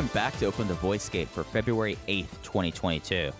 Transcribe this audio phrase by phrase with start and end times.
[0.00, 3.30] Welcome back to Open the Voice Gate for February 8th, 2022.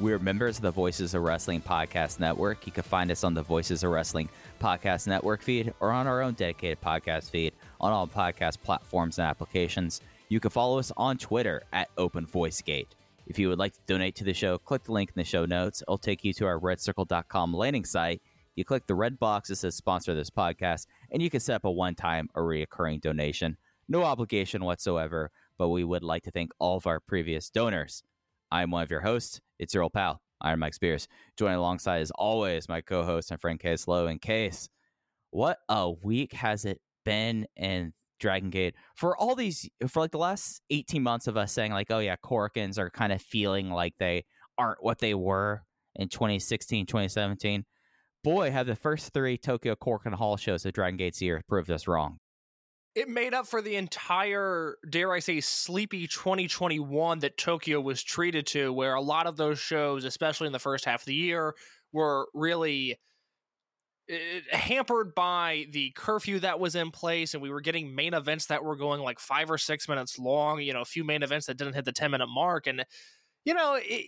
[0.00, 2.66] We're members of the Voices of Wrestling Podcast Network.
[2.66, 6.22] You can find us on the Voices of Wrestling Podcast Network feed or on our
[6.22, 10.00] own dedicated podcast feed on all podcast platforms and applications.
[10.30, 12.94] You can follow us on Twitter at Open Voice Gate.
[13.26, 15.44] If you would like to donate to the show, click the link in the show
[15.44, 15.82] notes.
[15.82, 18.22] It'll take you to our redcircle.com landing site.
[18.54, 21.66] You click the red box that says sponsor this podcast, and you can set up
[21.66, 23.58] a one time or reoccurring donation.
[23.88, 28.02] No obligation whatsoever, but we would like to thank all of our previous donors.
[28.50, 29.40] I'm one of your hosts.
[29.58, 31.08] It's your old pal, Iron Mike Spears.
[31.36, 34.06] Joining alongside, as always, my co host and friend Case Lowe.
[34.06, 34.68] And Case,
[35.30, 40.18] what a week has it been in Dragon Gate for all these, for like the
[40.18, 43.94] last 18 months of us saying, like, oh yeah, Korakuens are kind of feeling like
[43.98, 44.24] they
[44.58, 45.62] aren't what they were
[45.94, 47.64] in 2016, 2017.
[48.24, 51.86] Boy, have the first three Tokyo Korakuen Hall shows of Dragon Gate's year proved us
[51.86, 52.18] wrong
[52.96, 58.46] it made up for the entire, dare I say, sleepy 2021 that Tokyo was treated
[58.48, 61.54] to, where a lot of those shows, especially in the first half of the year,
[61.92, 62.98] were really
[64.10, 64.16] uh,
[64.50, 68.64] hampered by the curfew that was in place and we were getting main events that
[68.64, 71.56] were going like five or six minutes long you know a few main events that
[71.56, 72.84] didn't hit the 10 minute mark and
[73.44, 74.06] you know it,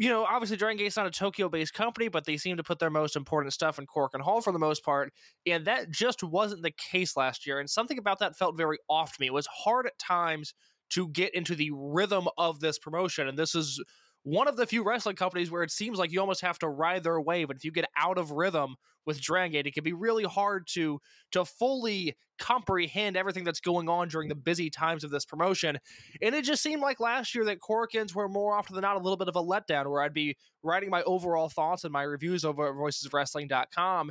[0.00, 2.78] you know obviously dragon gate's not a tokyo based company but they seem to put
[2.78, 5.12] their most important stuff in Korakuen Hall for the most part
[5.46, 9.12] and that just wasn't the case last year and something about that felt very off
[9.12, 9.26] to me.
[9.26, 10.54] It was hard at times
[10.90, 13.82] to get into the rhythm of this promotion and this is
[14.22, 17.04] one of the few wrestling companies where it seems like you almost have to ride
[17.04, 17.48] their wave.
[17.50, 18.76] And if you get out of rhythm
[19.06, 21.00] with Dragon Gate, it can be really hard to
[21.32, 25.78] to fully comprehend everything that's going on during the busy times of this promotion.
[26.20, 29.00] And it just seemed like last year that Korakuens were more often than not a
[29.00, 32.44] little bit of a letdown, where I'd be writing my overall thoughts and my reviews
[32.44, 34.10] over at voicesofwrestling.com.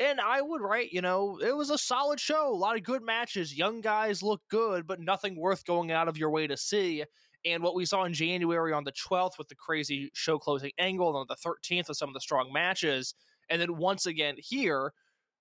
[0.00, 3.02] And I would write, you know, it was a solid show, a lot of good
[3.02, 3.56] matches.
[3.56, 7.04] Young guys look good, but nothing worth going out of your way to see.
[7.44, 11.08] And what we saw in January on the 12th with the crazy show closing angle,
[11.08, 13.14] and on the 13th with some of the strong matches,
[13.50, 14.92] and then once again here,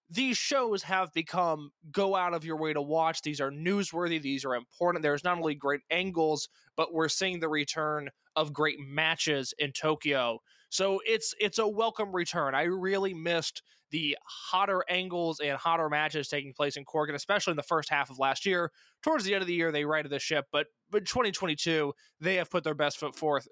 [0.10, 3.22] these shows have become go out of your way to watch.
[3.22, 5.02] These are newsworthy, these are important.
[5.02, 10.40] There's not only great angles, but we're seeing the return of great matches in Tokyo.
[10.70, 12.56] So it's it's a welcome return.
[12.56, 13.62] I really missed
[13.94, 17.92] the hotter angles and hotter matches taking place in Cork, and especially in the first
[17.92, 18.72] half of last year.
[19.04, 22.50] Towards the end of the year, they righted the ship, but but 2022 they have
[22.50, 23.48] put their best foot forth,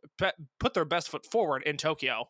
[0.59, 2.25] put their best foot forward in Tokyo.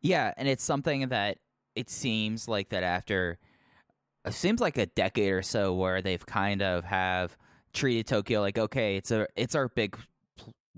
[0.00, 1.38] Yeah, and it's something that
[1.74, 3.38] it seems like that after
[4.24, 7.36] it seems like a decade or so where they've kind of have
[7.72, 9.98] treated Tokyo like okay, it's a it's our big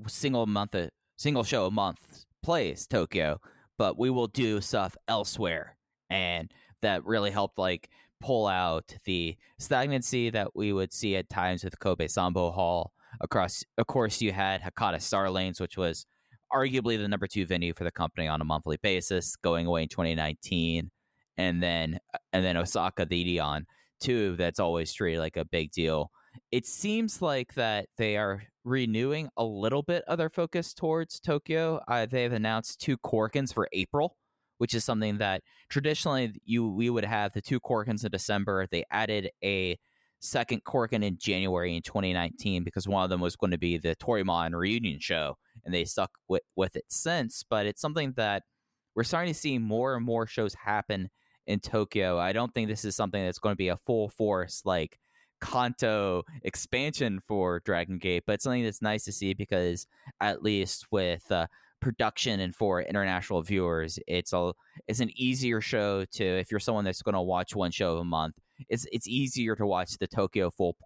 [0.07, 0.75] single month
[1.19, 3.39] single show a month plays Tokyo,
[3.77, 5.77] but we will do stuff elsewhere.
[6.15, 6.53] And
[6.83, 7.91] that really helped like
[8.21, 12.93] pull out the stagnancy that we would see at times with Kobe Sambo Hall.
[13.21, 16.07] Across of course you had Hakata Star Lanes, which was
[16.53, 19.89] arguably the number two venue for the company on a monthly basis, going away in
[19.89, 20.91] 2019.
[21.37, 21.99] And then
[22.33, 23.65] and then Osaka the Edion
[24.01, 26.11] too, that's always treated like a big deal.
[26.53, 31.81] It seems like that they are renewing a little bit of their focus towards Tokyo.
[31.87, 34.17] Uh, they've announced two Korakuens for April,
[34.59, 38.67] which is something that traditionally you we would have the two Korakuens in December.
[38.71, 39.79] They added a
[40.21, 43.95] second Korakuen in January in 2019 because one of them was going to be the
[43.97, 47.45] Toryumon reunion show, and they stuck with, with it since.
[47.49, 48.43] But it's something that
[48.95, 51.11] we're starting to see more and more shows happen
[51.47, 52.19] in Tokyo.
[52.19, 54.99] I don't think this is something that's going to be a full force like
[55.41, 59.87] Kanto expansion for Dragon Gate, but it's something that's nice to see because
[60.21, 61.47] at least with uh,
[61.85, 64.53] production and for international viewers, it's a
[64.89, 68.05] it's an easier show to if you're someone that's going to watch one show a
[68.05, 68.37] month.
[68.71, 70.77] It's it's easier to watch the Tokyo full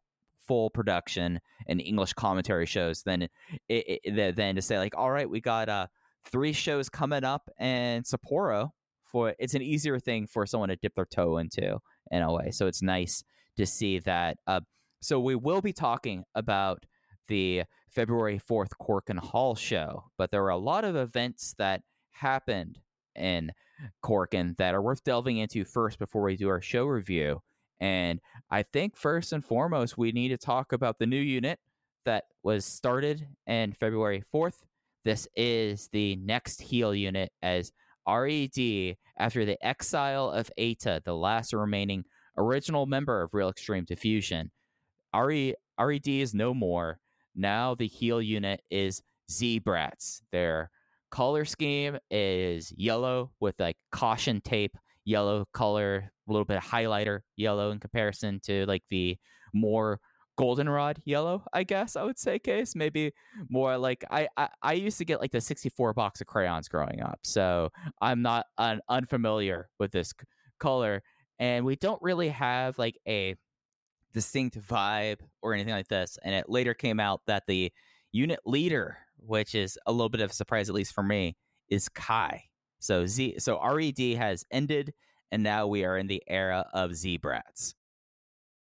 [0.49, 3.31] full production and English commentary shows than it,
[3.69, 5.87] it, than to say like, all right, we got uh
[6.25, 8.71] three shows coming up and Sapporo
[9.05, 11.79] for it's an easier thing for someone to dip their toe into
[12.11, 12.51] in a way.
[12.51, 13.23] So it's nice
[13.57, 14.37] to see that.
[14.49, 14.61] Uh,
[15.01, 16.85] so we will be talking about
[17.29, 22.79] the February 4th Korakuen Hall show, but there were a lot of events that happened
[23.15, 23.53] in
[24.03, 27.43] Korakuen that are worth delving into first before we do our show review.
[27.81, 28.21] And
[28.51, 31.61] I think first and foremost, we need to talk about the new unit
[32.05, 34.65] that was started in February 4th.
[35.05, 37.73] This is the next heel unit as
[38.09, 42.05] RED, after the exile of Eita, the last remaining
[42.37, 44.51] original member of Real Extreme Diffusion.
[45.15, 46.99] RE, RED is no more.
[47.39, 49.01] Now the heel unit is
[49.31, 50.23] Z Brats.
[50.33, 50.71] Their
[51.11, 57.21] color scheme is yellow with like caution tape, yellow color, a little bit of highlighter
[57.37, 59.17] yellow in comparison to like the
[59.55, 60.01] more
[60.37, 63.11] goldenrod yellow i guess i would say case maybe
[63.51, 67.03] more like I, I, I used to get like the 64 box of crayons growing
[67.03, 67.71] up so
[68.01, 70.27] i'm not un- unfamiliar with this c-
[70.61, 71.03] color
[71.41, 73.35] and we don't really have like a
[74.13, 77.73] distinct vibe or anything like this and it later came out that the
[78.13, 81.37] unit leader which is a little bit of a surprise at least for me
[81.69, 82.43] is kai
[82.79, 84.95] so z so red has ended
[85.31, 87.75] and now we are in the era of z brats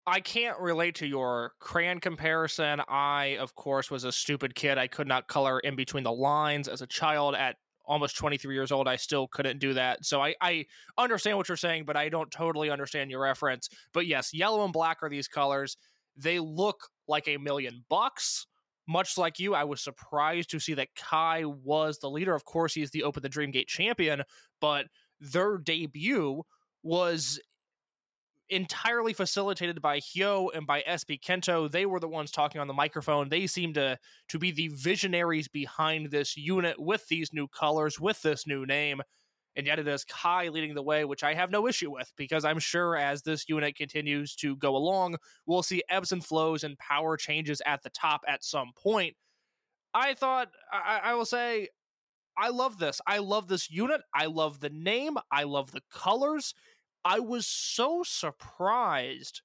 [0.07, 2.81] I can't relate to your crayon comparison.
[2.87, 4.79] I, of course, was a stupid kid.
[4.79, 8.71] I could not color in between the lines as a child at almost 23 years
[8.71, 8.87] old.
[8.87, 10.05] I still couldn't do that.
[10.05, 10.65] So I, I
[10.97, 13.69] understand what you're saying, but I don't totally understand your reference.
[13.93, 15.77] But yes, yellow and black are these colors.
[16.15, 18.45] They look like a million bucks.
[18.87, 22.35] Much like you, I was surprised to see that Kai was the leader.
[22.35, 24.23] Of course, he's the Open the Dreamgate champion,
[24.59, 24.87] but
[25.19, 26.41] their debut
[26.83, 27.39] was
[28.51, 31.71] entirely facilitated by Hyo and by SB Kento.
[31.71, 33.29] They were the ones talking on the microphone.
[33.29, 38.21] They seem to to be the visionaries behind this unit with these new colors, with
[38.21, 39.01] this new name.
[39.55, 42.45] And yet it is Kai leading the way, which I have no issue with because
[42.45, 45.15] I'm sure as this unit continues to go along,
[45.45, 49.15] we'll see ebbs and flows and power changes at the top at some point.
[49.93, 51.67] I thought, I, I will say,
[52.37, 53.01] I love this.
[53.05, 54.01] I love this unit.
[54.13, 55.17] I love the name.
[55.31, 56.53] I love the colors.
[57.03, 59.41] I was so surprised.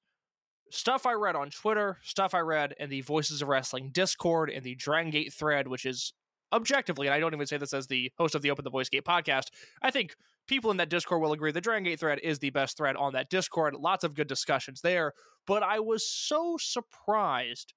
[0.70, 4.64] Stuff I read on Twitter, stuff I read in the Voices of Wrestling Discord, and
[4.64, 6.12] the Dragon Gate thread, which is
[6.52, 8.88] objectively, and I don't even say this as the host of the Open the Voice
[8.88, 9.46] Gate podcast,
[9.82, 10.16] I think
[10.46, 13.12] people in that Discord will agree the Dragon Gate thread is the best thread on
[13.12, 13.74] that Discord.
[13.74, 15.12] Lots of good discussions there.
[15.46, 17.72] But I was so surprised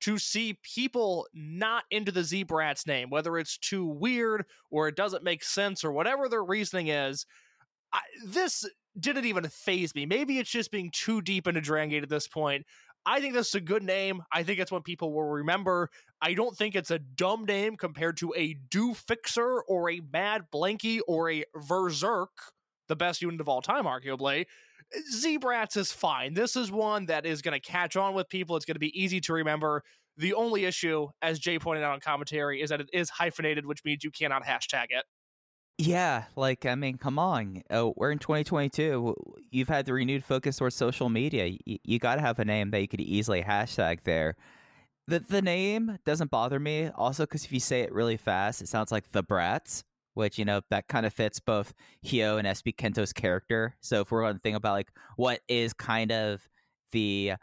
[0.00, 2.46] to see people not into the Z
[2.86, 7.26] name, whether it's too weird or it doesn't make sense or whatever their reasoning is.
[7.92, 8.64] I, this
[9.00, 10.06] didn't even phase me.
[10.06, 12.66] Maybe it's just being too deep into Dragon Gate at this point.
[13.06, 14.22] I think this is a good name.
[14.32, 15.88] I think it's what people will remember.
[16.20, 20.44] I don't think it's a dumb name compared to a Do Fixer or a Mad
[20.52, 22.30] Blanky or a Berserk,
[22.88, 24.44] the best unit of all time, arguably.
[25.12, 26.34] Z-Brats is fine.
[26.34, 28.56] This is one that is going to catch on with people.
[28.56, 29.82] It's going to be easy to remember.
[30.16, 33.82] The only issue, as Jay pointed out on commentary, is that it is hyphenated, which
[33.84, 35.04] means you cannot hashtag it.
[35.82, 37.62] Yeah, like I mean, come on.
[37.70, 39.14] Oh, we're in 2022.
[39.50, 41.46] You've had the renewed focus towards social media.
[41.64, 44.36] You, you got to have a name that you could easily hashtag there.
[45.06, 46.90] The the name doesn't bother me.
[46.96, 49.84] Also, because if you say it really fast, it sounds like the Brats,
[50.14, 51.72] which you know that kind of fits both
[52.04, 53.76] Hyo and SB Kento's character.
[53.80, 56.46] So if we're going to think about like what is kind of
[56.92, 57.34] the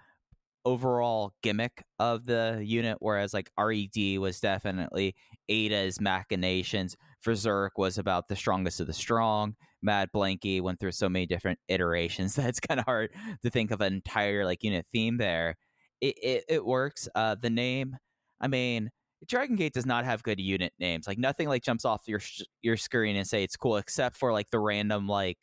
[0.66, 5.16] overall gimmick of the unit, whereas like RED was definitely
[5.50, 6.98] Eita's machinations.
[7.24, 9.56] Berserk was about the strongest of the strong.
[9.82, 13.12] Mad Blanky went through so many different iterations that it's kind of hard
[13.44, 15.56] to think of an entire like unit theme there.
[16.02, 17.10] It it, it works.
[17.16, 17.98] Uh, the name,
[18.40, 18.90] I mean,
[19.28, 21.08] Dragon Gate does not have good unit names.
[21.08, 22.22] Like nothing like jumps off your
[22.62, 25.38] your screen and say it's cool, except for like the random like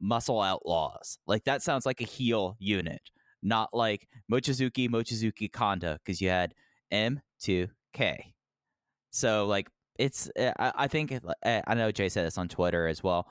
[0.00, 1.18] muscle outlaws.
[1.26, 3.00] Like that sounds like a heel unit,
[3.42, 6.54] not like Mochizuki Mochizuki Kanda because you had
[6.90, 8.34] M two K.
[9.10, 11.12] So like it's eh, I, think
[11.42, 13.28] eh, I know Jay said this on Twitter as well.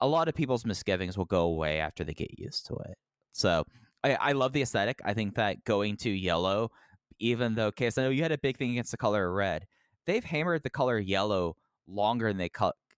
[0.00, 2.96] a lot of people's misgivings will go away after they get used to it.
[3.32, 3.64] So
[4.04, 5.00] I, I love the aesthetic.
[5.04, 6.70] I think that going to yellow,
[7.18, 9.66] even though, Case, I know you had a big thing against the color red,
[10.06, 12.50] they've hammered the color yellow longer than they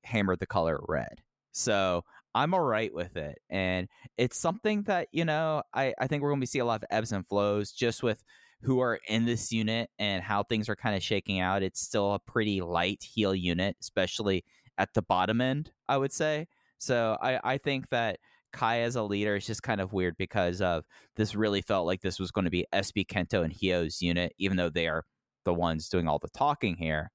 [0.04, 1.22] hammered the color red.
[1.52, 3.38] So I'm all right with it.
[3.48, 6.82] And it's something that, you know, I, I think we're going to see a lot
[6.82, 8.22] of ebbs and flows just with
[8.62, 11.62] who are in this unit and how things are kind of shaking out.
[11.62, 14.44] It's still a pretty light heel unit, especially
[14.76, 16.46] at the bottom end, I would say.
[16.78, 18.18] So I, I think that
[18.52, 20.84] Kai as a leader is just kind of weird because of
[21.16, 24.56] this really felt like this was going to be SB Kento and Hyo's unit, even
[24.56, 25.04] though they are
[25.44, 27.10] the ones doing all the talking here.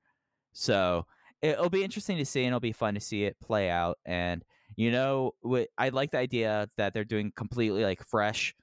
[0.53, 1.05] So
[1.41, 3.97] it'll be interesting to see and it'll be fun to see it play out.
[4.05, 4.43] And,
[4.75, 5.33] you know,
[5.77, 8.55] I like the idea that they're doing completely like fresh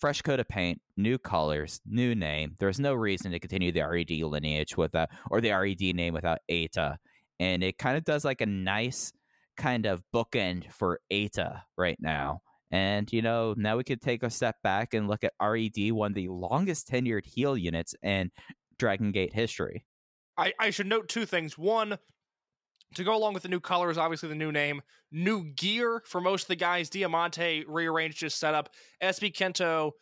[0.00, 2.56] fresh coat of paint, new colors, new name.
[2.58, 6.38] There's no reason to continue the RED lineage with without or the RED name without
[6.50, 6.96] Eita.
[7.38, 9.12] And it kind of does like a nice
[9.56, 12.40] kind of bookend for Eita right now.
[12.70, 16.12] And you know, now we could take a step back and look at RED, one
[16.12, 18.30] of the longest tenured heel units in
[18.78, 19.84] Dragon Gate history.
[20.36, 21.58] I, I should note two things.
[21.58, 21.98] One,
[22.94, 24.82] to go along with the new colors, obviously the new name,
[25.12, 26.90] new gear for most of the guys.
[26.90, 28.70] Diamante rearranged his setup.
[29.02, 29.92] SB Kento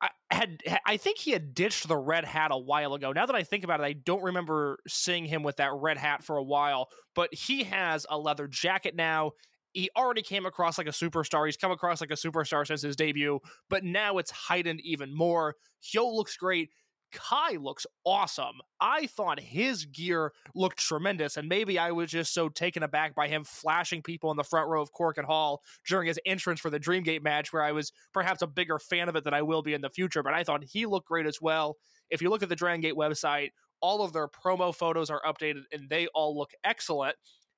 [0.00, 3.12] I had I think he had ditched the red hat a while ago.
[3.12, 6.22] Now that I think about it, I don't remember seeing him with that red hat
[6.22, 9.32] for a while, but he has a leather jacket now.
[9.72, 11.46] He already came across like a superstar.
[11.46, 15.54] He's come across like a superstar since his debut, but now it's heightened even more.
[15.82, 16.70] Hyo looks great.
[17.12, 18.60] Kai looks awesome.
[18.80, 23.28] I thought his gear looked tremendous, and maybe I was just so taken aback by
[23.28, 26.80] him flashing people in the front row of Korakuen Hall during his entrance for the
[26.80, 29.74] Dreamgate match, where I was perhaps a bigger fan of it than I will be
[29.74, 30.22] in the future.
[30.22, 31.76] But I thought he looked great as well.
[32.10, 35.62] If you look at the Dragon Gate website, all of their promo photos are updated
[35.72, 37.16] and they all look excellent.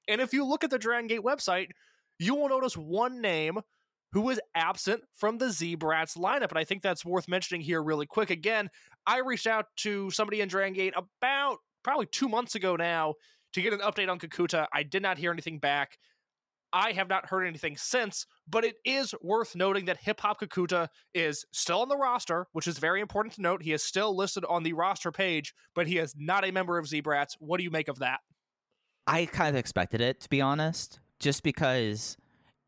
[0.09, 1.69] And if you look at the Dragon Gate website,
[2.19, 3.59] you will notice one name
[4.13, 6.51] who was absent from the Z-Brats lineup.
[6.51, 8.31] And I think that's worth mentioning here really quick.
[8.31, 8.71] Again,
[9.07, 13.15] I reached out to somebody in Dragon Gate about probably two months ago now
[13.53, 14.67] to get an update on Kakuta.
[14.73, 15.99] I did not hear anything back.
[16.71, 20.89] I have not heard anything since, but it is worth noting that Hip Hop Kakuta
[21.15, 23.63] is still on the roster, which is very important to note.
[23.63, 26.87] He is still listed on the roster page, but he is not a member of
[26.87, 27.37] Z-Brats.
[27.39, 28.21] What do you make of that?
[29.07, 32.19] I kind of expected it, to be honest, just because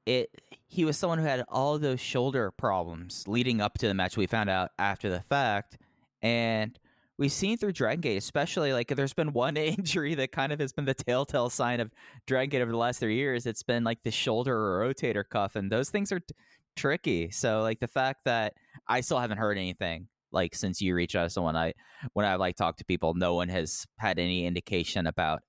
[0.07, 0.31] it
[0.67, 4.17] he was someone who had all those shoulder problems leading up to the match.
[4.17, 5.79] We found out after the fact,
[6.23, 6.79] and
[7.19, 10.73] we've seen through Dragon Gate, especially like there's been one injury that kind of has
[10.73, 11.91] been the telltale sign of
[12.27, 13.47] Dragon Gate over the last three years.
[13.47, 16.35] It's been like the shoulder or rotator cuff, and those things are t-
[16.77, 17.31] tricky.
[17.31, 18.55] So like the fact that
[18.89, 21.75] I still haven't heard anything like since you reached out to someone, I
[22.13, 25.43] when I like talk to people, no one has had any indication about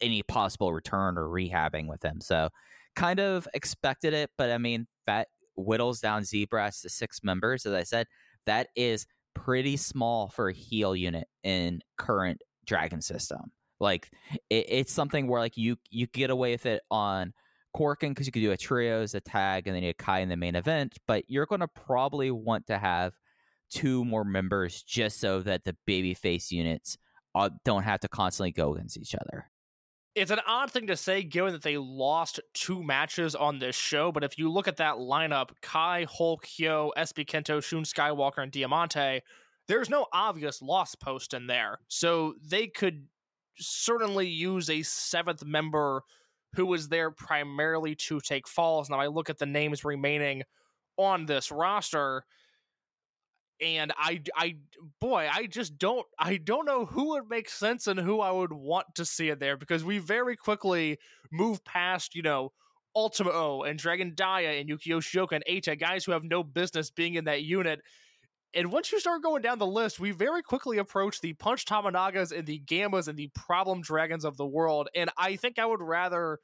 [0.00, 2.20] any possible return or rehabbing with him.
[2.20, 2.50] So
[2.98, 7.64] kind of expected it, but I mean, that whittles down Z-Brats to six members.
[7.64, 8.08] As I said,
[8.46, 13.52] that is pretty small for a heel unit in current Dragon system.
[13.78, 14.10] Like
[14.50, 17.32] it, it's something where like you you get away with it on
[17.76, 20.36] Korakuen because you could do a trios, a tag, and then you Kai in the
[20.36, 20.98] main event.
[21.06, 23.12] But you're going to probably want to have
[23.70, 26.98] two more members just so that the babyface units
[27.36, 29.48] uh, don't have to constantly go against each other
[30.18, 34.10] it's an odd thing to say given that they lost two matches on this show,
[34.10, 38.52] but if you look at that lineup, Kai, Hulk, Hyo, SB Kento, Shun Skywalker, and
[38.52, 39.22] Diamante,
[39.68, 41.78] there's no obvious loss post in there.
[41.88, 43.06] So they could
[43.58, 46.02] certainly use a seventh member
[46.54, 48.90] who was there primarily to take falls.
[48.90, 50.42] Now I look at the names remaining
[50.96, 52.24] on this roster
[53.60, 54.56] and I, I,
[55.00, 58.52] boy, I just don't, I don't know who would make sense and who I would
[58.52, 60.98] want to see it there because we very quickly
[61.32, 62.52] move past, you know,
[62.94, 67.14] Ultimo and Dragon Dia and Yuki Yoshioka and Eita, guys who have no business being
[67.14, 67.80] in that unit.
[68.54, 72.36] And once you start going down the list, we very quickly approach the Punch Tamanagas
[72.36, 74.88] and the Gammas and the Problem Dragons of the world.
[74.94, 76.38] And I think I would rather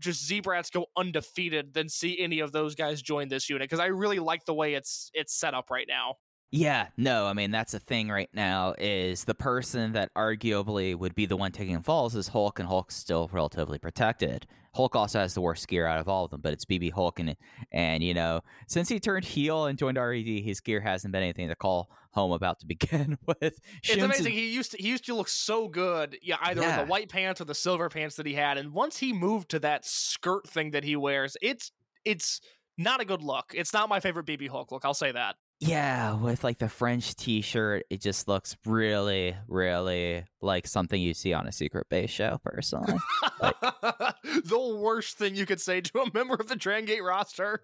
[0.00, 3.86] just Z-Brats go undefeated than see any of those guys join this unit because I
[3.86, 6.16] really like the way it's it's set up right now.
[6.50, 11.14] Yeah, no, I mean that's a thing right now is the person that arguably would
[11.14, 14.46] be the one taking falls is Hulk, and Hulk's still relatively protected.
[14.74, 17.18] Hulk also has the worst gear out of all of them, but it's BB Hulk,
[17.18, 17.36] and
[17.72, 21.48] and you know since he turned heel and joined RED, his gear hasn't been anything
[21.48, 23.58] to call home about to begin with.
[23.82, 24.32] It's amazing.
[24.32, 26.80] He used to, he used to look so good, yeah, either yeah.
[26.80, 29.50] in the white pants or the silver pants that he had, and once he moved
[29.50, 31.72] to that skirt thing that he wears, it's
[32.04, 32.40] it's
[32.76, 33.52] not a good look.
[33.54, 34.84] It's not my favorite BB Hulk look.
[34.84, 35.36] I'll say that.
[35.66, 41.32] Yeah, with like the French T-shirt, it just looks really, really like something you see
[41.32, 42.38] on a secret base show.
[42.44, 42.98] Personally,
[43.40, 47.62] like, the worst thing you could say to a member of the Drangate roster.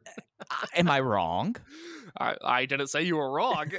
[0.50, 1.56] Uh, am I wrong?
[2.18, 3.66] I, I didn't say you were wrong.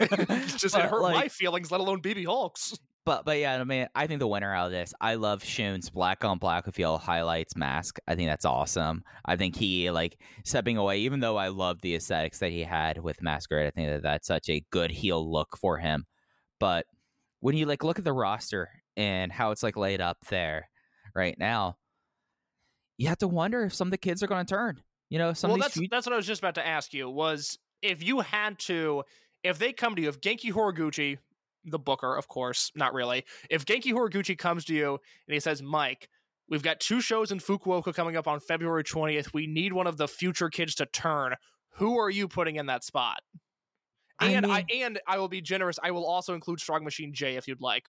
[0.57, 2.77] Just it hurt my feelings, let alone BB Hulk's.
[3.03, 5.89] But but yeah, I mean, I think the winner out of this, I love Shun's
[5.89, 7.97] black on black with yellow highlights mask.
[8.07, 9.03] I think that's awesome.
[9.25, 12.99] I think he like stepping away, even though I love the aesthetics that he had
[12.99, 13.67] with Masquerade.
[13.67, 16.05] I think that that's such a good heel look for him.
[16.59, 16.85] But
[17.39, 20.69] when you like look at the roster and how it's like laid up there
[21.15, 21.77] right now,
[22.97, 24.79] you have to wonder if some of the kids are going to turn.
[25.09, 27.09] You know, some well, that's that's what I was just about to ask you.
[27.09, 29.03] Was if you had to,
[29.43, 31.17] if they come to you, if Genki Horiguchi,
[31.65, 33.25] the Booker, of course, not really.
[33.49, 36.09] If Genki Horiguchi comes to you and he says, "Mike,
[36.49, 39.33] we've got two shows in Fukuoka coming up on February twentieth.
[39.33, 41.35] We need one of the future kids to turn.
[41.75, 43.19] Who are you putting in that spot?"
[44.19, 45.79] And I, mean- and I will be generous.
[45.81, 47.85] I will also include Strong Machine J if you'd like.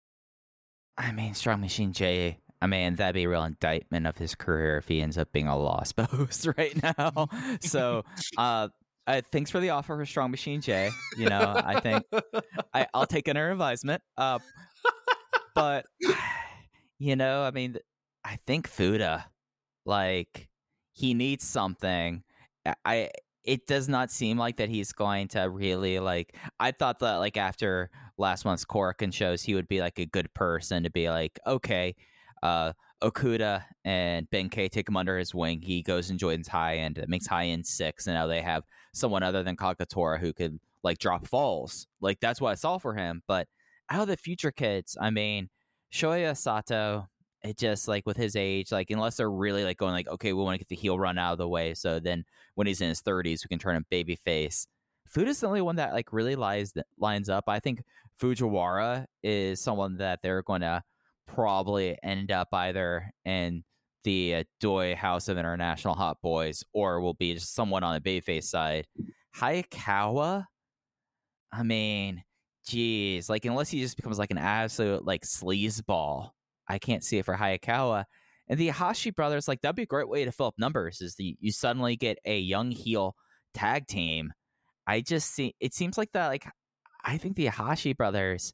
[0.97, 2.39] I mean, Strong Machine J.
[2.63, 5.49] I mean, that'd be a real indictment of his career if he ends up being
[5.49, 7.29] a lost post right now.
[7.63, 8.05] So,
[8.37, 8.69] uh,
[9.19, 10.91] uh, thanks for the offer for Strong Machine J.
[11.17, 12.05] You know, I think
[12.75, 14.03] I, I'll take it under advisement.
[14.17, 14.39] Uh,
[15.55, 15.87] but
[16.99, 17.77] you know, I mean,
[18.25, 19.27] I think Fuda,
[19.85, 20.49] like,
[20.93, 22.23] he needs something.
[22.67, 23.11] I- I.
[23.43, 26.37] It does not seem like that he's going to really like.
[26.61, 27.89] I thought that like after
[28.19, 31.97] last month's Korakuen shows, he would be like a good person to be like, okay,
[32.43, 35.63] uh, Okuda and Benkei take him under his wing.
[35.63, 36.99] He goes and joins high end.
[36.99, 40.33] It uh, makes high end six, and now they have someone other than Kagetora who
[40.33, 41.87] could like drop falls.
[42.01, 43.23] Like that's what I saw for him.
[43.27, 43.49] But
[43.89, 45.49] out of the future kids, I mean,
[45.93, 47.09] Shoya Sato,
[47.43, 50.43] it just like with his age, like unless they're really like going like, okay, we
[50.43, 52.89] want to get the heel run out of the way, so then when he's in
[52.89, 54.67] his thirties, we can turn him baby face.
[55.09, 57.45] Food is the only one that like really lies lines up.
[57.49, 57.83] I think
[58.21, 60.83] Fujiwara is someone that they're going to
[61.35, 63.65] probably end up either in
[64.05, 68.01] the uh, Doi House of International Hot Boys or will be just someone on the
[68.01, 68.87] babyface side.
[69.37, 70.45] Hayakawa,
[71.53, 72.23] I mean,
[72.67, 76.31] geez, like unless he just becomes like an absolute like sleazeball,
[76.69, 78.05] I can't see it for Hayakawa.
[78.49, 81.01] And the Hashi brothers, like that'd be a great way to fill up numbers.
[81.01, 83.15] Is the you suddenly get a young heel
[83.55, 84.33] tag team?
[84.87, 86.29] I just see it seems like that.
[86.29, 86.47] Like
[87.05, 88.53] I think the Hashi brothers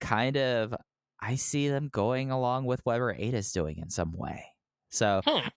[0.00, 0.74] kind of
[1.20, 4.44] I see them going along with whatever Eita's doing in some way.
[4.90, 5.48] So Hmm.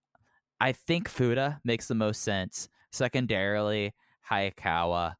[0.60, 2.70] I think Fuda makes the most sense.
[2.92, 3.94] Secondarily,
[4.30, 5.16] Hayakawa.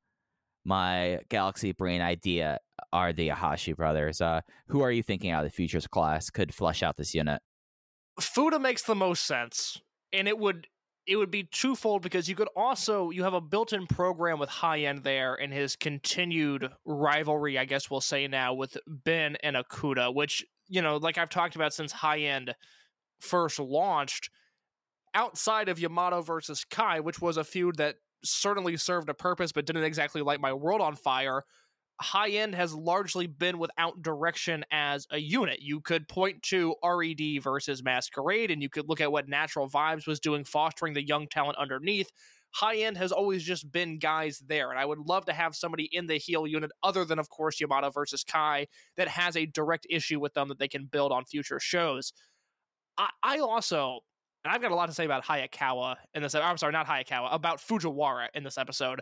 [0.64, 2.60] My Galaxy Brain idea
[2.94, 4.22] are the Ahashi brothers.
[4.22, 7.42] Uh, who are you thinking out of the futures class could flush out this unit?
[8.20, 9.82] Fuda makes the most sense,
[10.14, 10.68] and it would
[11.08, 14.82] it would be twofold because you could also you have a built-in program with high
[14.82, 20.14] end there and his continued rivalry, I guess we'll say now with Ben and Akuda,
[20.14, 22.54] which you know, like I've talked about since high end
[23.20, 24.30] first launched.
[25.14, 29.66] Outside of Yamato versus Kai, which was a feud that certainly served a purpose but
[29.66, 31.44] didn't exactly light my world on fire,
[32.02, 35.62] high end has largely been without direction as a unit.
[35.62, 40.08] You could point to RED versus Masquerade, and you could look at what Natural Vibes
[40.08, 42.12] was doing, fostering the young talent underneath.
[42.54, 45.90] High end has always just been guys there, and I would love to have somebody
[45.92, 49.88] in the heel unit, other than, of course, Yamato versus Kai, that has a direct
[49.90, 52.12] issue with them that they can build on future shows.
[52.98, 54.00] I, I also,
[54.44, 56.36] and I've got a lot to say about Hayakawa in this.
[56.36, 59.02] I'm sorry, not Hayakawa, about Fujiwara in this episode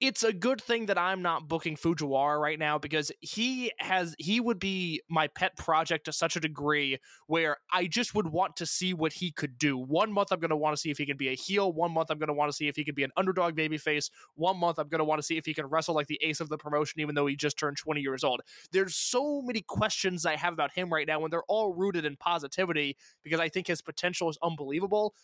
[0.00, 4.40] it's a good thing that I'm not booking Fujiwara right now because he has he
[4.40, 8.66] would be my pet project to such a degree where I just would want to
[8.66, 9.78] see what he could do.
[9.78, 11.72] One month I'm going to want to see if he can be a heel.
[11.72, 14.10] One month I'm going to want to see if he can be an underdog babyface.
[14.34, 16.40] One month I'm going to want to see if he can wrestle like the ace
[16.40, 18.40] of the promotion, even though he just turned 20 years old.
[18.72, 22.16] There's so many questions I have about him right now, and they're all rooted in
[22.16, 25.14] positivity because I think his potential is unbelievable.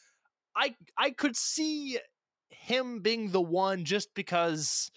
[0.56, 1.98] I I could see
[2.50, 4.90] him being the one just because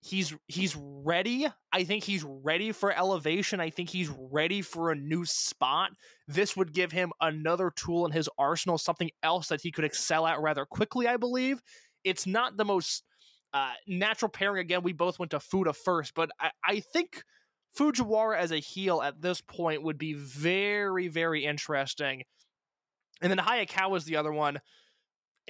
[0.00, 1.46] he's he's ready.
[1.72, 3.60] I think he's ready for elevation.
[3.60, 5.90] I think he's ready for a new spot.
[6.26, 10.26] This would give him another tool in his arsenal, something else that he could excel
[10.26, 11.62] at rather quickly, I believe.
[12.04, 13.04] It's not the most
[13.52, 14.60] uh, natural pairing.
[14.60, 17.22] Again, we both went to Fuda first, but I, I think
[17.78, 22.22] Fujiwara as a heel at this point would be very, very interesting.
[23.22, 24.60] And then Hayakawa is the other one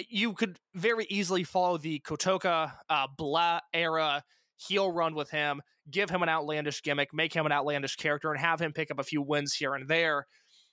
[0.08, 4.22] you could very easily follow the Kotoka uh, Blah era
[4.56, 8.40] heel run with him, give him an outlandish gimmick, make him an outlandish character, and
[8.40, 10.26] have him pick up a few wins here and there.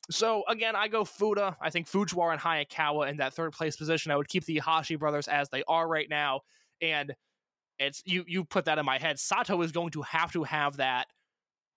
[0.09, 1.57] So again, I go Fuda.
[1.61, 4.11] I think Fujiwara and Hayakawa in that third place position.
[4.11, 6.41] I would keep the Hashi brothers as they are right now,
[6.81, 7.13] and
[7.79, 8.23] it's you.
[8.27, 9.19] You put that in my head.
[9.19, 11.07] Sato is going to have to have that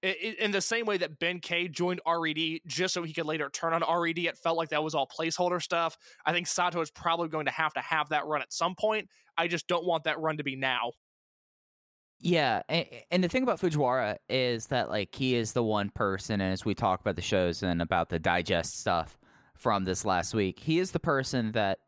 [0.03, 3.75] in the same way that Ben K joined RED just so he could later turn
[3.75, 4.19] on RED.
[4.19, 5.99] It felt like that was all placeholder stuff.
[6.25, 9.09] I think Sato is probably going to have to have that run at some point.
[9.37, 10.93] I just don't want that run to be now.
[12.23, 16.43] Yeah, and, and, the thing about Fujiwara is that like he is the one person,
[16.43, 19.19] and as we talk about the shows and about the digest stuff
[19.57, 21.79] from this last week, he is the person that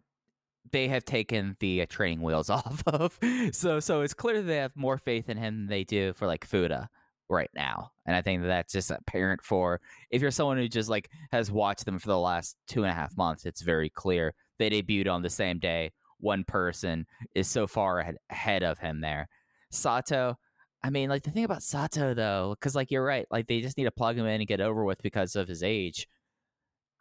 [0.70, 3.18] they have taken the uh, training wheels off of.
[3.52, 6.26] so, so it's clear that they have more faith in him than they do for
[6.26, 6.88] like Fuda
[7.32, 10.88] right now, and I think that that's just apparent for if you're someone who just
[10.88, 13.44] like has watched them for the last two and a half months.
[13.44, 15.90] It's very clear they debuted on the same day.
[16.20, 19.28] One person is so far ahead, ahead of him there
[19.72, 20.38] Sato.
[20.84, 23.76] I mean, like the thing about Sato though, because like you're right, like they just
[23.76, 26.06] need to plug him in and get over with because of his age.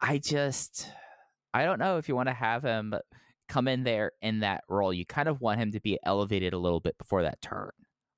[0.00, 0.88] I just,
[1.54, 2.94] I don't know if you want to have him
[3.48, 4.92] come in there in that role.
[4.92, 7.70] You kind of want him to be elevated a little bit before that turn.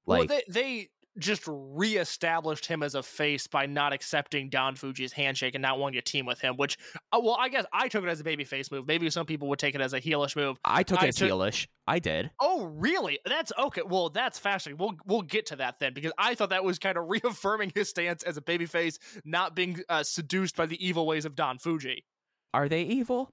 [0.07, 5.13] Like well, they, they just reestablished him as a face by not accepting Don Fuji's
[5.13, 6.57] handshake and not wanting to team with him.
[6.57, 6.77] Which,
[7.13, 8.87] uh, well, I guess I took it as a baby face move.
[8.87, 10.59] Maybe some people would take it as a heelish move.
[10.65, 11.31] I took I it as took...
[11.31, 11.67] heelish.
[11.87, 12.31] I did.
[12.41, 13.19] Oh, really?
[13.25, 13.83] That's okay.
[13.87, 14.79] Well, that's fascinating.
[14.79, 17.89] We'll we'll get to that then because I thought that was kind of reaffirming his
[17.89, 21.59] stance as a baby face, not being uh, seduced by the evil ways of Don
[21.59, 22.05] Fuji.
[22.53, 23.31] Are they evil?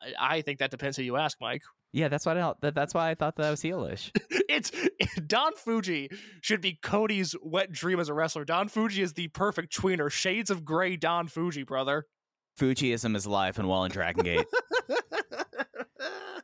[0.00, 1.62] I, I think that depends who you ask, Mike.
[1.92, 4.10] Yeah, that's why I that, that's why I thought that was heelish.
[4.48, 4.72] it's
[5.26, 8.44] Don Fuji should be Cody's wet dream as a wrestler.
[8.44, 10.10] Don Fuji is the perfect tweener.
[10.10, 12.06] Shades of gray Don Fuji, brother.
[12.58, 14.46] Fujiism is alive and well in Dragon Gate.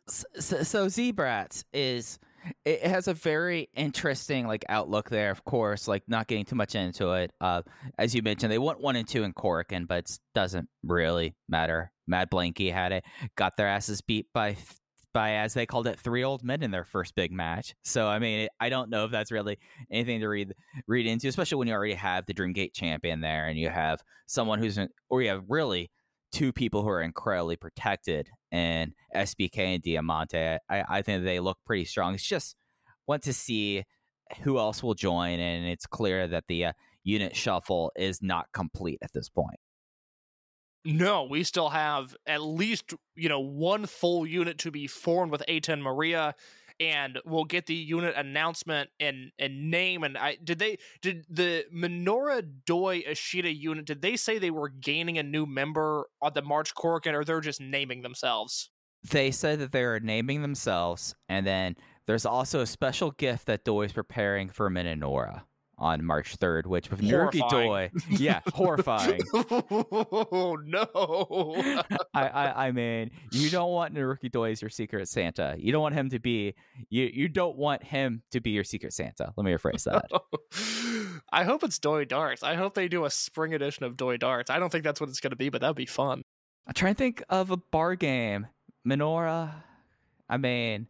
[0.08, 2.18] so, so Z-Brats is
[2.64, 6.74] it has a very interesting like outlook there of course like not getting too much
[6.74, 7.61] into it uh
[7.98, 11.92] as you mentioned they went one and two in Korakuen but it doesn't really matter
[12.06, 13.04] Mad blanky had it
[13.37, 14.56] got their asses beat by
[15.12, 17.75] by, as they called it, three old men in their first big match.
[17.85, 19.59] So, I mean, I don't know if that's really
[19.90, 20.55] anything to read
[20.87, 24.59] read into, especially when you already have the Dreamgate champion there and you have someone
[24.59, 25.90] who's, or you have really
[26.33, 30.59] two people who are incredibly protected and SBK and Diamante.
[30.68, 32.14] I, I think they look pretty strong.
[32.14, 32.57] It's just
[33.07, 33.85] want to see
[34.42, 38.99] who else will join, and it's clear that the uh, unit shuffle is not complete
[39.03, 39.59] at this point.
[40.84, 45.42] No, we still have at least, you know, one full unit to be formed with
[45.48, 46.34] A10 Maria
[46.80, 51.64] and we'll get the unit announcement and and name and I did they did the
[51.74, 56.42] Minoura Doi Ishida unit did they say they were gaining a new member on the
[56.42, 58.70] March Korakuen or they're just naming themselves?
[59.10, 63.86] They said that they're naming themselves and then there's also a special gift that Doi
[63.86, 65.42] is preparing for Minoura
[65.78, 69.20] on March 3rd, which with Naruki Doi, yeah, horrifying.
[69.34, 71.82] oh no!
[72.14, 75.56] I, I, I mean, you don't want Naruki Doi as your secret Santa.
[75.58, 76.54] You don't want him to be
[76.90, 77.10] you.
[77.12, 79.32] You don't want him to be your secret Santa.
[79.36, 81.20] Let me rephrase that.
[81.32, 82.42] I hope it's Doi Darts.
[82.42, 84.50] I hope they do a spring edition of Doi Darts.
[84.50, 86.22] I don't think that's what it's going to be, but that'd be fun.
[86.66, 88.46] I'm trying to think of a bar game.
[88.86, 89.52] Minoura.
[90.28, 90.88] I mean,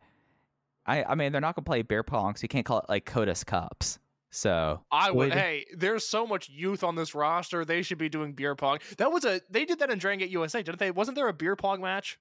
[0.86, 3.04] I I mean they're not gonna play beer pong, so you can't call it like
[3.04, 3.98] Codas Cups.
[4.30, 5.32] So I would.
[5.32, 7.64] Hey, there's so much youth on this roster.
[7.64, 8.78] They should be doing beer pong.
[8.98, 9.40] That was a.
[9.50, 10.90] They did that in Dragon Gate USA, didn't they?
[10.90, 12.18] Wasn't there a beer pong match?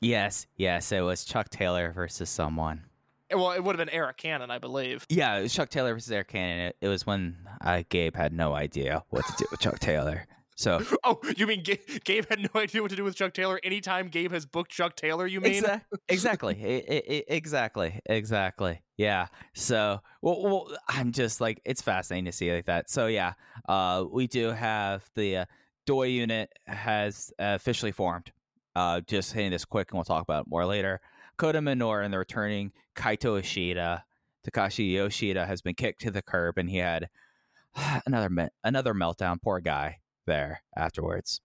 [0.00, 0.90] Yes, yes.
[0.92, 2.84] It was Chuck Taylor versus someone.
[3.32, 5.06] Well, it would have been Eric Cannon, I believe.
[5.08, 6.66] Yeah, it was Chuck Taylor versus Eric Cannon.
[6.66, 10.26] It, it was when uh, Gabe had no idea what to do with Chuck Taylor.
[10.60, 13.58] So, oh, you mean Gabe, Gabe had no idea what to do with Chuck Taylor?
[13.64, 15.62] Anytime Gabe has booked Chuck Taylor, you mean?
[15.62, 18.82] Exa- exactly, it, it, exactly, exactly.
[18.98, 19.28] Yeah.
[19.54, 22.90] So, well, well, I'm just like it's fascinating to see like that.
[22.90, 23.32] So, yeah,
[23.70, 25.44] uh, we do have the uh,
[25.86, 28.30] Doi unit has uh, officially formed.
[28.76, 31.00] Uh, just hitting this quick, and we'll talk about it more later.
[31.38, 34.04] Kota Minoura and the returning Kaito Ishida.
[34.46, 37.08] Takashi Yoshida has been kicked to the curb, and he had
[38.06, 39.40] another me- another meltdown.
[39.40, 39.99] Poor guy
[40.30, 41.40] there afterwards.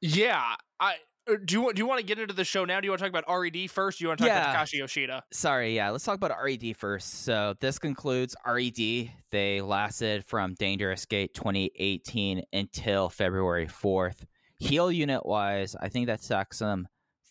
[0.00, 0.94] Yeah, I
[1.28, 2.80] uh, do you want do you want to get into the show now?
[2.80, 3.98] Do you want to talk about RED first?
[3.98, 4.50] Do you want to talk yeah.
[4.50, 5.24] about Takashi Yoshida?
[5.32, 7.24] Sorry, yeah, let's talk about RED first.
[7.24, 9.10] So this concludes RED.
[9.30, 14.24] They lasted from Dangerous Gate 2018 until February 4th.
[14.58, 16.88] Heel unit wise, I think that stacks them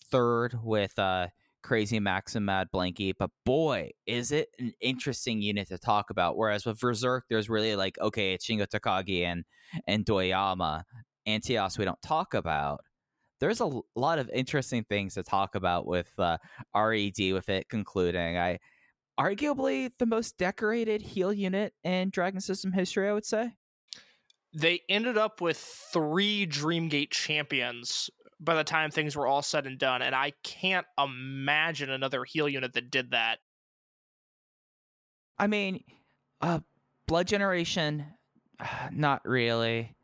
[0.09, 1.27] third with uh
[1.63, 6.37] Crazy Max and Mad Blanky, but boy, is it an interesting unit to talk about.
[6.37, 9.45] Whereas with Berserk, there's really like, okay, it's Shingo Takagi and
[9.87, 10.83] and Doyama.
[11.27, 12.81] Antios we don't talk about.
[13.39, 16.37] There's a lot of interesting things to talk about with uh,
[16.75, 18.37] RED with it concluding.
[18.37, 18.59] I
[19.19, 23.53] arguably the most decorated heel unit in Dragon System history, I would say.
[24.53, 29.77] they ended up with three Dreamgate champions by the time things were all said and
[29.79, 33.39] done, and I can't imagine another heel unit that did that.
[35.37, 35.83] I mean,
[36.41, 36.59] uh,
[37.07, 38.05] Blood Generation,
[38.91, 39.95] not really.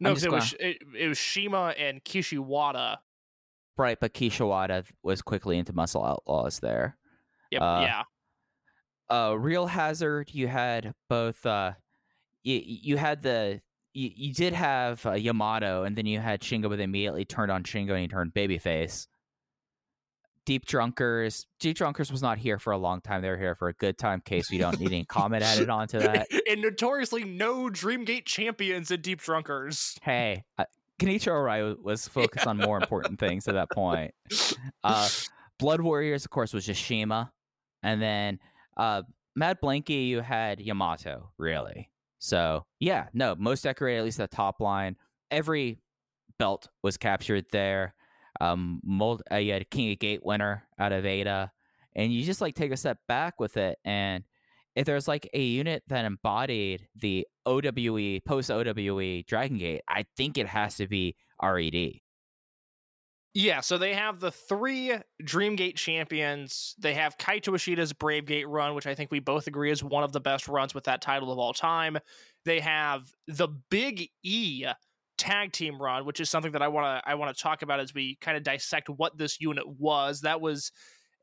[0.00, 2.98] No, I'm 'cause just it was it, it was Shima and Kishiwada.
[3.76, 6.96] Right, but Kishiwada was quickly into Muscle Outlaws there.
[7.50, 8.02] Yep, Uh, yeah.
[9.14, 11.72] uh real hazard you had both uh
[12.42, 13.60] you, you had the
[13.94, 17.50] you, you did have uh, yamato and then you had shingo but they immediately turned
[17.50, 19.06] on shingo and he turned babyface.
[20.44, 23.22] Deep drunkers deep drunkers was not here for a long time.
[23.22, 26.00] They were here for a good time case we don't need any comment added onto
[26.00, 26.26] that.
[26.50, 29.96] And notoriously no Dreamgate champions in Deep Drunkers.
[30.02, 30.64] hey uh,
[31.00, 34.12] Kenichiro Arai was focused on more important things at that point.
[34.82, 35.08] Uh
[35.58, 37.32] blood warriors of course was just shima
[37.82, 38.38] and then
[38.76, 39.02] uh
[39.36, 41.90] Mad Blanky, you had Yamato, really.
[42.24, 44.96] So yeah, no, most decorated, at least the top line.
[45.30, 45.78] Every
[46.38, 47.94] belt was captured there.
[48.40, 51.50] Um, mold, uh, you had a King of Gate winner out of Eita,
[51.94, 53.78] and you just like take a step back with it.
[53.84, 54.24] And
[54.74, 60.38] if there's like a unit that embodied the OWE post OWE Dragon Gate, I think
[60.38, 62.00] it has to be RED.
[63.36, 66.76] Yeah, so they have the three Dreamgate champions.
[66.78, 70.04] They have Kaito Ishida's Brave Gate run, which I think we both agree is one
[70.04, 71.98] of the best runs with that title of all time.
[72.44, 74.66] They have the Big E
[75.18, 77.80] tag team run, which is something that I want to I want to talk about
[77.80, 80.20] as we kind of dissect what this unit was.
[80.20, 80.70] That was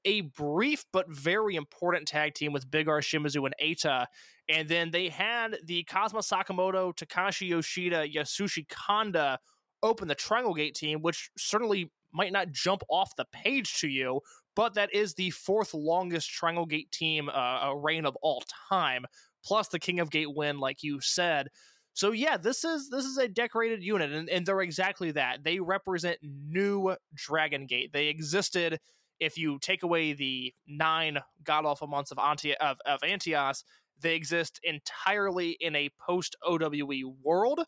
[0.03, 4.07] a brief but very important tag team with Big R Shimizu and Eita.
[4.49, 9.39] And then they had the Kazuma Sakamoto, Takashi Yoshida, Yasushi Kanda
[9.83, 14.21] open the Triangle Gate team, which certainly might not jump off the page to you,
[14.55, 19.05] but that is the fourth longest Triangle Gate team uh, reign of all time,
[19.43, 21.47] plus the King of Gate win, like you said.
[21.93, 25.43] So yeah, this is this is a decorated unit, and, and they're exactly that.
[25.43, 27.91] They represent new Dragon Gate.
[27.91, 28.79] They existed.
[29.19, 33.63] If you take away the nine god awful months of Anti of, of Antios,
[33.99, 37.61] they exist entirely in a post OWE world.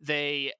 [0.00, 0.52] They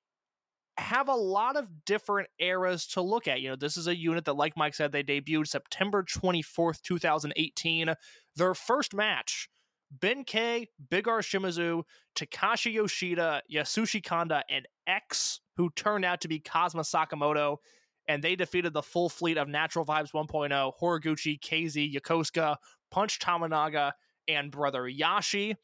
[0.77, 3.41] have a lot of different eras to look at.
[3.41, 7.95] You know, this is a unit that, like Mike said, they debuted September 24th, 2018.
[8.37, 9.49] Their first match,
[9.91, 11.85] Ben K, R Shimizu,
[12.17, 17.59] Takashi Yoshida, Yasushi Kanda, and X, who turned out to be Kazuma Sakamoto.
[18.07, 22.57] And they defeated the full fleet of Natural Vibes 1.0, Horiguchi, KZ, Yokosuka,
[22.91, 23.93] Punch Tamanaga,
[24.29, 25.55] and Brother Yashi.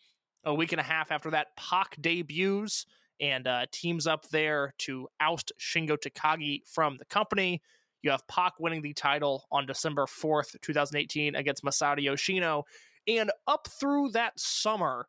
[0.45, 2.87] A week and a half after that, Pac debuts
[3.21, 7.63] and uh, teams up there to oust Shingo Takagi from the company.
[8.03, 12.65] You have Pac winning the title on December 4th, 2018 against Masato Yoshino.
[13.07, 15.07] And up through that summer,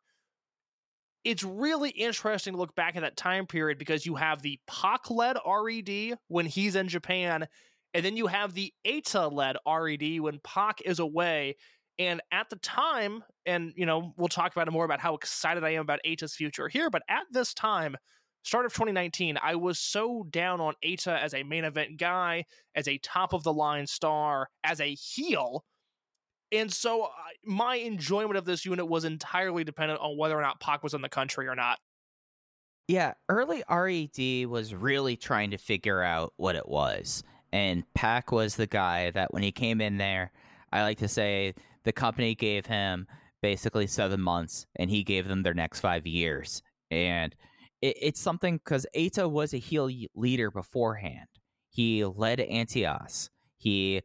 [1.24, 5.10] it's really interesting to look back at that time period because you have the Pac
[5.10, 7.46] led RED when he's in Japan,
[7.94, 11.56] and then you have the Eita led RED when Pac is away.
[12.06, 15.62] And at the time, and you know, we'll talk about it more about how excited
[15.62, 17.96] I am about Eita's future here, but at this time,
[18.42, 22.88] start of 2019, I was so down on Eita as a main event guy, as
[22.88, 25.64] a top of the line star, as a heel.
[26.50, 27.08] And so uh,
[27.44, 31.02] my enjoyment of this unit was entirely dependent on whether or not Pac was in
[31.02, 31.78] the country or not.
[32.88, 37.22] Yeah, early RED was really trying to figure out what it was.
[37.52, 40.32] And Pac was the guy that when he came in there,
[40.72, 41.54] I like to say
[41.84, 43.06] the company gave him
[43.42, 46.62] basically seven months and he gave them their next five years.
[46.90, 47.34] And
[47.80, 51.26] it, it's something because Eita was a heel leader beforehand.
[51.70, 53.30] He led Antios.
[53.58, 54.02] He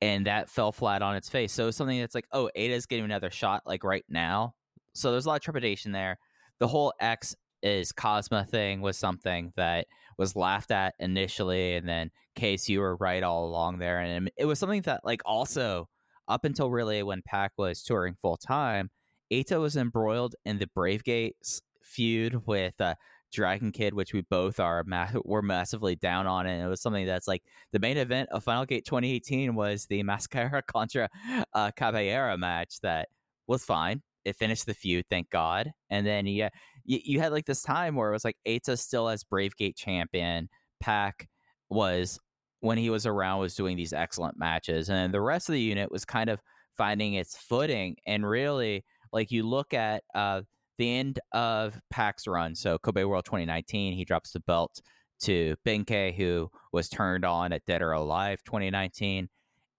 [0.00, 1.52] and that fell flat on its face.
[1.52, 4.54] So it's something that's like, oh, Eita's getting another shot like right now.
[4.94, 6.18] So there's a lot of trepidation there.
[6.58, 9.86] The whole X is Kazuma thing was something that
[10.18, 14.44] was laughed at initially, and then Case, you were right all along there, and it
[14.44, 15.88] was something that like also
[16.28, 18.90] up until really when Pac was touring full time,
[19.32, 22.94] Eita was embroiled in the Brave Gates feud with uh,
[23.32, 27.06] Dragon Kid, which we both are ma- were massively down on, and it was something
[27.06, 31.08] that's like the main event of Final Gate 2018 was the Mascara contra
[31.54, 33.08] uh, Cabellera match that
[33.46, 34.02] was fine.
[34.24, 35.72] It finished the feud, thank God.
[35.90, 36.50] And then yeah,
[36.84, 39.76] you, you had like this time where it was like Eita still as Brave Gate
[39.76, 40.48] champion,
[40.80, 41.28] Pac
[41.68, 42.20] was
[42.62, 45.90] when he was around was doing these excellent matches, and the rest of the unit
[45.90, 46.40] was kind of
[46.78, 47.96] finding its footing.
[48.06, 50.42] And really, like you look at uh,
[50.78, 54.80] the end of Pac's run, so Kobe World 2019, he drops the belt
[55.24, 59.28] to Benkei, who was turned on at Dead or Alive 2019,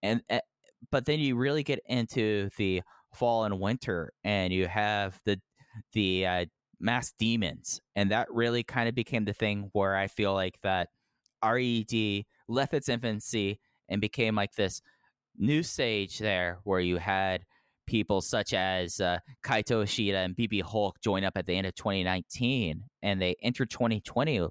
[0.02, 0.40] and uh,
[0.90, 2.82] but then you really get into the
[3.14, 5.40] fall and winter, and you have the
[5.94, 6.44] the uh,
[6.78, 10.90] masked demons, and that really kind of became the thing where I feel like that
[11.42, 14.80] RED left its infancy and became like this
[15.36, 17.44] new stage there where you had
[17.86, 21.74] people such as uh, Kaito Ishida and BB Hulk join up at the end of
[21.74, 24.48] 2019, and they entered 2020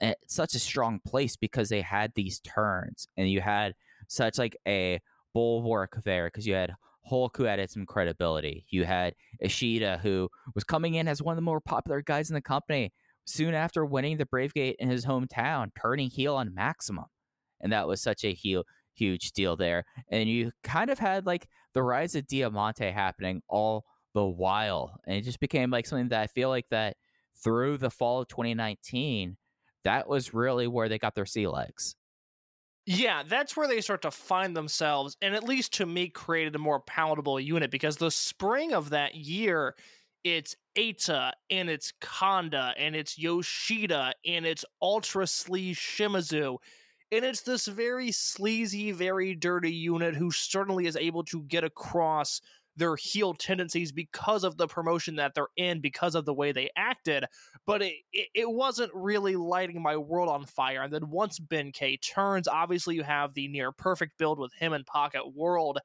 [0.00, 3.74] at such a strong place because they had these turns, and you had
[4.08, 5.00] such like a
[5.34, 6.72] bulwark there because you had
[7.04, 8.66] Hulk who added some credibility.
[8.68, 12.34] You had Ishida who was coming in as one of the more popular guys in
[12.34, 12.92] the company
[13.28, 17.06] soon after winning the Brave Gate in his hometown, turning heel on Maximum.
[17.60, 18.64] And that was such a heel,
[18.94, 19.84] huge deal there.
[20.10, 24.98] And you kind of had like the rise of Diamante happening all the while.
[25.06, 26.96] And it just became like something that I feel like that
[27.42, 29.36] through the fall of 2019,
[29.84, 31.96] that was really where they got their sea legs.
[32.90, 36.58] Yeah, that's where they start to find themselves, and at least to me, created a
[36.58, 39.74] more palatable unit because the spring of that year,
[40.36, 46.58] it's Eita and it's Kanda and it's Yoshida and it's Ultra Sleaze Shimizu.
[47.10, 52.42] And it's this very sleazy, very dirty unit who certainly is able to get across
[52.76, 56.70] their heel tendencies because of the promotion that they're in, because of the way they
[56.76, 57.24] acted.
[57.66, 60.82] But it, it, it wasn't really lighting my world on fire.
[60.82, 64.72] And then once Ben K turns, obviously you have the near perfect build with him
[64.74, 65.78] and Pocket World.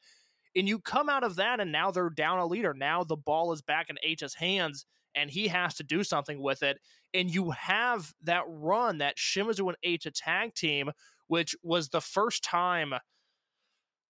[0.56, 2.74] And you come out of that, and now they're down a leader.
[2.74, 4.86] Now the ball is back in Eita's hands,
[5.16, 6.80] and he has to do something with it.
[7.13, 10.92] And you have that run, that Shimizu and H tag team,
[11.28, 12.94] which was the first time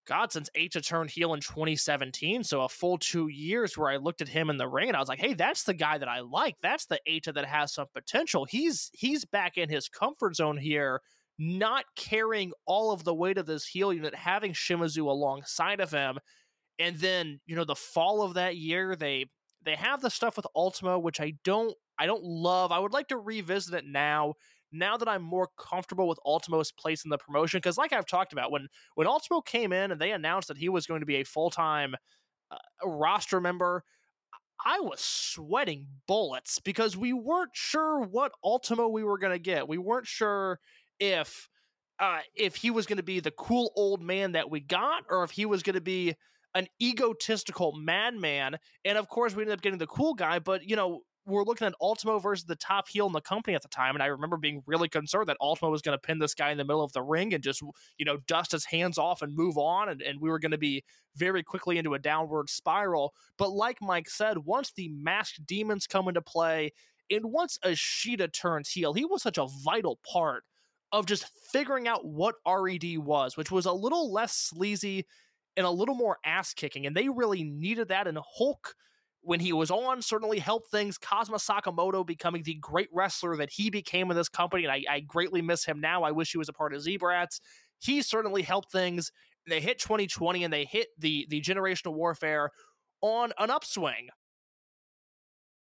[0.05, 4.21] God, since Eita turned heel in 2017, so a full two years where I looked
[4.21, 6.19] at him in the ring and I was like, hey, that's the guy that I
[6.19, 6.55] like.
[6.61, 8.43] That's the Eita that has some potential.
[8.43, 10.99] He's he's back in his comfort zone here,
[11.37, 16.19] not carrying all of the weight of this heel unit, having Shimizu alongside of him.
[16.79, 19.25] And then, you know, the fall of that year, they
[19.63, 22.71] they have the stuff with Ultimo, which I don't I don't love.
[22.71, 24.33] I would like to revisit it now
[24.73, 28.33] now that I'm more comfortable with Ultimo's place in the promotion, because like I've talked
[28.33, 31.17] about, when when Ultimo came in and they announced that he was going to be
[31.17, 31.95] a full time
[32.51, 33.83] uh, roster member,
[34.65, 39.67] I was sweating bullets because we weren't sure what Ultimo we were going to get.
[39.67, 40.59] We weren't sure
[41.03, 41.49] if
[41.99, 45.23] uh, if he was going to be the cool old man that we got, or
[45.23, 46.15] if he was going to be
[46.55, 48.57] an egotistical madman.
[48.85, 50.39] And of course, we ended up getting the cool guy.
[50.39, 53.61] But you know, we're looking at Ultimo versus the top heel in the company at
[53.61, 56.33] the time, and I remember being really concerned that Ultimo was going to pin this
[56.33, 59.21] guy in the middle of the ring and just you know dust his hands off
[59.21, 60.83] and move on, and, and we were going to be
[61.15, 63.13] very quickly into a downward spiral.
[63.37, 66.71] But like Mike said, once the masked demons come into play,
[67.09, 70.43] and once Ishida turns heel, he was such a vital part
[70.93, 75.05] of just figuring out what RED was, which was a little less sleazy
[75.57, 78.07] and a little more ass kicking, and they really needed that.
[78.07, 78.75] And Hulk
[79.21, 80.97] when he was on certainly helped things.
[80.97, 84.99] Kazuma Sakamoto becoming the great wrestler that he became in this company, and I, I
[84.99, 86.03] greatly miss him now.
[86.03, 87.39] I wish he was a part of Z-Brats.
[87.79, 89.11] He certainly helped things.
[89.47, 92.51] They hit 2020 and they hit the the generational warfare
[93.01, 94.09] on an upswing.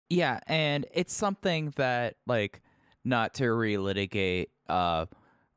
[0.08, 2.62] Yeah, and it's something that like
[3.04, 5.06] not to relitigate uh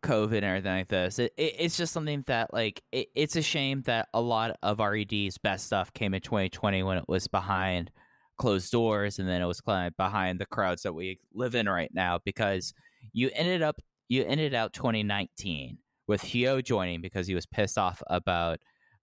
[0.03, 1.19] COVID and everything like this.
[1.19, 4.79] It, it, it's just something that like it, it's a shame that a lot of
[4.79, 7.91] RED's best stuff came in 2020 when it was behind
[8.37, 12.19] closed doors, and then it was behind the crowds that we live in right now.
[12.23, 12.73] Because
[13.11, 18.01] you ended up you ended out 2019 with Hyo joining because he was pissed off
[18.07, 18.59] about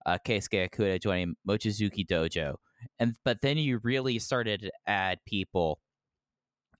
[0.07, 2.57] uh, Keisuke Okuda joining Mochizuki Dojo,
[2.99, 5.81] and but then you really started to add people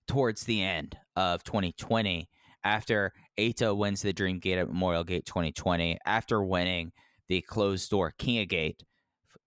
[0.09, 2.29] towards the end of 2020
[2.67, 6.91] after Eita wins the Dream Gate at Memorial Gate 2020, after winning
[7.29, 8.83] the closed door King of Gate.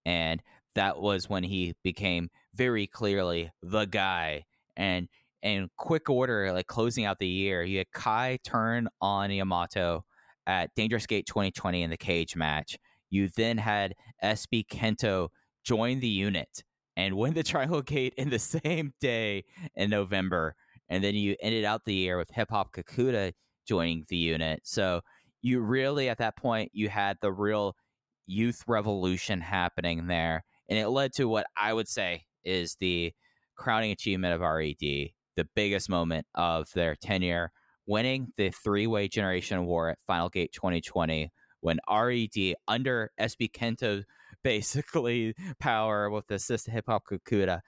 [0.06, 0.42] And
[0.76, 4.46] that was when he became very clearly the guy.
[4.78, 5.10] And
[5.44, 10.06] in quick order, like closing out the year, you had Kai turn on Yamato
[10.48, 12.78] at Dangerous Gate 2020 in the cage match.
[13.10, 15.28] You then had SB Kento
[15.66, 16.64] join the unit
[16.96, 19.44] and win the Triangle Gate in the same day
[19.76, 20.56] in November
[20.90, 23.34] and then you ended out the year with Hip Hop Kakuta
[23.68, 24.62] joining the unit.
[24.64, 25.02] So
[25.42, 27.76] you really, at that point, you had the real
[28.26, 33.14] youth revolution happening there, and it led to what I would say is the
[33.56, 37.52] crowning achievement of RED, the biggest moment of their tenure,
[37.86, 44.04] winning the three-way generation war at Final Gate 2020 when RED under SB Kento
[44.44, 47.62] basically power with the assist Hip Hop Kakuta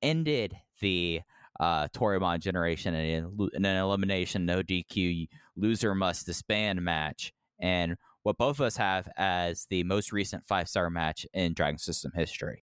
[0.00, 1.20] ended the
[1.60, 7.32] uh, Toryumon generation and in an elimination, no DQ, loser must disband match.
[7.60, 11.78] And what both of us have as the most recent five star match in Dragon
[11.78, 12.64] System history.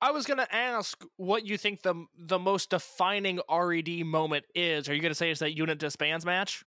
[0.00, 4.88] I was gonna ask what you think the the most defining RED moment is.
[4.88, 6.64] Are you gonna say it's that unit disbands match?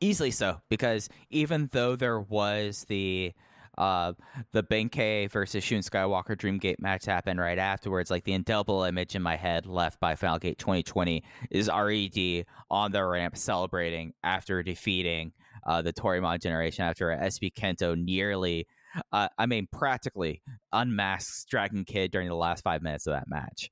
[0.00, 3.34] Easily so, because even though there was the
[3.78, 4.12] uh,
[4.52, 8.10] the Ben-K versus Shun Skywalker Dreamgate match happened right afterwards.
[8.10, 12.90] Like the indelible image in my head left by Final Gate 2020 is RED on
[12.92, 15.32] the ramp celebrating after defeating
[15.64, 18.66] uh, the Toryumon generation after SB Kento nearly,
[19.12, 23.70] uh, I mean, practically unmasks Dragon Kid during the last five minutes of that match.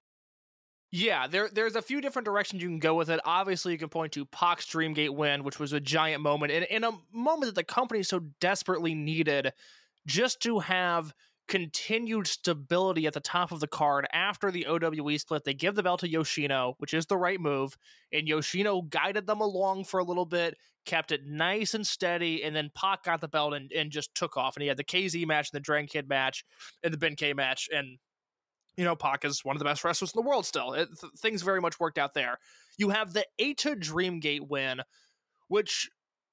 [0.92, 3.18] Yeah, there there's a few different directions you can go with it.
[3.24, 6.84] Obviously, you can point to Pac's Dreamgate win, which was a giant moment, and in
[6.84, 9.52] a moment that the company so desperately needed
[10.07, 11.12] just to have
[11.48, 15.44] continued stability at the top of the card after the OWE split.
[15.44, 17.76] They give the belt to Yoshino, which is the right move,
[18.12, 22.54] and Yoshino guided them along for a little bit, kept it nice and steady, and
[22.54, 24.57] then Pac got the belt and, and just took off.
[24.57, 26.44] And he had the KZ match, and the Dragon Kid match,
[26.82, 27.98] and the Ben K match, and
[28.76, 30.74] you know, Pac is one of the best wrestlers in the world still.
[30.74, 32.38] It, th- things very much worked out there.
[32.76, 34.82] You have the Eita Dreamgate win,
[35.48, 35.88] which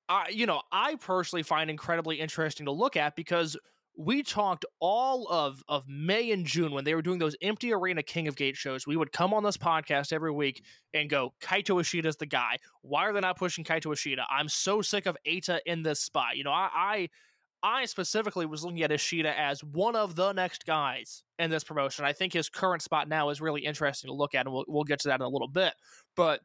[0.10, 3.58] I, you know, I personally find incredibly interesting to look at because
[3.96, 8.02] we talked all of of May and June when they were doing those empty arena
[8.02, 8.88] King of Gate shows.
[8.88, 12.58] We would come on this podcast every week and go, Kaito Ishida's the guy.
[12.82, 14.26] Why are they not pushing Kaito Ishida?
[14.30, 16.38] I'm so sick of Eita in this spot.
[16.38, 17.10] You know, I, I
[17.64, 22.04] I specifically was looking at Ishida as one of the next guys in this promotion.
[22.04, 24.84] I think his current spot now is really interesting to look at, and we'll, we'll
[24.84, 25.74] get to that in a little bit.
[26.16, 26.42] But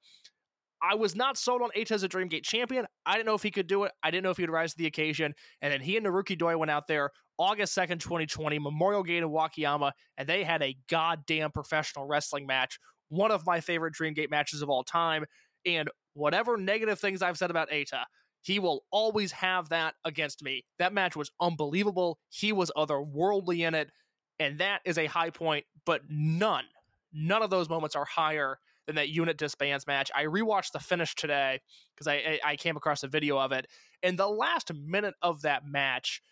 [0.82, 2.86] I was not sold on Eita as a Dreamgate champion.
[3.04, 3.92] I didn't know if he could do it.
[4.02, 5.34] I didn't know if he would rise to the occasion.
[5.60, 9.28] And then he and Naruki Doi went out there August 2nd, 2020, Memorial Gate in
[9.28, 12.78] Wakayama, and they had a goddamn professional wrestling match.
[13.08, 15.24] One of my favorite Dreamgate matches of all time.
[15.64, 18.04] And whatever negative things I've said about Eita,
[18.42, 20.64] he will always have that against me.
[20.78, 22.18] That match was unbelievable.
[22.28, 23.90] He was otherworldly in it.
[24.38, 26.64] And that is a high point, but none,
[27.12, 28.58] none of those moments are higher
[28.88, 30.10] than that unit disbands match.
[30.16, 31.60] I rewatched the finish today
[31.94, 33.66] because I, I came across a video of it,
[34.02, 36.22] and the last minute of that match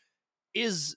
[0.55, 0.97] is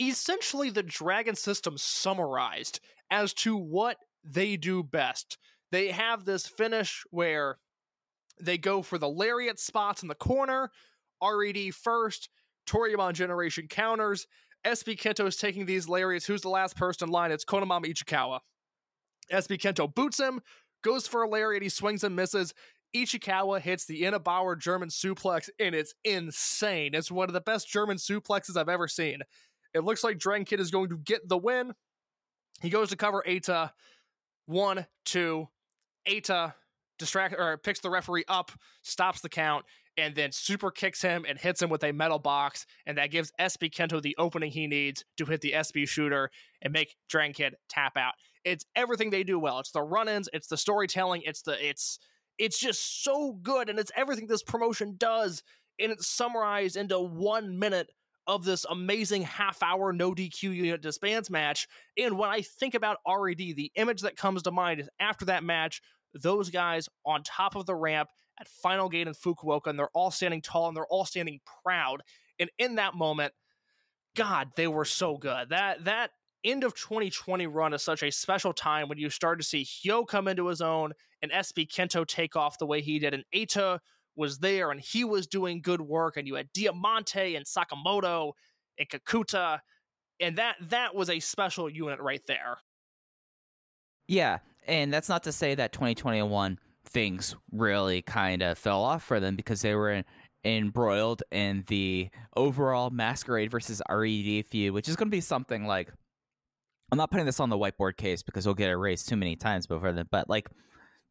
[0.00, 5.36] essentially the Dragon system summarized as to what they do best.
[5.70, 7.58] They have this finish where
[8.40, 10.70] they go for the lariat spots in the corner,
[11.22, 12.30] RED first,
[12.66, 14.26] Toryumon generation counters.
[14.64, 16.24] SB Kento is taking these lariats.
[16.24, 17.32] Who's the last person in line?
[17.32, 18.40] It's Konamama Ichikawa.
[19.32, 20.40] SB Kento boots him,
[20.82, 22.54] goes for a lariat, he swings and misses.
[22.94, 26.94] Ichikawa hits the Inabauer German suplex, and it's insane.
[26.94, 29.20] It's one of the best German suplexes I've ever seen.
[29.74, 31.72] It looks like Dragon Kid is going to get the win.
[32.62, 33.72] He goes to cover Eita.
[34.46, 35.48] One, two.
[36.08, 36.54] Eita
[36.98, 38.52] distract or picks the referee up,
[38.82, 39.64] stops the count,
[39.96, 43.32] and then super kicks him and hits him with a metal box, and that gives
[43.40, 46.30] SB Kento the opening he needs to hit the SB shooter
[46.62, 48.14] and make Dragon Kid tap out.
[48.44, 49.58] It's everything they do well.
[49.60, 51.98] It's the run-ins, it's the storytelling, it's the it's
[52.38, 55.42] it's just so good, and it's everything this promotion does,
[55.78, 57.88] and it's summarized into one minute
[58.26, 61.68] of this amazing half hour no DQ unit disbands match.
[61.98, 65.44] And when I think about RED, the image that comes to mind is after that
[65.44, 65.82] match,
[66.14, 68.08] those guys on top of the ramp
[68.40, 72.02] at Final Gate in Fukuoka, and they're all standing tall and they're all standing proud.
[72.38, 73.32] And in that moment,
[74.16, 75.50] God, they were so good.
[75.50, 76.10] That that
[76.44, 80.06] end of 2020 run is such a special time when you start to see Hyo
[80.06, 80.92] come into his own
[81.22, 83.14] and SB Kento take off the way he did.
[83.14, 83.78] And Eita
[84.16, 86.16] was there and he was doing good work.
[86.16, 88.32] And you had Diamante and Sakamoto
[88.78, 89.60] and Kakuta.
[90.20, 92.58] And that that was a special unit right there.
[94.06, 99.18] Yeah, and that's not to say that 2021 things really kind of fell off for
[99.18, 100.04] them because they were in,
[100.44, 105.88] embroiled in the overall Masquerade versus RED feud, which is going to be something like
[106.94, 109.66] I'm not putting this on the whiteboard case because we'll get erased too many times
[109.66, 110.48] before then, but like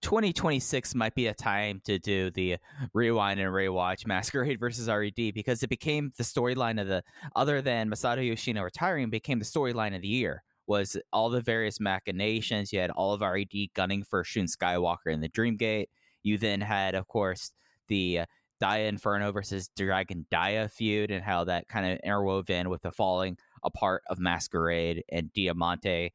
[0.02, 2.56] 2026 might be a time to do the
[2.94, 7.04] rewind and rewatch Masquerade versus RED because it became the storyline of the
[7.36, 11.82] other than Masato Yoshino retiring became the storyline of the year was all the various
[11.82, 12.72] machinations.
[12.72, 15.88] You had all of RED gunning for Shun Skywalker in the Dreamgate.
[16.24, 17.52] You then had, of course,
[17.90, 18.26] the uh,
[18.62, 22.94] Dia Inferno versus Dragon Dia feud and how that kind of interwove in with the
[22.94, 26.14] falling apart of Masquerade and Diamante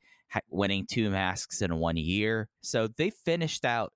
[0.50, 2.48] winning two masks in one year.
[2.60, 3.92] So they finished out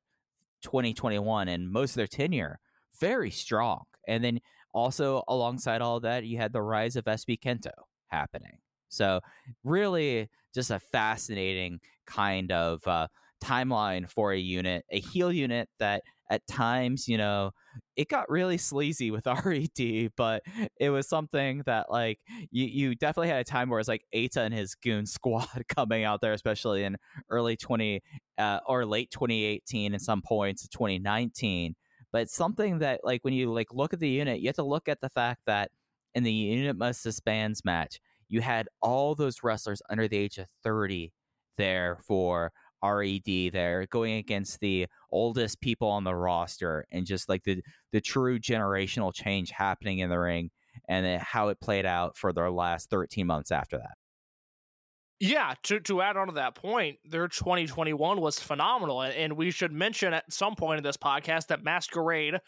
[0.63, 2.59] 2021 and most of their tenure
[2.99, 3.85] very strong.
[4.07, 4.41] And then
[4.73, 7.73] also alongside all that, you had the rise of SB Kento
[8.09, 8.59] happening.
[8.89, 9.21] So
[9.65, 13.09] really just a fascinating kind of uh,
[13.43, 17.51] timeline for a unit, a heel unit that at times, you know,
[17.95, 20.43] it got really sleazy with RED, but
[20.81, 22.19] it was something that like
[22.51, 26.05] you you definitely had a time where it's like Eita and his goon squad coming
[26.05, 26.97] out there, especially in
[27.29, 28.03] early twenty
[28.39, 31.75] uh, or late twenty eighteen and some points of twenty nineteen.
[32.13, 34.89] But something that like when you like look at the unit, you have to look
[34.89, 35.71] at the fact that
[36.15, 40.47] in the unit must disbands match, you had all those wrestlers under the age of
[40.63, 41.13] thirty
[41.59, 42.53] there for
[42.83, 47.63] Red there going against the oldest people on the roster and just like the
[47.93, 50.51] the true generational change happening in the ring
[50.89, 53.97] and how it played out for their last 13 months after that.
[55.21, 59.71] Yeah, to to add on to that point, their 2021 was phenomenal and we should
[59.71, 62.41] mention at some point in this podcast that Masquerade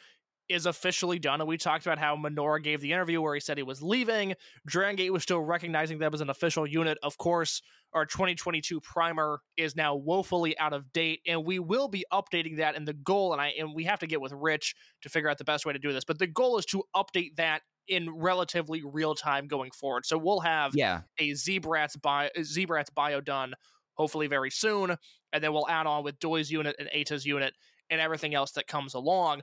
[0.48, 1.40] is officially done.
[1.40, 4.34] And we talked about how Minoura gave the interview where he said he was leaving.
[4.66, 6.98] Dragon Gate was still recognizing them as an official unit.
[7.02, 7.62] Of course,
[7.94, 12.76] our 2022 primer is now woefully out of date, and we will be updating that.
[12.76, 15.38] And the goal, and I and we have to get with Rich to figure out
[15.38, 18.82] the best way to do this, but the goal is to update that in relatively
[18.84, 20.06] real time going forward.
[20.06, 21.02] So we'll have yeah.
[21.18, 23.54] a Z-Brats bio, Z-Brats bio done
[23.94, 24.96] hopefully very soon,
[25.32, 27.54] and then we'll add on with Doi's unit and Eita's unit
[27.90, 29.42] and everything else that comes along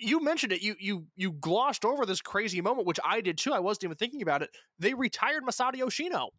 [0.00, 0.62] you mentioned it.
[0.62, 3.52] You you you glossed over this crazy moment, which I did too.
[3.52, 4.50] I wasn't even thinking about it.
[4.78, 6.30] They retired Masato Yoshino,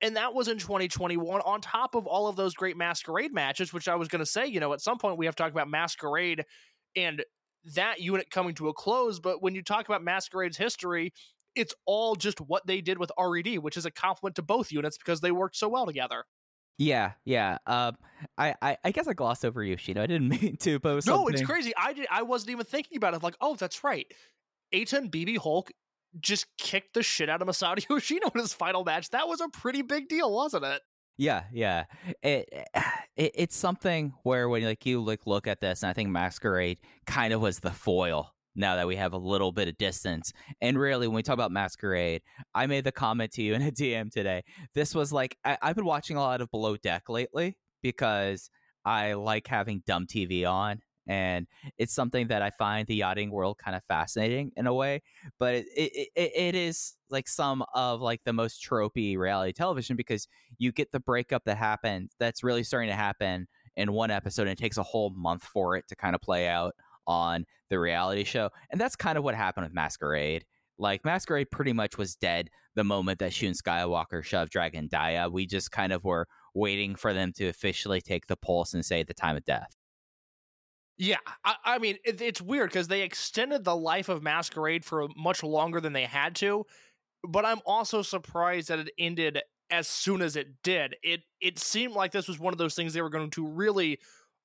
[0.00, 1.40] and that was in 2021.
[1.42, 4.46] On top of all of those great Masquerade matches, which I was going to say,
[4.46, 6.44] you know, at some point we have to talk about Masquerade
[6.96, 7.22] and
[7.74, 9.20] that unit coming to a close.
[9.20, 11.12] But when you talk about Masquerade's history,
[11.54, 14.98] it's all just what they did with RED, which is a compliment to both units
[14.98, 16.24] because they worked so well together.
[16.78, 17.58] Yeah, yeah.
[17.66, 17.96] Um,
[18.36, 20.02] I, I, I guess I glossed over Yoshino.
[20.02, 21.34] I didn't mean to, it no, something...
[21.34, 21.72] it's crazy.
[21.76, 22.06] I did.
[22.10, 23.22] I wasn't even thinking about it.
[23.22, 24.06] Like, oh, that's right.
[24.72, 25.70] And BB Hulk
[26.20, 29.10] just kicked the shit out of Masato Yoshino in his final match.
[29.10, 30.82] That was a pretty big deal, wasn't it?
[31.18, 31.84] Yeah, yeah.
[32.22, 32.48] It,
[33.16, 36.78] it it's something where when like you like look at this, and I think Masquerade
[37.06, 40.32] kind of was the foil now that we have a little bit of distance.
[40.60, 42.22] And really, when we talk about Masquerade,
[42.54, 44.42] I made the comment to you in a DM today.
[44.74, 48.50] This was like, I, have been watching a lot of Below Deck lately because
[48.84, 50.80] I like having dumb TV on.
[51.08, 51.48] And
[51.78, 55.02] it's something that I find the yachting world kind of fascinating in a way,
[55.40, 60.28] but it, it, it, is like some of like the most tropey reality television because
[60.58, 64.52] you get the breakup that happened that's really starting to happen in one episode and
[64.52, 66.72] it takes a whole month for it to kind of play out
[67.06, 68.50] on the reality show.
[68.70, 70.44] And that's kind of what happened with Masquerade.
[70.78, 75.28] Like Masquerade pretty much was dead the moment that Shun Skywalker shoved Dragon Dia.
[75.30, 79.02] We just kind of were waiting for them to officially take the pulse and say
[79.02, 79.76] the time of death.
[80.98, 85.08] Yeah, I, I mean it, it's weird because they extended the life of Masquerade for
[85.16, 86.66] much longer than they had to,
[87.26, 89.40] but I'm also surprised that it ended
[89.70, 90.96] as soon as it did.
[91.02, 93.98] It it seemed like this was one of those things they were going to really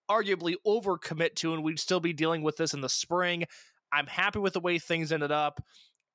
[0.09, 3.45] arguably overcommit to, and we'd still be dealing with this in the spring.
[3.91, 5.63] I'm happy with the way things ended up.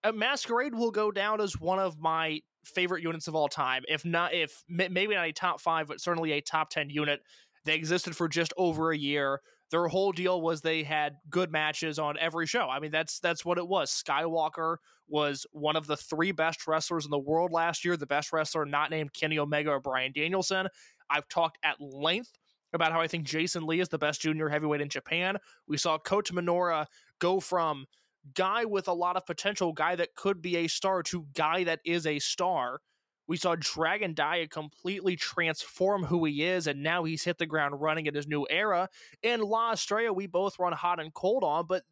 [0.04, 3.82] Uh, Masquerade will go down as one of my favorite units of all time.
[3.88, 7.20] If not, if maybe not a top five, but certainly a top 10 unit.
[7.64, 9.40] They existed for just over a year.
[9.70, 12.68] Their whole deal was they had good matches on every show.
[12.68, 13.90] I mean, that's that's what it was.
[13.90, 14.76] Skywalker
[15.08, 17.96] was one of the three best wrestlers in the world last year.
[17.96, 20.68] The best wrestler not named Kenny Omega or Bryan Danielson.
[21.08, 22.32] I've talked at length
[22.72, 25.36] about how I think Jason Lee is the best junior heavyweight in Japan.
[25.66, 26.86] We saw Kota Minoura
[27.18, 27.86] go from
[28.34, 31.80] guy with a lot of potential, guy that could be a star, to guy that
[31.84, 32.80] is a star.
[33.28, 37.80] We saw Dragon Dia completely transform who he is, and now he's hit the ground
[37.80, 38.88] running in his new era.
[39.22, 41.82] And La Estrella, we both run hot and cold on, but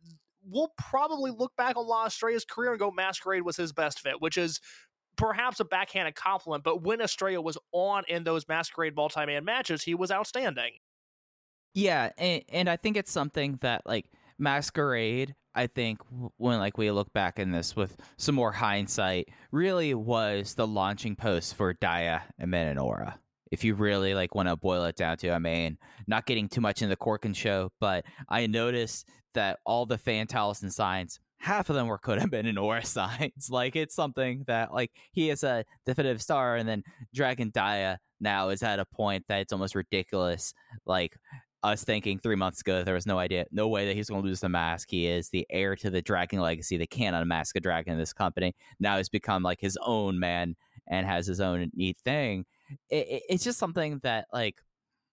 [0.45, 4.21] we'll probably look back on La Estrella's career and go Masquerade was his best fit,
[4.21, 4.61] which is
[5.21, 9.83] perhaps a backhanded compliment, but when Estrella was on in those Masquerade multi man matches,
[9.83, 10.73] he was outstanding.
[11.75, 14.07] Yeah, and, and I think it's something that like
[14.39, 15.99] Masquerade, I think
[16.39, 21.15] when like we look back in this with some more hindsight, really was the launching
[21.17, 23.15] post for Dia and Minoura.
[23.53, 26.61] If you really like want to boil it down to, I mean, not getting too
[26.63, 31.71] much in the Korakuen show, but I noticed that all the fan and signs half
[31.71, 33.49] of them were could have been in Minoura signs.
[33.51, 36.83] like it's something that like he is a definitive star, and then
[37.15, 40.53] Dragon Dia now is at a point that it's almost ridiculous.
[40.87, 41.17] Like
[41.63, 44.29] us thinking three months ago there was no idea, no way that he's going to
[44.29, 44.89] lose the mask.
[44.91, 46.77] He is the heir to the dragon legacy.
[46.77, 48.55] They can't unmask a dragon in this company.
[48.79, 50.57] Now he's become like his own man
[50.89, 52.45] and has his own neat thing.
[52.89, 54.57] It, it, it's just something that like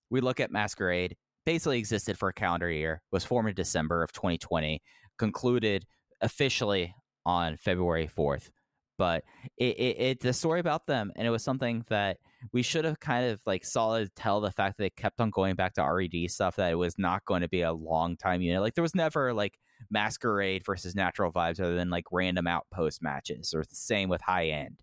[0.10, 1.16] we look at Masquerade
[1.46, 4.82] basically existed for a calendar year, was formed in December of 2020,
[5.18, 5.86] concluded
[6.22, 6.94] officially
[7.26, 8.50] on February 4th.
[8.98, 9.24] But
[9.58, 12.18] it, it, it's a story about them, and it was something that
[12.52, 15.56] we should have kind of like solid tell the fact that they kept on going
[15.56, 18.62] back to RED stuff that it was not going to be a long time unit.
[18.62, 19.60] Like there was never like
[19.92, 24.48] masquerade versus natural vibes other than like random outpost matches or the same with high
[24.48, 24.82] end.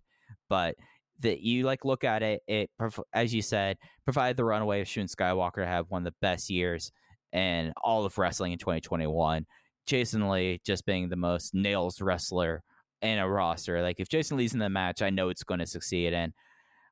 [0.49, 0.75] But
[1.19, 2.69] that you like look at it, it
[3.13, 6.49] as you said, provided the runaway of Shun Skywalker to have one of the best
[6.49, 6.91] years
[7.31, 9.45] in all of wrestling in 2021.
[9.85, 12.63] Jason Lee just being the most nails wrestler
[13.01, 13.81] in a roster.
[13.81, 16.13] Like if Jason Lee's in the match, I know it's going to succeed.
[16.13, 16.33] And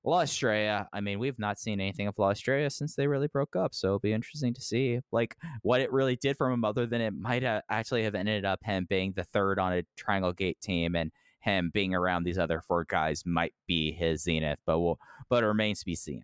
[0.06, 3.56] La Estrella, I mean, we've not seen anything of La Estrella since they really broke
[3.56, 3.74] up.
[3.74, 7.02] So it'll be interesting to see like what it really did for him, other than
[7.02, 10.60] it might have actually have ended up him being the third on a Triangle Gate
[10.62, 15.00] team and him being around these other four guys might be his zenith, but will
[15.30, 16.24] but it remains to be seen.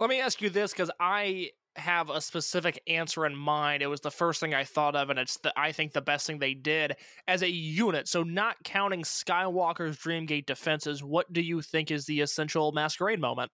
[0.00, 3.82] Let me ask you this because I have a specific answer in mind.
[3.82, 6.26] It was the first thing I thought of, and it's the I think the best
[6.26, 6.96] thing they did
[7.26, 8.08] as a unit.
[8.08, 13.50] So, not counting Skywalker's Dreamgate defenses, what do you think is the essential masquerade moment?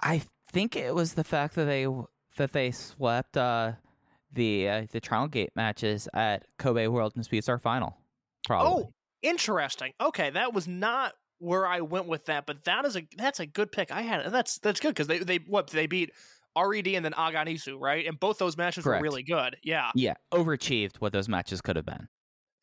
[0.00, 1.86] I think it was the fact that they
[2.36, 3.72] that they swept uh,
[4.32, 7.96] the uh, the Triangle Gate matches at Kobe World and Speedstar Final.
[8.46, 8.84] Probably.
[8.84, 8.92] Oh,
[9.22, 9.92] interesting.
[10.00, 13.46] Okay, that was not where I went with that, but that is a that's a
[13.46, 13.90] good pick.
[13.90, 16.12] I had that's that's good because they they what they beat
[16.56, 18.06] Red and then Aganisu, right?
[18.06, 19.00] And both those matches Correct.
[19.00, 19.56] were really good.
[19.62, 19.90] Yeah.
[19.94, 20.14] Yeah.
[20.32, 22.08] Overachieved what those matches could have been.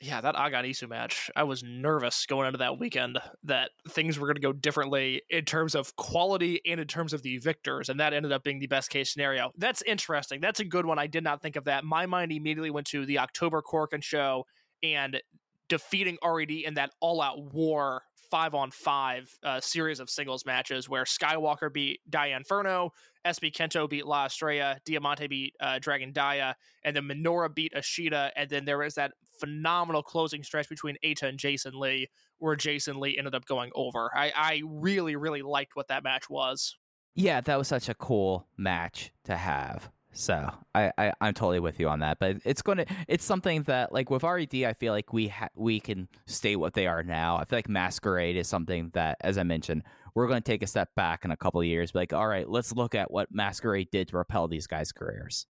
[0.04, 4.36] Yeah, that Aganisu match, I was nervous going into that weekend that things were going
[4.36, 8.12] to go differently in terms of quality and in terms of the victors, and that
[8.12, 9.52] ended up being the best case scenario.
[9.58, 10.42] That's interesting.
[10.42, 10.98] That's a good one.
[10.98, 11.84] I did not think of that.
[11.84, 14.48] My mind immediately went to the October Korakuen show
[14.82, 15.22] and
[15.70, 18.02] defeating RED in that all out war
[18.32, 22.94] five on five uh, series of singles matches where Skywalker beat Dia Inferno,
[23.26, 28.32] SB Kento beat La Estrella, Diamante beat uh, Dragon Dia, and then Minoura beat Ishida.
[28.36, 32.08] And then there was that phenomenal closing stretch between Eita and Jason Lee
[32.40, 34.10] where Jason Lee ended up going over.
[34.16, 36.76] I, I really, really liked what that match was.
[37.14, 39.92] Yeah, that was such a cool match to have.
[40.14, 42.20] So I, I I'm totally with you on that.
[42.20, 45.50] But it's going to it's something that like with RED, I feel like we ha-
[45.56, 47.38] we can stay what they are now.
[47.38, 49.84] I feel like Masquerade is something that, as I mentioned,
[50.14, 51.94] we're going to take a step back in a couple of years.
[51.94, 55.46] Be like, all right, let's look at what Masquerade did to propel these guys' careers.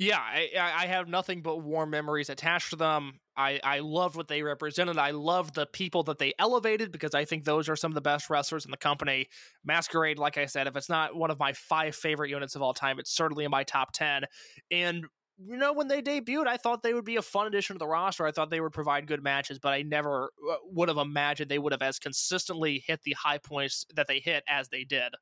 [0.00, 3.20] Yeah, I, I have nothing but warm memories attached to them.
[3.36, 4.96] I, I loved what they represented.
[4.96, 8.00] I loved the people that they elevated because I think those are some of the
[8.00, 9.28] best wrestlers in the company.
[9.62, 12.72] Masquerade, like I said, if it's not one of my five favorite units of all
[12.72, 14.24] time, it's certainly in my top 10.
[14.70, 15.04] And,
[15.36, 17.86] you know, when they debuted, I thought they would be a fun addition to the
[17.86, 18.24] roster.
[18.24, 21.58] I thought they would provide good matches, but I never uh, would have imagined they
[21.58, 25.12] would have as consistently hit the high points that they hit as they did.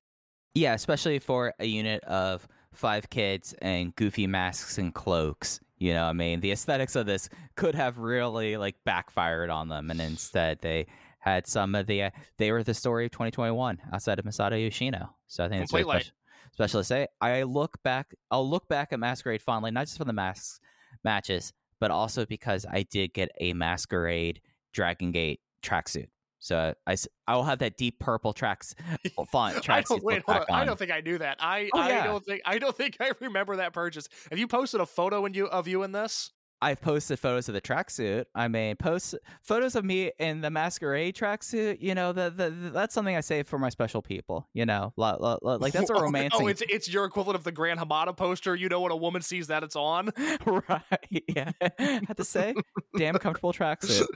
[0.54, 5.60] Yeah, especially for a unit of five kids and goofy masks and cloaks.
[5.78, 9.90] You know, I mean, the aesthetics of this could have really like backfired on them,
[9.90, 10.86] and instead they
[11.18, 12.04] had some of the.
[12.04, 15.14] Uh, they were the story of 2021 outside of Masato Yoshino.
[15.26, 16.12] So I think it's very special,
[16.52, 17.06] special to say.
[17.20, 18.14] I look back.
[18.30, 20.60] I'll look back at Masquerade fondly, not just for the masks
[21.04, 24.40] matches, but also because I did get a Masquerade
[24.72, 26.08] Dragon Gate tracksuit.
[26.38, 28.74] So I, I will have that deep purple tracks
[29.30, 29.62] font.
[29.62, 30.44] Tracks I don't, wait, hold on.
[30.50, 31.38] I don't think I knew that.
[31.40, 32.02] I oh, yeah.
[32.02, 34.08] I don't think I don't think I remember that purchase.
[34.30, 36.32] Have you posted a photo in you of you in this?
[36.60, 38.24] I've posted photos of the tracksuit.
[38.34, 41.80] I mean, post photos of me in the masquerade tracksuit.
[41.80, 44.48] You know, the, the, the, that's something I save for my special people.
[44.54, 46.34] You know, like that's a romance.
[46.36, 48.56] oh, it's it's your equivalent of the Gran Hamada poster.
[48.56, 50.10] You know, when a woman sees that, it's on.
[50.46, 51.24] right?
[51.28, 51.52] Yeah.
[51.60, 52.54] I have to say,
[52.96, 54.06] damn comfortable tracksuit.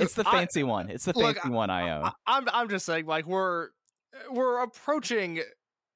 [0.00, 0.90] It's the fancy I, one.
[0.90, 2.04] It's the fancy one I own.
[2.04, 3.68] I, I'm I'm just saying, like we're
[4.30, 5.40] we're approaching.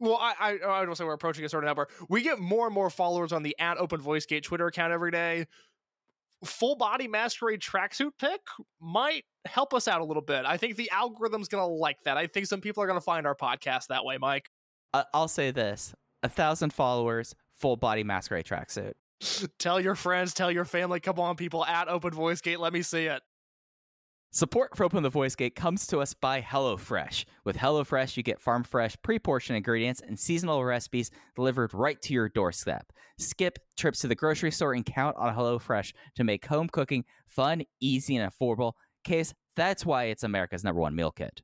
[0.00, 1.88] Well, I, I I don't say we're approaching a certain number.
[2.08, 5.10] We get more and more followers on the at Open Voice Gate Twitter account every
[5.10, 5.46] day.
[6.44, 8.40] Full body masquerade tracksuit pick
[8.80, 10.44] might help us out a little bit.
[10.44, 12.16] I think the algorithm's gonna like that.
[12.16, 14.50] I think some people are gonna find our podcast that way, Mike.
[15.14, 18.94] I'll say this: a thousand followers, full body masquerade tracksuit.
[19.58, 21.00] tell your friends, tell your family.
[21.00, 22.60] Come on, people at Open Voice Gate.
[22.60, 23.22] Let me see it.
[24.34, 27.26] Support for Open the Voice Gate comes to us by HelloFresh.
[27.44, 32.14] With HelloFresh, you get farm fresh, pre portioned ingredients and seasonal recipes delivered right to
[32.14, 32.94] your doorstep.
[33.18, 37.64] Skip trips to the grocery store and count on HelloFresh to make home cooking fun,
[37.78, 38.72] easy, and affordable.
[39.04, 41.42] Case, that's why it's America's number one meal kit.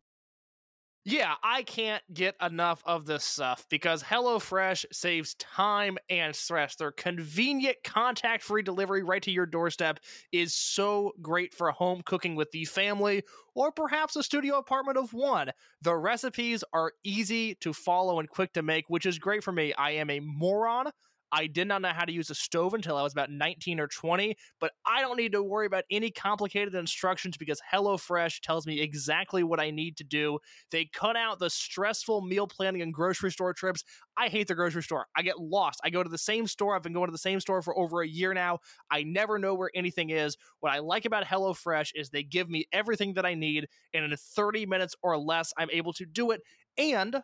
[1.10, 6.74] Yeah, I can't get enough of this stuff because HelloFresh saves time and stress.
[6.76, 10.00] Their convenient, contact free delivery right to your doorstep
[10.32, 13.22] is so great for home cooking with the family
[13.54, 15.50] or perhaps a studio apartment of one.
[15.80, 19.72] The recipes are easy to follow and quick to make, which is great for me.
[19.78, 20.90] I am a moron
[21.32, 23.86] I did not know how to use a stove until I was about 19 or
[23.86, 28.80] 20, but I don't need to worry about any complicated instructions because HelloFresh tells me
[28.80, 30.38] exactly what I need to do.
[30.70, 33.84] They cut out the stressful meal planning and grocery store trips.
[34.16, 35.06] I hate the grocery store.
[35.16, 35.80] I get lost.
[35.84, 36.74] I go to the same store.
[36.74, 38.58] I've been going to the same store for over a year now.
[38.90, 40.36] I never know where anything is.
[40.60, 44.16] What I like about HelloFresh is they give me everything that I need, and in
[44.16, 46.40] 30 minutes or less, I'm able to do it.
[46.76, 47.22] And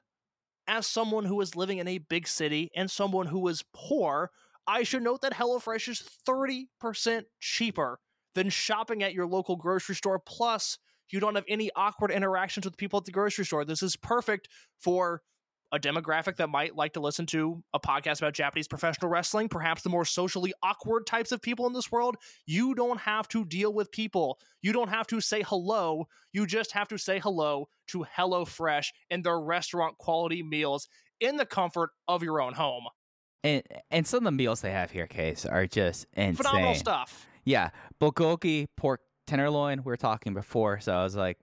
[0.67, 4.31] as someone who is living in a big city and someone who is poor,
[4.67, 7.99] I should note that HelloFresh is 30% cheaper
[8.35, 10.19] than shopping at your local grocery store.
[10.19, 10.79] Plus,
[11.11, 13.65] you don't have any awkward interactions with people at the grocery store.
[13.65, 14.49] This is perfect
[14.81, 15.23] for
[15.75, 19.83] a demographic that might like to listen to a podcast about Japanese professional wrestling, perhaps
[19.83, 22.17] the more socially awkward types of people in this world.
[22.47, 24.39] You don't have to deal with people.
[24.63, 26.07] You don't have to say hello.
[26.33, 30.89] You just have to say hello to HelloFresh and their restaurant quality meals
[31.21, 32.85] in the comfort of your own home.
[33.43, 36.37] And and some of the meals they have here, Case, are just insane.
[36.37, 37.27] Phenomenal stuff.
[37.45, 37.71] Yeah,
[38.01, 39.79] bulgogi pork tenderloin.
[39.79, 41.37] We were talking before, so I was like,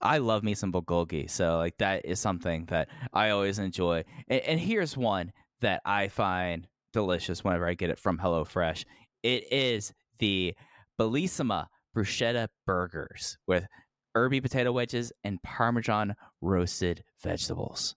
[0.00, 1.30] I love me some bulgogi.
[1.30, 4.04] So like that is something that I always enjoy.
[4.28, 8.84] And, and here's one that I find delicious whenever I get it from HelloFresh.
[9.22, 10.54] It is the
[10.98, 11.66] Bellissima
[11.96, 13.66] bruschetta burgers with
[14.14, 17.94] herby potato wedges and parmesan roasted vegetables.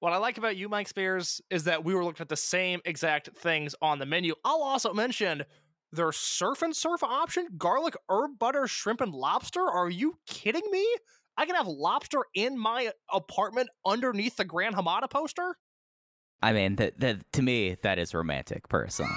[0.00, 2.80] What I like about you, Mike Spears, is that we were looking at the same
[2.84, 4.34] exact things on the menu.
[4.44, 5.44] I'll also mention
[5.94, 9.62] their surf and surf option, garlic, herb butter, shrimp, and lobster.
[9.62, 10.86] Are you kidding me?
[11.36, 15.56] I can have lobster in my apartment underneath the Gran Hamada poster.
[16.42, 19.12] I mean, that that to me that is romantic, personally.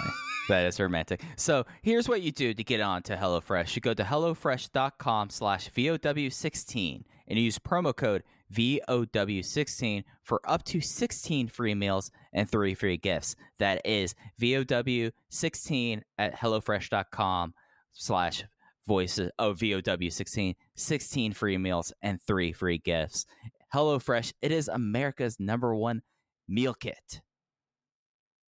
[0.49, 1.21] that is romantic.
[1.35, 3.75] So here's what you do to get on to HelloFresh.
[3.75, 8.23] You go to hellofresh.com slash VOW16 and use promo code
[8.53, 13.35] VOW16 for up to 16 free meals and three free gifts.
[13.59, 17.53] That is VOW16 at HelloFresh.com
[17.93, 18.45] slash
[18.87, 23.25] voices of VOW16, 16 free meals and three free gifts.
[23.73, 26.01] HelloFresh, it is America's number one
[26.47, 27.21] meal kit.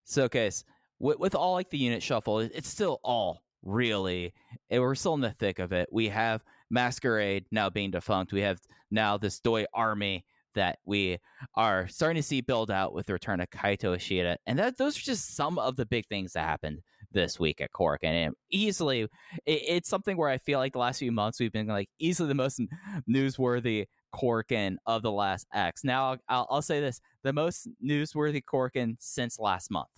[0.05, 0.65] So, guys,
[0.99, 4.33] with, with all like the unit shuffle, it's still all really,
[4.69, 5.87] we're still in the thick of it.
[5.91, 6.43] We have
[6.73, 8.33] Masquerade now being defunct.
[8.33, 8.59] We have
[8.91, 11.19] now this Doi army that we
[11.55, 14.37] are starting to see build out with the return of Kaito Ishida.
[14.45, 17.71] And that those are just some of the big things that happened this week at
[17.71, 18.03] Cork.
[18.03, 19.09] And easily, it,
[19.45, 22.35] it's something where I feel like the last few months we've been like easily the
[22.35, 22.59] most
[23.09, 25.83] newsworthy Korakuen of the last X.
[25.83, 29.89] Now, I'll, I'll say this the most newsworthy Korakuen since last month.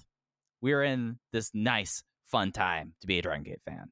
[0.61, 3.91] We're in this nice, fun time to be a Dragon Gate fan.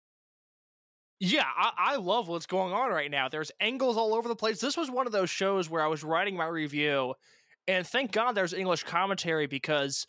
[1.26, 3.30] Yeah, I, I, love what's going on right now.
[3.30, 4.60] There's angles all over the place.
[4.60, 7.14] This was one of those shows where I was writing my review,
[7.66, 10.06] and thank God there's English commentary because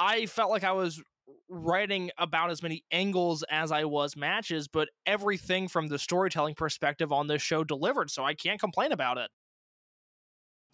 [0.00, 1.00] I felt like I was
[1.48, 7.12] writing about as many angles as I was matches, but everything from the storytelling perspective
[7.12, 9.30] on this show delivered, so I can't complain about it.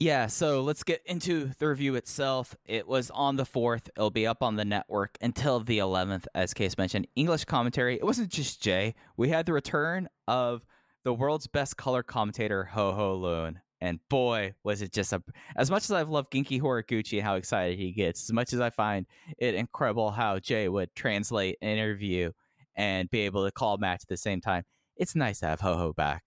[0.00, 2.56] Yeah, so let's get into the review itself.
[2.66, 3.88] It was on the 4th.
[3.96, 7.06] It'll be up on the network until the 11th, as Case mentioned.
[7.14, 7.94] English commentary.
[7.94, 8.96] It wasn't just Jay.
[9.16, 10.66] We had the return of
[11.04, 13.60] the world's best color commentator, Ho Ho Lun.
[13.80, 15.22] And boy, was it just a.
[15.56, 18.60] As much as I've loved Genki Horiguchi and how excited he gets, as much as
[18.60, 19.06] I find
[19.38, 22.32] it incredible how Jay would translate an interview
[22.74, 24.64] and be able to call match at the same time,
[24.96, 26.24] it's nice to have Ho Ho back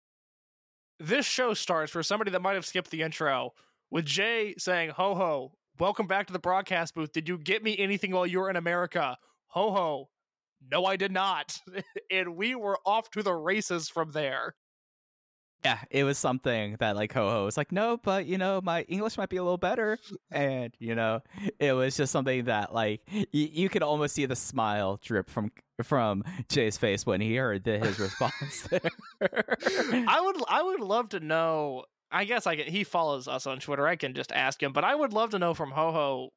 [1.00, 3.54] this show starts for somebody that might have skipped the intro
[3.92, 7.12] with Jay saying, Ho ho, welcome back to the broadcast booth.
[7.12, 9.18] Did you get me anything while you were in America?
[9.48, 10.10] Ho ho,
[10.72, 11.58] no, I did not.
[12.12, 14.56] and we were off to the races from there.
[15.66, 18.84] Yeah, it was something that like Ho Ho was like, no, but you know, my
[18.84, 19.98] English might be a little better,
[20.32, 21.22] and you know,
[21.60, 25.52] it was just something that like y- you could almost see the smile drip from
[25.84, 28.68] from Jay's face when he heard the, his response.
[29.22, 31.86] I would I would love to know.
[32.12, 32.68] I guess I can.
[32.68, 33.86] He follows us on Twitter.
[33.88, 36.30] I can just ask him, but I would love to know from Ho Ho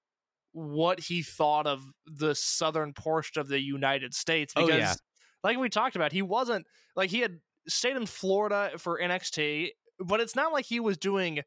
[0.52, 4.76] what he thought of the southern portion of the United States oh, because.
[4.76, 4.94] Oh, yeah.
[5.42, 6.66] Like we talked about, he wasn't
[6.96, 7.38] like he had
[7.68, 11.40] stayed in Florida for NXT, but it's not like he was doing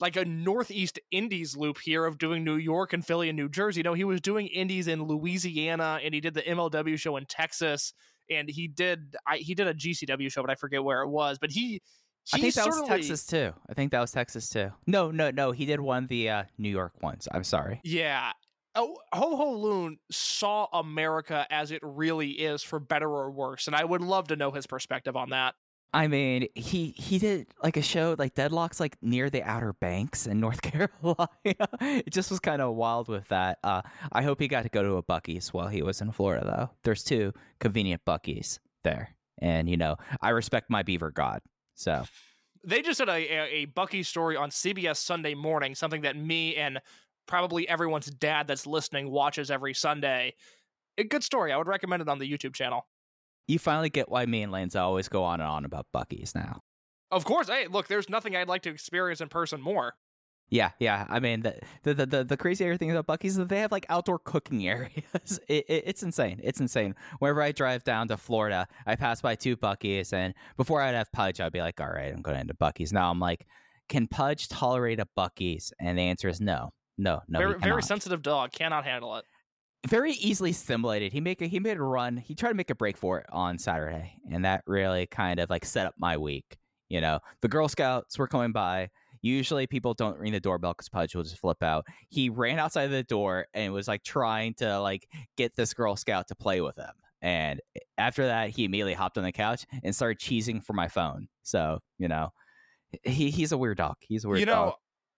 [0.00, 3.82] like a Northeast Indies loop here of doing New York and Philly and New Jersey.
[3.82, 7.92] No, he was doing Indies in Louisiana and he did the MLW show in Texas
[8.30, 11.38] and he did I, he did a GCW show, but I forget where it was.
[11.38, 11.80] But he,
[12.32, 13.52] I think that was Texas too.
[13.68, 14.70] I think that was Texas too.
[14.86, 15.52] No, no, no.
[15.52, 17.28] He did one the uh, New York ones.
[17.30, 17.80] I'm sorry.
[17.84, 18.32] Yeah.
[18.76, 23.76] Oh, Ho Ho Lun saw America as it really is, for better or worse, and
[23.76, 25.54] I would love to know his perspective on that.
[25.94, 30.26] I mean, he he did like a show like Deadlocks like near the Outer Banks
[30.26, 31.68] in North Carolina.
[31.80, 33.58] it just was kind of wild with that.
[33.62, 36.44] Uh, I hope he got to go to a Buc-ee's while he was in Florida
[36.44, 36.70] though.
[36.82, 41.42] There's two convenient Buc-ee's there, and you know I respect my Beaver God.
[41.76, 42.04] So
[42.64, 46.56] they just did a, a, a Buc-ee story on CBS Sunday morning, something that me
[46.56, 46.80] and
[47.26, 50.34] probably everyone's dad that's listening watches every Sunday.
[50.98, 51.52] A good story.
[51.52, 52.86] I would recommend it on the YouTube channel.
[53.46, 56.60] You finally get why me and Lanza always go on and on about Buc-ee's now.
[57.10, 57.48] Of course.
[57.48, 59.94] Hey, look, there's nothing I'd like to experience in person more.
[60.50, 61.06] Yeah, yeah.
[61.08, 63.86] I mean, the the the, the crazy thing about Buc-ee's is that they have like
[63.88, 65.40] outdoor cooking areas.
[65.48, 66.40] It, it, it's insane.
[66.42, 66.94] It's insane.
[67.18, 71.10] Whenever I drive down to Florida, I pass by two Buc-ee's, and before I'd have
[71.12, 73.46] Pudge, I'd be like, "All right, I'm going into Buc-ee's." Now I'm like,
[73.88, 77.38] "Can Pudge tolerate a Buc-ee's?" And the answer is no, no, no.
[77.38, 78.52] Very, very sensitive dog.
[78.52, 79.24] Cannot handle it
[79.86, 81.12] very easily stimulated.
[81.12, 82.16] He make a, he made a run.
[82.16, 85.50] He tried to make a break for it on Saturday, and that really kind of
[85.50, 86.56] like set up my week.
[86.88, 88.90] You know, the Girl Scouts were coming by.
[89.22, 91.86] Usually, people don't ring the doorbell because Pudge will just flip out.
[92.08, 96.28] He ran outside the door and was like trying to like get this Girl Scout
[96.28, 96.92] to play with him.
[97.22, 97.60] And
[97.96, 101.28] after that, he immediately hopped on the couch and started cheesing for my phone.
[101.42, 102.30] So you know,
[103.02, 103.96] he he's a weird dog.
[104.00, 104.40] He's a weird.
[104.40, 104.74] You know, dog.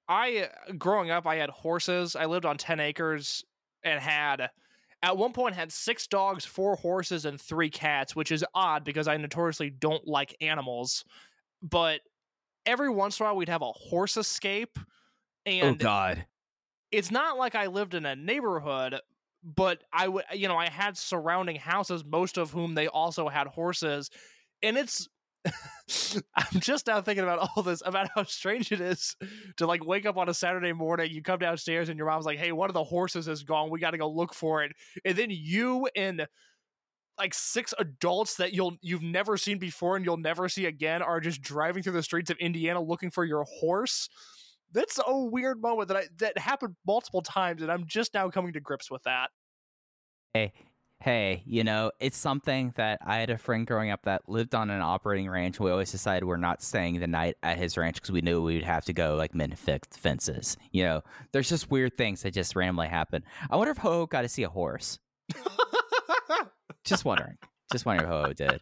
[0.09, 2.17] I uh, growing up, I had horses.
[2.17, 3.45] I lived on ten acres
[3.83, 4.51] and had
[5.03, 9.09] at one point had six dogs, four horses, and three cats, which is odd because
[9.09, 11.05] I notoriously don't like animals.
[11.63, 12.01] But
[12.67, 14.79] every once in a while we'd have a horse escape.
[15.61, 16.27] Oh, And oh God.
[16.91, 19.01] it's not like I lived in a neighborhood,
[19.43, 23.47] but I would you know, I had surrounding houses, most of whom they also had
[23.47, 24.11] horses.
[24.63, 25.09] And it's
[26.35, 29.17] I'm just now thinking about all this about how strange it is
[29.57, 32.39] to like wake up on a Saturday morning, you come downstairs and your mom's like,
[32.39, 33.71] "Hey, one of the horses is gone.
[33.71, 34.73] We got to go look for it."
[35.05, 36.27] And then you and
[37.19, 41.21] like six adults that you'll you've never seen before and you'll never see again are
[41.21, 44.09] just driving through the streets of Indiana looking for your horse.
[44.73, 48.53] That's a weird moment that I that happened multiple times and I'm just now coming
[48.55, 49.31] to grips with that.
[50.35, 50.53] Hey,
[51.01, 54.71] hey, you know, it's something that I had a friend growing up that lived on
[54.71, 55.61] an operating ranch.
[55.61, 58.55] We always decided we're not staying the night at his ranch because we knew we
[58.55, 60.57] would have to go like mend fixed fences.
[60.73, 63.25] You know, there's just weird things that just randomly happen.
[63.51, 64.99] I wonder if Ho got to see a horse.
[66.85, 67.37] just wondering.
[67.73, 68.61] Just wondering if Ho did.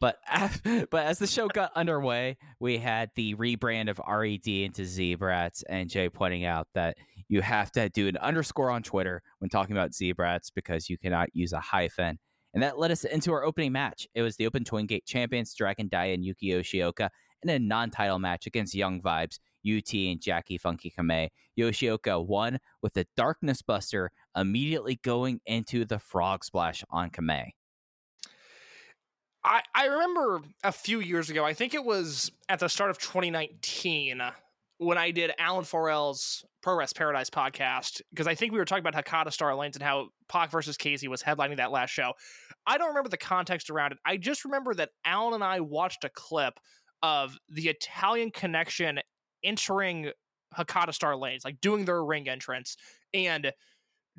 [0.00, 0.18] But
[0.90, 5.90] but as the show got underway, we had the rebrand of RED into Z-Brats, and
[5.90, 6.96] Jay pointing out that
[7.28, 11.28] you have to do an underscore on Twitter when talking about Z-Brats because you cannot
[11.34, 12.18] use a hyphen.
[12.54, 14.08] And that led us into our opening match.
[14.14, 17.10] It was the Open Twin Gate champions, Dragon Dia and Yuki Yoshioka,
[17.42, 21.28] in a non title match against Young Vibes, UT and Jackie Funky Kame.
[21.58, 27.52] Yoshioka won with the Darkness Buster immediately going into the Frog Splash on Kame.
[29.46, 32.98] I, I remember a few years ago, I think it was at the start of
[32.98, 34.20] 2019,
[34.78, 38.84] when I did Alan Forel's Pro Wrest Paradise podcast, because I think we were talking
[38.84, 42.12] about Hakata Star Lanes and how Pac versus Casey was headlining that last show.
[42.66, 43.98] I don't remember the context around it.
[44.04, 46.58] I just remember that Alan and I watched a clip
[47.02, 48.98] of the Italian connection
[49.44, 50.10] entering
[50.58, 52.76] Hakata Star Lanes, like doing their ring entrance,
[53.14, 53.52] and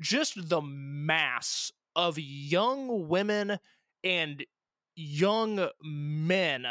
[0.00, 3.58] just the mass of young women
[4.02, 4.44] and
[4.98, 6.66] young men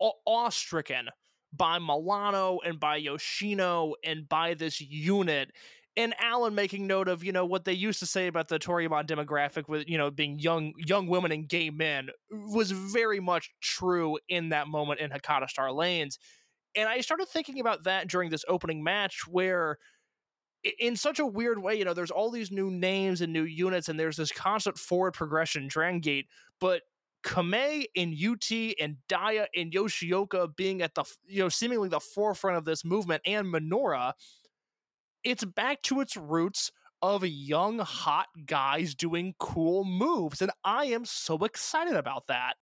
[0.00, 1.08] awe-stricken
[1.52, 5.52] by Milano and by Yoshino and by this unit.
[5.94, 9.06] And Alan making note of, you know, what they used to say about the Toryumon
[9.06, 14.18] demographic with, you know, being young young women and gay men was very much true
[14.28, 16.18] in that moment in Hakata Star Lanes.
[16.74, 19.76] And I started thinking about that during this opening match where
[20.78, 23.88] in such a weird way, you know, there's all these new names and new units,
[23.90, 26.26] and there's this constant forward progression, Dragon Gate,
[26.58, 26.82] but
[27.22, 28.50] Kame and UT
[28.80, 33.22] and Dia and Yoshioka being at the you know seemingly the forefront of this movement
[33.24, 34.12] and Minoura,
[35.24, 36.70] it's back to its roots
[37.02, 42.54] of young hot guys doing cool moves, and I am so excited about that.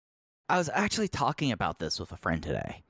[0.47, 2.83] I was actually talking about this with a friend today.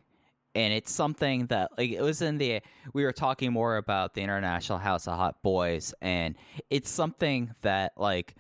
[0.56, 2.62] And it's something that like it was in the
[2.94, 6.36] we were talking more about the International House of Hot Boys and
[6.72, 8.36] it's something that like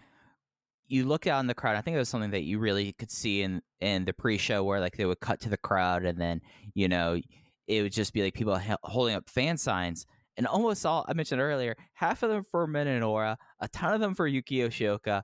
[0.89, 1.77] you look out in the crowd.
[1.77, 4.81] I think it was something that you really could see in in the pre-show where
[4.81, 6.41] like they would cut to the crowd and then
[6.73, 7.21] you know
[7.67, 10.05] it would just be like people holding up fan signs
[10.39, 14.15] and almost all I mentioned earlier, half of them for Minoura, a ton of them
[14.15, 15.23] for Yuki Yoshioka.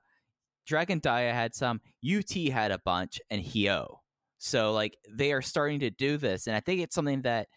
[0.66, 3.96] Dragon Dia had some, UT had a bunch, and Hyo.
[4.36, 7.48] So like they are starting to do this, and I think it's something that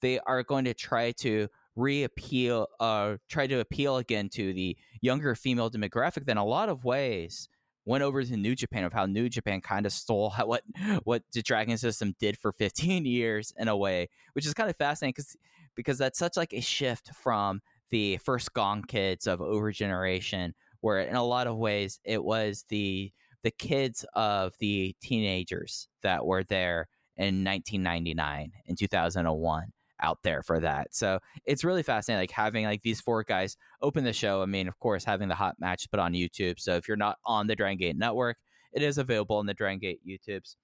[0.00, 5.34] they are going to try to reappeal, uh, try to appeal again to the younger
[5.34, 6.26] female demographic.
[6.26, 7.48] That in a lot of ways
[7.84, 10.62] went over to New Japan of how New Japan kind of stole how, what
[11.04, 14.76] what the Dragon system did for 15 years in a way, which is kind of
[14.76, 15.36] fascinating because
[15.74, 17.60] because that's such like a shift from
[17.90, 22.64] the first Gong Kids of Over Generation, where in a lot of ways it was
[22.68, 23.12] the
[23.42, 29.72] the kids of the teenagers that were there in 1999 and 2001
[30.02, 30.94] out there for that.
[30.94, 34.42] So it's really fascinating, like having like these four guys open the show.
[34.42, 36.60] I mean, of course, having the hot match put on YouTube.
[36.60, 38.36] So if you're not on the Dragon Gate network,
[38.72, 40.56] it is available on the Dragon Gate YouTubes.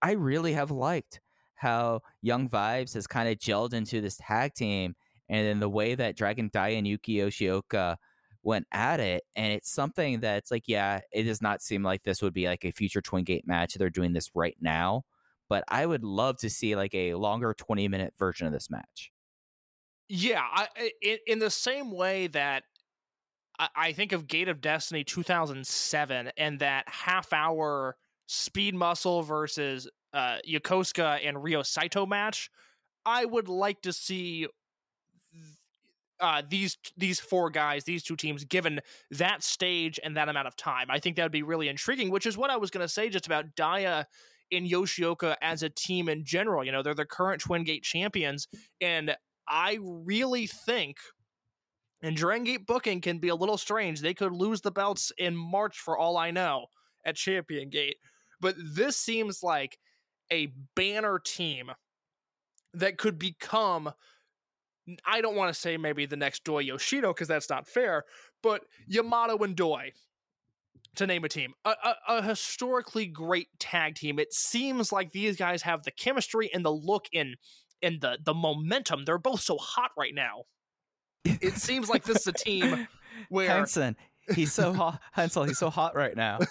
[0.00, 1.20] I really have liked
[1.54, 4.94] how Young Vibes has kind of gelled into this tag team,
[5.28, 7.96] and then the way that Dragon Dia and Yuki Yoshioka
[8.42, 9.22] went at it.
[9.36, 12.64] And it's something that's like, yeah, it does not seem like this would be like
[12.64, 13.74] a future Twin Gate match.
[13.74, 15.04] They're doing this right now
[15.52, 19.12] but I would love to see like a longer 20 minute version of this match.
[20.08, 22.62] Yeah, I, in, in the same way that
[23.58, 27.96] I, I think of Gate of Destiny 2007 and that half hour
[28.28, 32.48] Speed Muscle versus uh, Yokosuka and Ryo Saito match,
[33.04, 34.46] I would like to see
[36.18, 38.80] uh, these these four guys, these two teams, given
[39.10, 40.86] that stage and that amount of time.
[40.88, 42.10] I think that would be really intriguing.
[42.10, 44.06] Which is what I was going to say just about Dia
[44.52, 46.62] in Yoshioka as a team in general.
[46.64, 48.46] You know, they're the current Twin Gate champions,
[48.80, 49.16] and
[49.48, 50.98] I really think.
[52.02, 54.00] And Dragon Gate booking can be a little strange.
[54.00, 56.66] They could lose the belts in March for all I know
[57.04, 57.96] at Champion Gate.
[58.40, 59.78] But this seems like
[60.32, 61.70] a banner team
[62.74, 63.92] that could become
[65.04, 68.02] I don't want to say maybe the next Doi Yoshino because that's not fair,
[68.42, 69.92] but Yamato and Doi
[70.96, 74.18] to name a team, a, a, a, historically great tag team.
[74.18, 77.36] It seems like these guys have the chemistry and the look in
[77.82, 79.04] and the the momentum.
[79.04, 80.44] They're both so hot right now.
[81.24, 82.88] It seems like this is a team
[83.28, 83.48] where
[84.34, 85.44] he's so hot, Hansel.
[85.44, 86.38] He's so hot right now.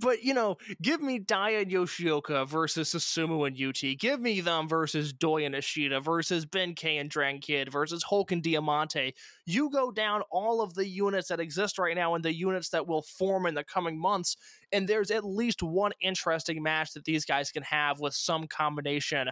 [0.00, 3.98] but you know, give me Dia and Yoshioka versus Susumu and UT.
[3.98, 8.32] Give me them versus Doi and Ishida versus Ben K and Dragon Kid versus Hulk
[8.32, 9.14] and Diamante.
[9.46, 12.86] You go down all of the units that exist right now and the units that
[12.86, 14.36] will form in the coming months,
[14.72, 19.30] and there's at least one interesting match that these guys can have with some combination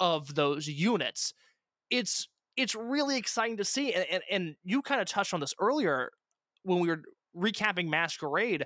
[0.00, 1.32] of those units.
[1.90, 5.54] It's it's really exciting to see, and and, and you kind of touched on this
[5.58, 6.10] earlier
[6.62, 7.02] when we were
[7.36, 8.64] recapping Masquerade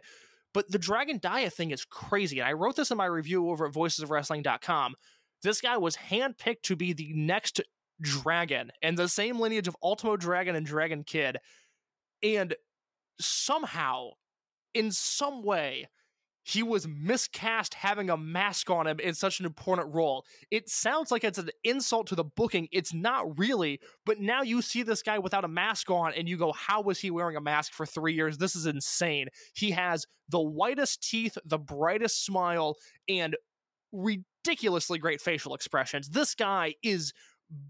[0.55, 2.41] but the Dragon Dia thing is crazy.
[2.41, 4.95] And I wrote this in my review over at voicesofwrestling.com.
[5.43, 7.61] This guy was handpicked to be the next
[8.01, 11.39] dragon and the same lineage of Ultimo Dragon and Dragon Kid.
[12.23, 12.55] And
[13.21, 14.11] somehow,
[14.75, 15.89] in some way,
[16.49, 20.25] he was miscast having a mask on him in such an important role.
[20.51, 22.69] It sounds like it's an insult to the booking.
[22.73, 26.39] It's not really, but now you see this guy without a mask on and you
[26.39, 28.39] go, How was he wearing a mask for three years?
[28.39, 29.29] This is insane.
[29.53, 32.77] He has the whitest teeth, the brightest smile,
[33.11, 33.37] and
[33.93, 36.09] ridiculously great facial expressions.
[36.09, 37.13] This guy is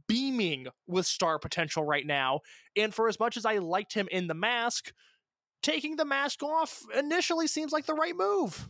[0.06, 2.40] beaming with star potential right now.
[2.76, 4.92] And for as much as I liked him in the mask,
[5.62, 8.68] taking the mask off initially seems like the right move.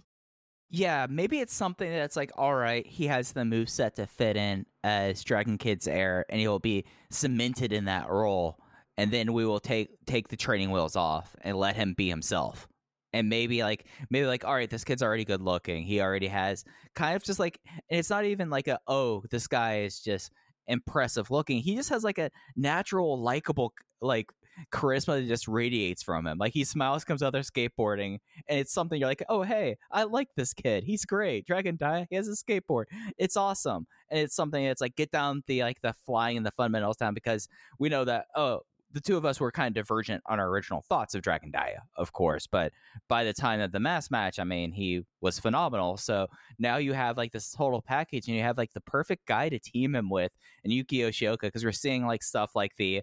[0.70, 4.36] Yeah, maybe it's something that's like, all right, he has the move set to fit
[4.36, 8.58] in as Dragon Kid's heir, and he'll be cemented in that role.
[8.98, 12.68] And then we will take take the training wheels off and let him be himself.
[13.12, 15.84] And maybe like maybe like, all right, this kid's already good looking.
[15.84, 16.64] He already has
[16.94, 20.32] kind of just like and it's not even like a oh, this guy is just
[20.66, 21.62] impressive looking.
[21.62, 23.72] He just has like a natural likable
[24.02, 24.30] like
[24.72, 26.38] charisma that just radiates from him.
[26.38, 30.04] Like he smiles, comes out there skateboarding, and it's something you're like, oh hey, I
[30.04, 30.84] like this kid.
[30.84, 31.46] He's great.
[31.46, 32.84] Dragon Dia, he has a skateboard.
[33.16, 36.50] It's awesome, and it's something that's like get down the like the flying and the
[36.50, 37.48] fundamentals down because
[37.78, 38.62] we know that oh
[38.98, 41.82] the two of us were kind of divergent on our original thoughts of Dragon Dia,
[41.96, 42.48] of course.
[42.48, 42.72] But
[43.06, 45.96] by the time of the mask match, I mean, he was phenomenal.
[45.96, 46.26] So
[46.58, 49.58] now you have like this total package and you have like the perfect guy to
[49.60, 50.32] team him with
[50.64, 53.02] and Yuki Yoshioka because we're seeing like stuff like the,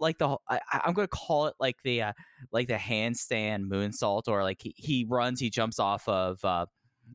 [0.00, 2.12] like the, I, am going to call it like the, uh,
[2.50, 6.66] like the handstand moonsault or like he, he runs, he jumps off of, uh,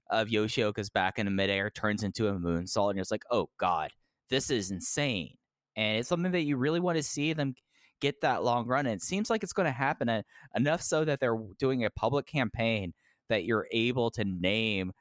[0.09, 2.91] of Yoshioka's back in the midair, turns into a moonsault.
[2.91, 3.91] And it's like, oh God,
[4.29, 5.35] this is insane
[5.75, 7.55] and it's something that you really want to see them
[8.03, 8.85] get that long run.
[8.85, 10.23] And it seems like it's going to happen
[10.55, 12.93] enough so that they're doing a public campaign
[13.29, 14.91] that you're able to name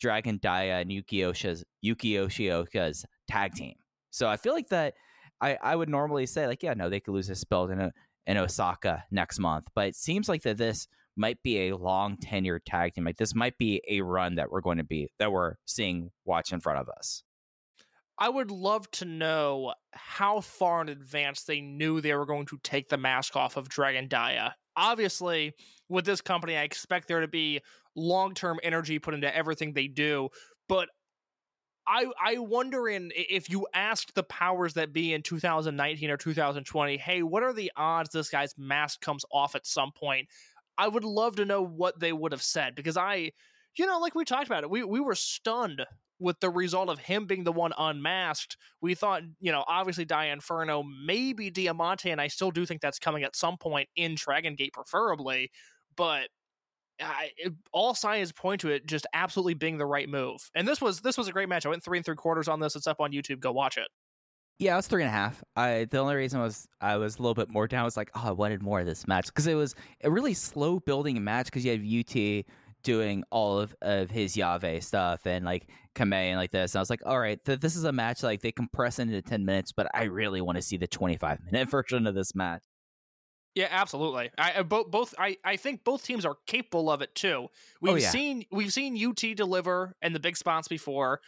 [0.00, 3.74] Dragon Dia and Yuki, Osha's, Yuki Yoshioka's tag team.
[4.10, 4.94] So I feel like that
[5.40, 7.92] I, I would normally say like, yeah, no, they could lose this belt in, a,
[8.24, 9.66] in Osaka next month.
[9.74, 10.86] But it seems like that this
[11.16, 13.04] might be a long tenured tag team.
[13.04, 16.52] Like this might be a run that we're going to be that we're seeing watch
[16.52, 17.24] in front of us.
[18.18, 22.58] I would love to know how far in advance they knew they were going to
[22.62, 25.54] take the mask off of Dragon Dia obviously,
[25.88, 27.60] with this company, I expect there to be
[27.96, 30.28] long term energy put into everything they do.
[30.68, 30.88] But
[31.86, 36.96] I I wonder in if you asked the powers that be in 2019 or 2020,
[36.96, 40.28] hey, what are the odds this guy's mask comes off at some point?
[40.76, 43.30] I would love to know what they would have said because I,
[43.76, 45.84] you know, like we talked about it, we we were stunned
[46.24, 48.56] with the result of him being the one unmasked.
[48.80, 52.98] We thought, you know, obviously Dia Inferno, maybe Diamante, and I still do think that's
[52.98, 55.50] coming at some point in Dragon Gate, preferably.
[55.96, 56.28] But
[57.00, 60.50] I, it, all signs point to it just absolutely being the right move.
[60.54, 61.66] And this was this was a great match.
[61.66, 62.74] I went three and three quarters on this.
[62.74, 63.40] It's up on YouTube.
[63.40, 63.88] Go watch it.
[64.58, 65.44] Yeah, I was three and a half.
[65.56, 67.82] I the only reason was I was a little bit more down.
[67.82, 70.32] I was like, oh, I wanted more of this match because it was a really
[70.32, 72.44] slow building match because you have UT
[72.84, 76.74] doing all of, of his Yave stuff and like Kamei and like this.
[76.74, 79.20] And I was like, all right, th- this is a match like they compress into
[79.20, 82.62] 10 minutes, but I really want to see the 25 minute version of this match.
[83.54, 84.30] Yeah, absolutely.
[84.36, 87.46] I both both I, I think both teams are capable of it too.
[87.46, 88.10] Oh, we've Oh, yeah.
[88.10, 91.20] seen we've seen UT deliver and the big spots before.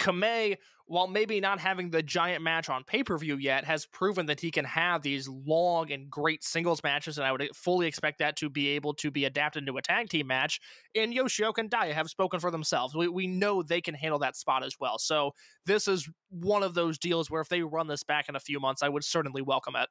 [0.00, 0.56] Kamei,
[0.92, 4.38] while maybe not having the giant match on pay per view yet, has proven that
[4.38, 8.36] he can have these long and great singles matches, and I would fully expect that
[8.36, 10.60] to be able to be adapted into a tag team match.
[10.94, 12.94] And Yoshioka and Dia have spoken for themselves.
[12.94, 14.98] We, we know they can handle that spot as well.
[14.98, 15.30] So
[15.64, 18.60] this is one of those deals where if they run this back in a few
[18.60, 19.88] months, I would certainly welcome it.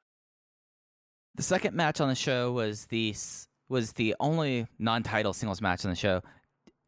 [1.34, 3.12] The second match on the show was the
[3.68, 6.22] was the only non-title singles match on the show.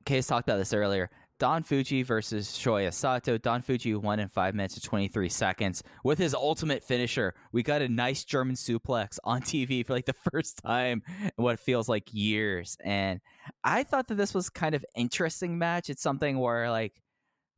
[0.05, 1.11] Case talked about this earlier.
[1.41, 3.37] Don Fujii versus Shoya Sato.
[3.39, 7.35] Don Fujii won in five minutes and 23 seconds with his ultimate finisher.
[7.51, 11.59] We got a nice German suplex on TV for like the first time in what
[11.59, 12.76] feels like years.
[12.85, 13.20] And
[13.64, 15.91] I thought that this was kind of interesting match.
[15.91, 17.03] It's something where like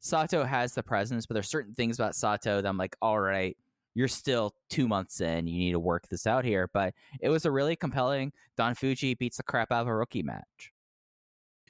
[0.01, 3.57] Sato has the presence, but there's certain things about Sato that I'm like, all right,
[3.95, 5.47] you're still two months in.
[5.47, 6.69] You need to work this out here.
[6.73, 8.33] But it was a really compelling.
[8.57, 10.73] Don Fujii beats the crap out of a rookie match.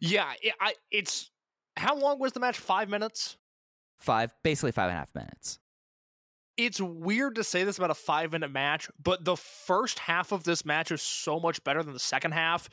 [0.01, 1.31] Yeah, it, I, it's
[1.77, 2.59] how long was the match?
[2.59, 3.37] Five minutes.
[3.97, 5.59] Five, basically five and a half minutes.
[6.57, 10.45] It's weird to say this about a five minute match, but the first half of
[10.45, 12.69] this match is so much better than the second half.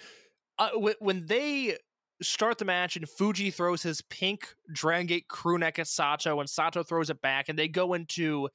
[0.57, 1.77] Uh, when, when they
[2.21, 6.49] start the match and Fujii throws his pink Dragon Gate crew neck at Sato and
[6.49, 8.49] Sato throws it back and they go into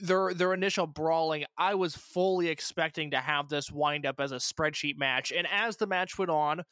[0.00, 4.36] their their initial brawling, I was fully expecting to have this wind up as a
[4.36, 5.32] spreadsheet match.
[5.32, 6.62] And as the match went on,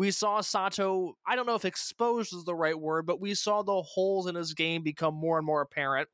[0.00, 3.60] we saw Sato, I don't know if exposed is the right word, but we saw
[3.62, 6.08] the holes in his game become more and more apparent.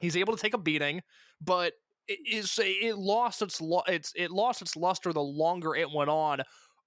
[0.00, 1.02] He's able to take a beating,
[1.38, 1.74] but
[2.08, 6.40] it, lost its its it lost its luster the longer it went on.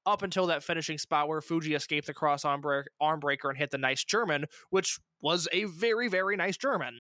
[0.07, 3.57] Up until that finishing spot where Fujii escaped the cross arm, break, arm breaker and
[3.57, 7.01] hit the nice German, which was a very, very nice German.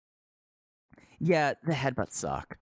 [1.21, 2.57] Yeah, the headbutts suck.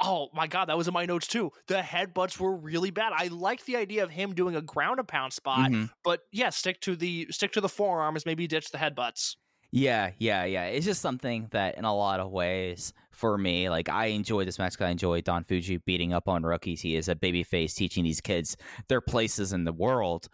[0.00, 1.50] Oh my god, that was in my notes too.
[1.66, 3.12] The headbutts were really bad.
[3.14, 5.90] I like the idea of him doing a ground and pound spot, Mhm.
[6.02, 9.36] but yeah, stick to the stick to the forearms, maybe ditch the headbutts.
[9.72, 10.66] Yeah, yeah, yeah.
[10.66, 14.58] It's just something that, in a lot of ways, for me, like I enjoy this
[14.58, 16.80] match because I enjoy Don Fujii beating up on rookies.
[16.80, 18.56] He is a babyface teaching these kids
[18.88, 20.28] their places in the world,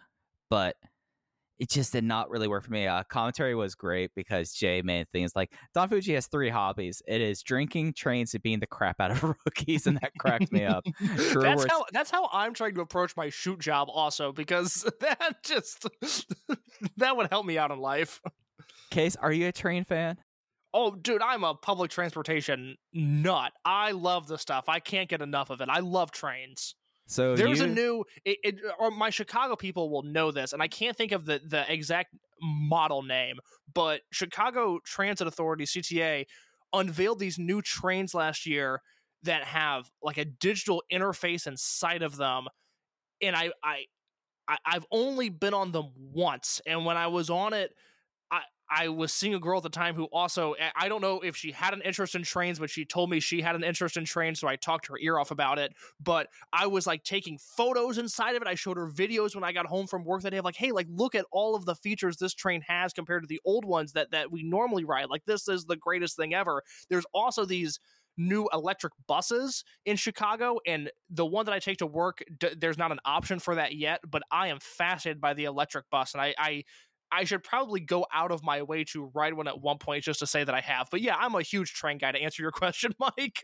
[0.49, 0.75] but
[1.61, 2.87] it just did not really work for me.
[2.87, 7.03] Uh, commentary was great because Jay made things like Don Fujii has three hobbies.
[7.07, 10.65] It is drinking, trains, and beating the crap out of rookies, and that cracked me
[10.65, 10.83] up.
[11.29, 15.43] True that's how that's how I'm trying to approach my shoot job also because that
[15.43, 15.87] just
[16.97, 18.23] that would help me out in life.
[18.89, 20.17] Case, are you a train fan?
[20.73, 23.51] Oh, dude, I'm a public transportation nut.
[23.63, 24.67] I love the stuff.
[24.67, 25.69] I can't get enough of it.
[25.69, 26.73] I love trains.
[27.07, 30.61] So There's you, a new, it, it, or my Chicago people will know this, and
[30.61, 33.37] I can't think of the the exact model name,
[33.73, 36.25] but Chicago Transit Authority (CTA)
[36.73, 38.81] unveiled these new trains last year
[39.23, 42.47] that have like a digital interface inside of them,
[43.21, 43.85] and I I,
[44.47, 47.73] I I've only been on them once, and when I was on it.
[48.71, 51.35] I, was seeing a girl at the time who also I- I don't know if
[51.35, 54.05] she had an interest in trains, but she told me she had an interest in
[54.05, 55.73] trains, so I talked her ear off about it.
[55.99, 58.47] But I was like taking photos inside of it.
[58.47, 60.71] I showed her videos when I got home from work that day of like, hey,
[60.71, 63.91] like look at all of the features this train has compared to the old ones
[63.93, 65.09] that that we normally ride.
[65.09, 66.63] Like this is the greatest thing ever.
[66.89, 67.79] There's also these
[68.17, 72.77] new electric buses in Chicago, and the one that I take to work, d- there's
[72.77, 74.01] not an option for that yet.
[74.07, 76.33] But I am fascinated by the electric bus, and I.
[76.37, 76.63] I
[77.11, 80.19] I should probably go out of my way to ride one at one point just
[80.19, 80.87] to say that I have.
[80.89, 83.43] But yeah, I'm a huge train guy to answer your question, Mike.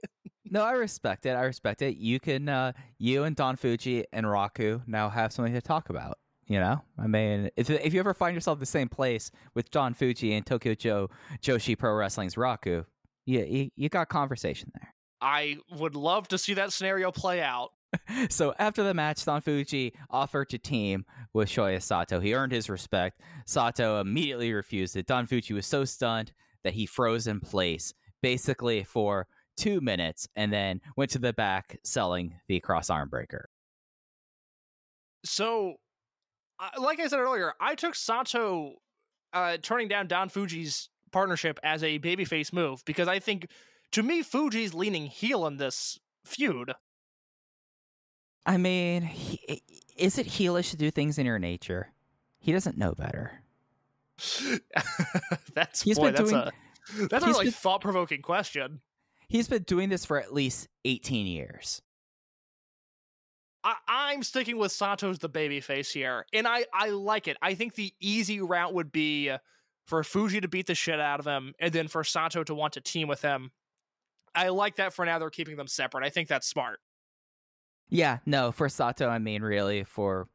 [0.49, 1.31] No, I respect it.
[1.31, 1.97] I respect it.
[1.97, 6.17] You can, uh, you and Don Fujii and Raku now have something to talk about.
[6.47, 9.69] You know, I mean, if if you ever find yourself in the same place with
[9.69, 11.09] Don Fujii and Tokyo Joe
[11.41, 12.85] Joshi Pro Wrestling's Raku,
[13.25, 14.93] you, you you got conversation there.
[15.19, 17.71] I would love to see that scenario play out.
[18.29, 22.19] so after the match, Don Fujii offered to team with Shoya Sato.
[22.19, 23.21] He earned his respect.
[23.45, 25.07] Sato immediately refused it.
[25.07, 26.33] Don Fujii was so stunned
[26.63, 31.79] that he froze in place, basically for two minutes, and then went to the back
[31.83, 33.49] selling the cross arm breaker.
[35.25, 35.75] So,
[36.79, 38.73] like I said earlier, I took Sato
[39.33, 43.47] uh, turning down Don Fujii's partnership as a babyface move because I think,
[43.93, 46.73] to me, Fujii's leaning heel in this feud.
[48.47, 49.61] I mean, he,
[49.97, 51.91] is it heelish to do things in your nature?
[52.39, 53.41] He doesn't know better.
[55.53, 58.81] that's He's boy, been that's doing- a that's a really been- thought provoking question.
[59.27, 61.81] He's been doing this for at least 18 years.
[63.63, 67.35] I, I'm sticking with Sato's the babyface here, and I I like it.
[67.41, 69.29] I think the easy route would be
[69.85, 72.73] for Fujii to beat the shit out of him, and then for Sato to want
[72.73, 73.51] to team with him.
[74.33, 75.19] I like that for now.
[75.19, 76.05] They're keeping them separate.
[76.05, 76.79] I think that's smart.
[77.89, 80.27] Yeah, no, for Sato, I mean, really, for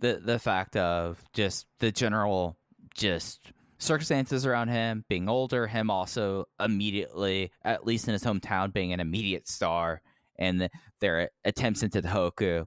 [0.00, 2.56] the the fact of just the general
[2.94, 8.92] just circumstances around him being older, him also immediately, at least in his hometown, being
[8.92, 10.00] an immediate star,
[10.38, 10.70] and the,
[11.00, 12.66] their attempts into the Hoku.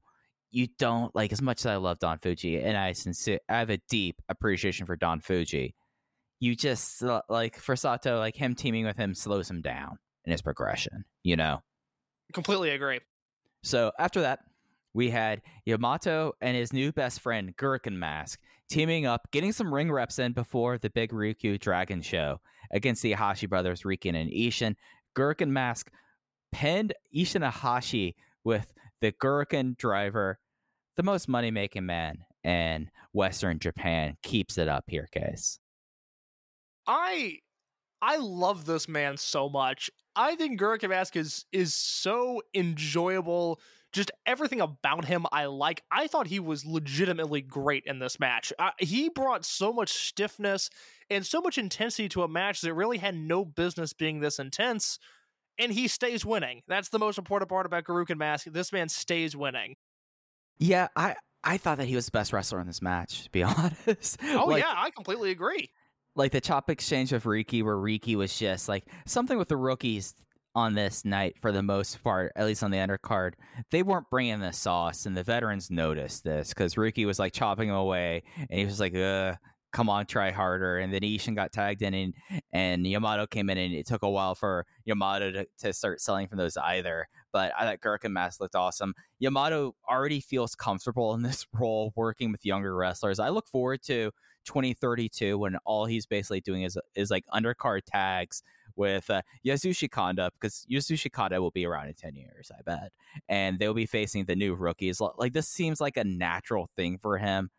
[0.52, 3.72] You don't like as much as I love Don Fujii, and I sincere, I have
[3.72, 5.73] a deep appreciation for Don Fujii.
[6.40, 10.31] You just uh, like for Sato, like him teaming with him slows him down in
[10.31, 11.06] his progression.
[11.23, 11.64] You know.
[12.34, 12.99] Completely agree.
[13.64, 14.40] So after that,
[14.94, 19.91] we had Yamato and his new best friend Gurukun Mask teaming up, getting some ring
[19.91, 22.40] reps in before the big Ryukyu Dragon show
[22.72, 24.76] against the Iihashi brothers Riken and Ishin.
[25.15, 25.90] Gurukun Mask
[26.52, 30.40] pinned Ishin Iihashi with the Gurukun driver,
[30.95, 34.18] the most money making man in Western Japan.
[34.22, 35.60] Keeps it up here, guys.
[36.85, 37.40] I
[38.02, 39.90] I love this man so much.
[40.15, 43.60] I think Gurukun Mask is is so enjoyable.
[43.91, 45.84] Just everything about him I like.
[45.91, 48.52] I thought he was legitimately great in this match.
[48.57, 50.72] Uh, he brought so much stiffness
[51.11, 54.98] and so much intensity to a match that really had no business being this intense.
[55.60, 56.64] And he stays winning.
[56.68, 58.48] That's the most important part about Gurukun Mask.
[58.48, 59.76] This man stays winning.
[60.57, 63.23] Yeah, I I thought that he was the best wrestler in this match.
[63.26, 64.18] To be honest.
[64.23, 65.69] Oh Like, yeah, I completely agree.
[66.15, 70.14] Like the chop exchange with Riki, where Riki was just like something with the rookies
[70.56, 73.34] on this night for the most part, at least on the undercard.
[73.72, 77.69] They weren't bringing the sauce, and the veterans noticed this because Riki was like chopping
[77.69, 79.35] him away, and he was like, "Uh,
[79.72, 82.14] come on, try harder." And then Ishin got tagged in, and,
[82.52, 86.27] and Yamato came in, and it took a while for Yamato to, to start selling
[86.27, 87.07] from those either.
[87.31, 88.94] But I thought Gurukun Mask looked awesome.
[89.18, 93.19] Yamato already feels comfortable in this role, working with younger wrestlers.
[93.19, 94.11] I look forward to
[94.45, 98.44] 2032 when all he's basically doing is is like undercard tags
[98.76, 102.91] with uh, Yasushi Kanda because Yasushi Kanda will be around in 10 years, I bet.
[103.30, 105.02] And they'll be facing the new rookies.
[105.18, 107.49] Like this seems like a natural thing for him.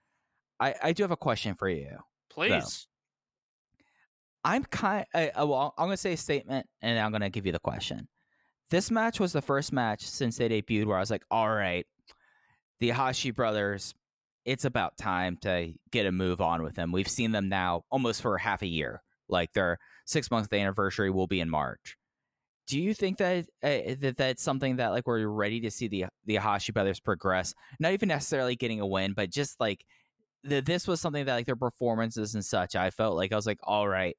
[0.60, 1.98] I, I do have a question for you.
[2.30, 2.86] Please.
[4.44, 7.30] I'm kind I, I, well, I'm going to say a statement and I'm going to
[7.30, 8.08] give you the question.
[8.70, 11.86] This match was the first match since they debuted where I was like, all right,
[12.80, 13.94] the Hashi brothers,
[14.44, 16.92] it's about time to get a move on with them.
[16.92, 19.02] We've seen them now almost for half a year.
[19.28, 21.96] Like their six month anniversary will be in March.
[22.66, 26.06] Do you think that uh, that that's something that like we're ready to see the
[26.24, 27.54] the Hashi brothers progress?
[27.78, 29.84] Not even necessarily getting a win, but just like
[30.42, 32.74] the, this was something that like their performances and such.
[32.74, 34.16] I felt like I was like, all right,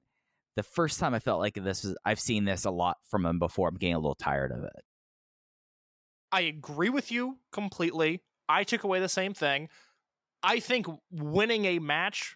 [0.55, 3.39] the first time I felt like this was I've seen this a lot from them
[3.39, 3.69] before.
[3.69, 4.83] I'm getting a little tired of it.
[6.31, 8.21] I agree with you completely.
[8.49, 9.69] I took away the same thing.
[10.43, 12.35] I think winning a match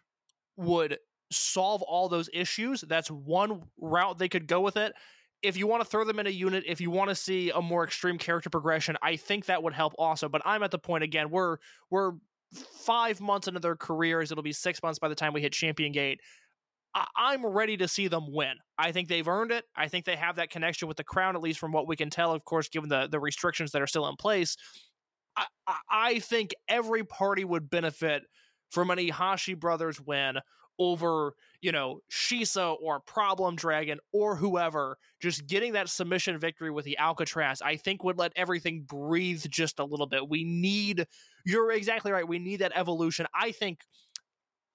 [0.57, 0.97] would
[1.31, 2.81] solve all those issues.
[2.81, 4.93] That's one route they could go with it.
[5.41, 7.61] If you want to throw them in a unit, if you want to see a
[7.61, 10.27] more extreme character progression, I think that would help also.
[10.27, 11.57] But I'm at the point again, we're
[11.89, 12.13] we're
[12.53, 14.31] five months into their careers.
[14.31, 16.19] It'll be six months by the time we hit Champion Gate.
[16.95, 18.55] I- I'm ready to see them win.
[18.77, 19.65] I think they've earned it.
[19.75, 22.09] I think they have that connection with the crown, at least from what we can
[22.09, 24.57] tell, of course, given the, the restrictions that are still in place.
[25.37, 25.45] I,
[25.89, 28.23] I, think every party would benefit
[28.71, 30.39] from any Hashi brothers win
[30.79, 34.97] over, you know, Shisa or Problem Dragon or whoever.
[35.19, 39.79] Just getting that submission victory with the Alcatraz, I think would let everything breathe just
[39.79, 40.27] a little bit.
[40.27, 41.05] We need,
[41.45, 42.27] you're exactly right.
[42.27, 43.27] We need that evolution.
[43.35, 43.81] I think,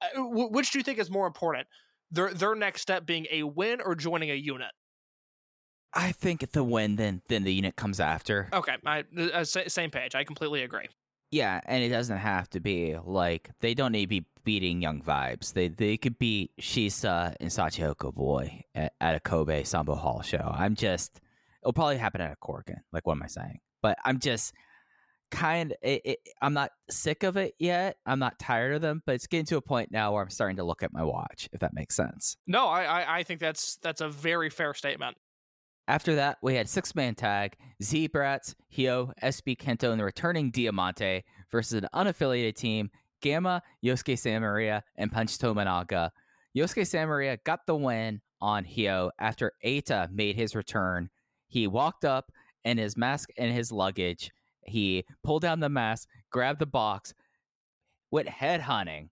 [0.02, 1.66] uh, which do you think is more important?
[2.10, 4.70] Their, their next step being a win or joining a unit?
[5.94, 8.48] I think the win then then the unit comes after.
[8.52, 10.14] Okay, I, uh, same page.
[10.14, 10.88] I completely agree.
[11.30, 15.00] Yeah, and it doesn't have to be like they don't need to be beating young
[15.02, 15.52] vibes.
[15.52, 20.52] They they could beat Shisa and Sachihoko Boy at, at a Kobe Sanbo Hall show.
[20.54, 21.20] I'm just
[21.62, 22.80] it'll probably happen at a Corkin.
[22.92, 23.60] Like what am I saying?
[23.82, 24.52] But I'm just
[25.30, 29.02] kind of it, it, i'm not sick of it yet i'm not tired of them
[29.04, 31.48] but it's getting to a point now where i'm starting to look at my watch
[31.52, 35.16] if that makes sense No, I, I I think that's that's a very fair statement.
[35.86, 40.50] After that we had six man tag z brats hio sb kento and the returning
[40.50, 42.90] diamante versus an unaffiliated team
[43.20, 46.10] gamma yosuke santa maria and punch tamanaga
[46.56, 51.08] yosuke santa maria got the win on hio after Eita made his return.
[51.48, 52.30] He walked up
[52.64, 54.30] and his mask and his luggage.
[54.62, 57.14] He pulled down the mask, grabbed the box,
[58.10, 59.08] went head hunting,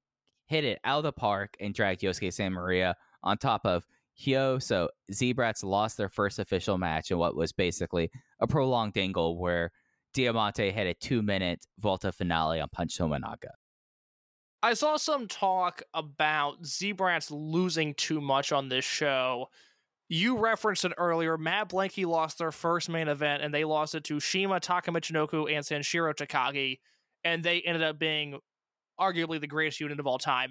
[0.47, 3.87] hit it out of the park, and dragged Yosuke Santa Maria on top of
[4.21, 4.63] Hyo.
[4.63, 8.11] So Z-Brats lost their first official match in what was basically
[8.41, 9.71] a prolonged angle where
[10.15, 13.51] Diamante had a two minute Volta finale on Punch Tamanaga.
[14.63, 19.47] I saw some talk about Z-Brats losing too much on this show.
[20.09, 21.37] You referenced it earlier.
[21.37, 25.65] Matt Blanky lost their first main event, and they lost it to Shima Takamichinoku and
[25.65, 26.79] Sanshiro Takagi,
[27.25, 28.39] and they ended up being
[29.01, 30.51] arguably the greatest unit of all time.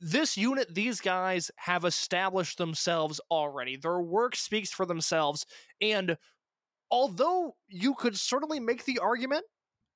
[0.00, 3.76] This unit, these guys have established themselves already.
[3.76, 5.44] Their work speaks for themselves,
[5.80, 6.16] and
[6.90, 9.44] although you could certainly make the argument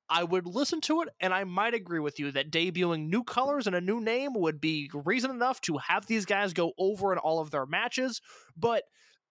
[0.08, 3.66] I would listen to it, and I might agree with you that debuting new colors
[3.66, 7.18] and a new name would be reason enough to have these guys go over in
[7.18, 8.20] all of their matches.
[8.56, 8.84] But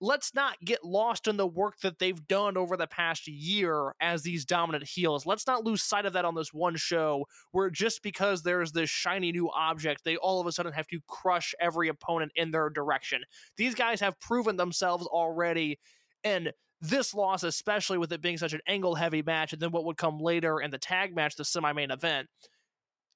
[0.04, 4.22] let's not get lost in the work that they've done over the past year as
[4.22, 5.26] these dominant heels.
[5.26, 8.90] Let's not lose sight of that on this one show where just because there's this
[8.90, 12.70] shiny new object, they all of a sudden have to crush every opponent in their
[12.70, 13.22] direction.
[13.56, 15.80] These guys have proven themselves already,
[16.26, 16.52] and
[16.82, 19.96] this loss, especially with it being such an angle heavy match, and then what would
[19.96, 22.28] come later in the tag match, the semi main event,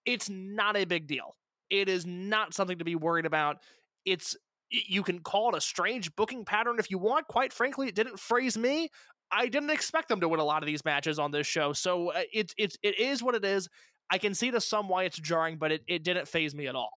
[0.06, 1.36] it's not a big deal.
[1.70, 3.58] It is not something to be worried about.
[4.06, 4.38] It's
[4.70, 7.28] you can call it a strange booking pattern if you want.
[7.28, 8.90] Quite frankly, it didn't phrase me.
[9.32, 12.12] I didn't expect them to win a lot of these matches on this show, so
[12.12, 13.68] uh, it it it is what it is.
[14.10, 16.76] I can see to some why it's jarring, but it, it didn't phase me at
[16.76, 16.92] all.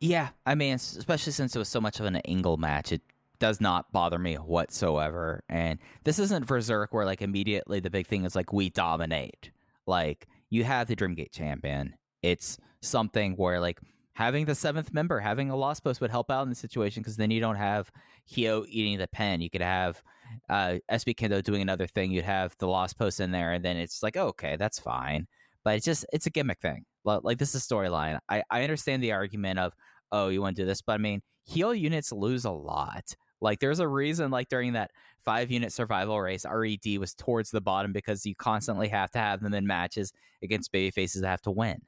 [0.00, 3.02] Yeah, I mean, especially since it was so much of an angle match, it
[3.38, 5.42] does not bother me whatsoever.
[5.48, 9.50] And this isn't Berserk where like immediately the big thing is like we dominate.
[9.86, 11.94] Like you have the Dreamgate champion.
[12.22, 13.80] It's something where like
[14.14, 17.16] having the seventh member, having a lost post would help out in the situation because
[17.16, 17.90] then you don't have
[18.32, 19.40] Hio eating the pen.
[19.40, 20.02] You could have
[20.48, 22.10] uh, SB Kento doing another thing.
[22.10, 25.26] You'd have the lost post in there, and then it's like, oh, okay, that's fine.
[25.62, 26.84] But it's just it's a gimmick thing.
[27.04, 28.18] Like this is storyline.
[28.28, 29.74] I I understand the argument of
[30.12, 33.14] oh you want to do this, but I mean heel units lose a lot.
[33.40, 34.90] Like there's a reason like during that
[35.24, 39.42] five unit survival race, RED was towards the bottom because you constantly have to have
[39.42, 40.12] them in matches
[40.42, 41.82] against baby faces that have to win.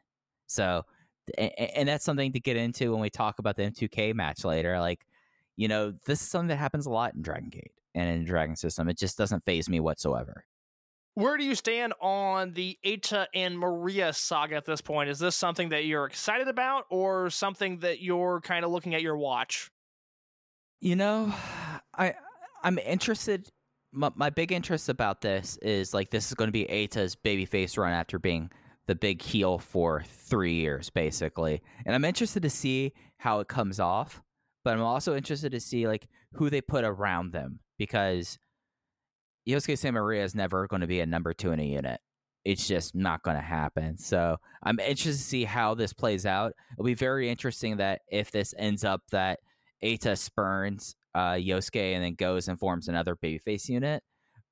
[0.46, 0.84] So
[1.38, 4.78] and, and that's something to get into when we talk about the M2K match later.
[4.78, 5.06] Like,
[5.56, 8.56] you know, this is something that happens a lot in Dragon Gate and in Dragon
[8.56, 8.88] System.
[8.88, 10.44] It just doesn't phase me whatsoever.
[11.14, 15.08] Where do you stand on the Eita and Maria saga at this point?
[15.08, 19.00] Is this something that you're excited about or something that you're kind of looking at
[19.00, 19.70] your watch?
[20.80, 21.32] You know,
[21.96, 22.14] I
[22.62, 23.48] I'm interested.
[23.92, 27.78] My, my big interest about this is like this is going to be Eita's babyface
[27.78, 28.50] run after being
[28.86, 31.62] the big heel for three years, basically.
[31.84, 34.22] And I'm interested to see how it comes off,
[34.64, 38.38] but I'm also interested to see like who they put around them because
[39.48, 42.00] Yosuke Santa Maria is never going to be a number two in a unit.
[42.44, 43.98] It's just not going to happen.
[43.98, 46.52] So I'm interested to see how this plays out.
[46.74, 49.40] It'll be very interesting that if this ends up that
[49.82, 54.02] Eita spurns uh, Yosuke and then goes and forms another babyface unit.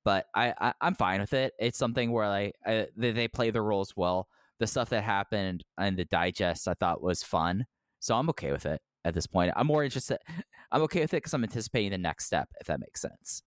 [0.05, 1.53] But I, I am fine with it.
[1.59, 4.29] It's something where like I, they, play the roles well.
[4.59, 7.65] The stuff that happened in the digest I thought was fun,
[7.99, 9.51] so I'm okay with it at this point.
[9.55, 10.19] I'm more interested.
[10.71, 13.43] I'm okay with it because I'm anticipating the next step, if that makes sense.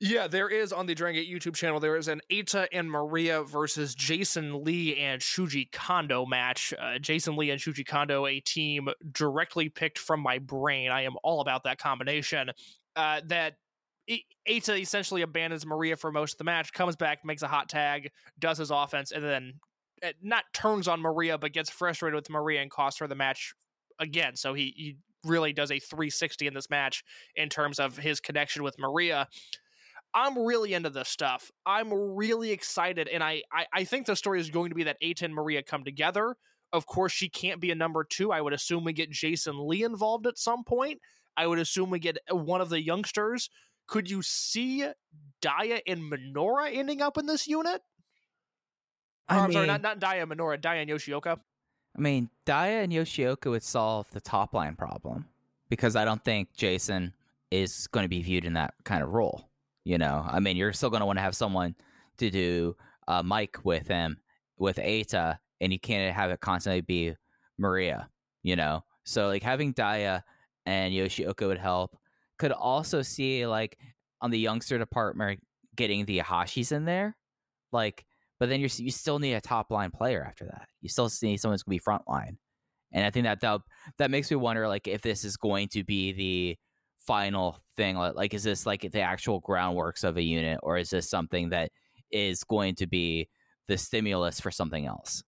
[0.00, 1.80] Yeah, there is on the Dragon Gate YouTube channel.
[1.80, 6.74] There is an Eita and Maria versus Jason Lee and Shuji Kondo match.
[6.78, 10.90] Uh, Jason Lee and Shuji Kondo, a team directly picked from my brain.
[10.90, 12.50] I am all about that combination.
[12.96, 13.54] Uh, that
[14.08, 18.10] Eita essentially abandons Maria for most of the match, comes back, makes a hot tag,
[18.38, 19.54] does his offense, and then
[20.04, 23.54] uh, not turns on Maria, but gets frustrated with Maria and costs her the match
[23.98, 24.36] again.
[24.36, 27.02] So he, he really does a 360 in this match
[27.36, 29.28] in terms of his connection with Maria.
[30.12, 31.50] I'm really into this stuff.
[31.66, 35.00] I'm really excited, and I, I, I think the story is going to be that
[35.02, 36.36] Eita and Maria come together.
[36.72, 38.32] Of course, she can't be a number two.
[38.32, 41.00] I would assume we get Jason Lee involved at some point.
[41.36, 43.50] I would assume we get uh, one of the youngsters.
[43.86, 44.86] Could you see
[45.40, 47.82] Dia and Minoura ending up in this unit?
[49.28, 51.38] I mean, sorry, not not Dia Minoura, Dia and Yoshioka.
[51.96, 55.26] I mean, Dia and Yoshioka would solve the top line problem
[55.68, 57.14] because I don't think Jason
[57.50, 59.48] is going to be viewed in that kind of role.
[59.84, 61.74] You know, I mean, you're still going to want to have someone
[62.18, 64.18] to do uh, Mike with him
[64.58, 67.14] with Eita, and you can't have it constantly be
[67.58, 68.08] Maria.
[68.42, 70.24] You know, so like having Dia
[70.66, 71.96] and Yoshioka would help.
[72.38, 73.78] Could also see like
[74.20, 75.40] on the youngster department
[75.76, 77.16] getting the Iihashis in there,
[77.72, 78.04] like.
[78.40, 80.66] But then you you still need a top line player after that.
[80.80, 82.36] You still need someone who's gonna be front line,
[82.92, 83.60] and I think that that
[83.98, 86.58] that makes me wonder like if this is going to be the
[86.98, 87.96] final thing.
[87.96, 91.70] Like, is this like the actual groundworks of a unit, or is this something that
[92.10, 93.28] is going to be
[93.68, 95.22] the stimulus for something else?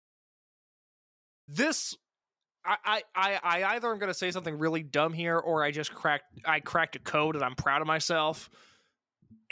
[1.49, 1.95] This
[2.67, 5.93] I, I, I either am going to say something really dumb here, or I just
[5.95, 8.51] cracked I cracked a code and I'm proud of myself.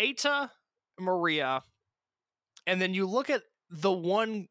[0.00, 0.50] Eita,
[0.98, 1.62] Maria,
[2.66, 4.48] and then you look at the one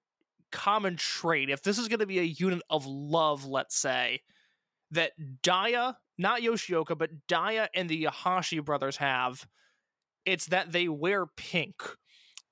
[0.52, 1.50] common trait.
[1.50, 4.22] If this is going to be a unit of love, let's say
[4.92, 5.12] that
[5.42, 9.46] Dia, not Yoshioka, but Dia and the Iihashi brothers have,
[10.26, 11.82] it's that they wear pink.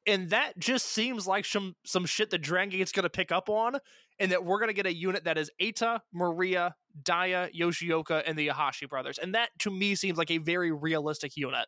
[0.07, 3.49] And that just seems like some some shit that Dragon Gate's going to pick up
[3.49, 3.77] on
[4.19, 8.37] and that we're going to get a unit that is Eita, Maria, Dia, Yoshioka, and
[8.37, 9.19] the Iihashi brothers.
[9.19, 11.67] And that to me seems like a very realistic unit.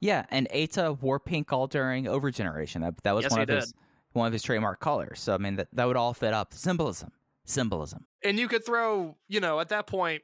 [0.00, 2.80] Yeah, and Eita wore pink all during Overgeneration.
[2.80, 3.56] That that was Yes, one of did.
[3.60, 3.74] his
[4.12, 5.20] one of his trademark colors.
[5.20, 6.54] So I mean that, that would all fit up.
[6.54, 7.10] Symbolism.
[7.44, 8.04] Symbolism.
[8.24, 10.22] And you could throw, you know, at that point,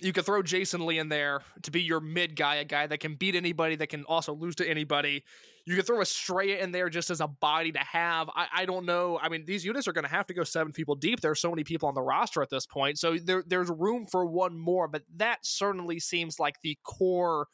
[0.00, 2.98] you could throw Jason Lee in there to be your mid guy, a guy that
[2.98, 5.22] can beat anybody, that can also lose to anybody.
[5.66, 8.28] You could throw Estrella in there just as a body to have.
[8.34, 9.18] I, I don't know.
[9.22, 11.20] I mean, these units are going to have to go seven people deep.
[11.20, 12.98] There's so many people on the roster at this point.
[12.98, 17.46] So there, there's room for one more, but that certainly seems like the core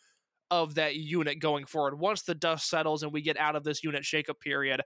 [0.51, 2.01] of that unit going forward.
[2.01, 4.81] Once the dust settles and we get out of this unit shakeup period,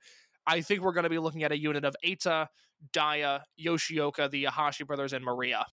[0.46, 2.48] I think we're going to be looking at a unit of Eita,
[2.92, 5.64] Dia, Yoshioka, the Iihashi brothers, and Maria.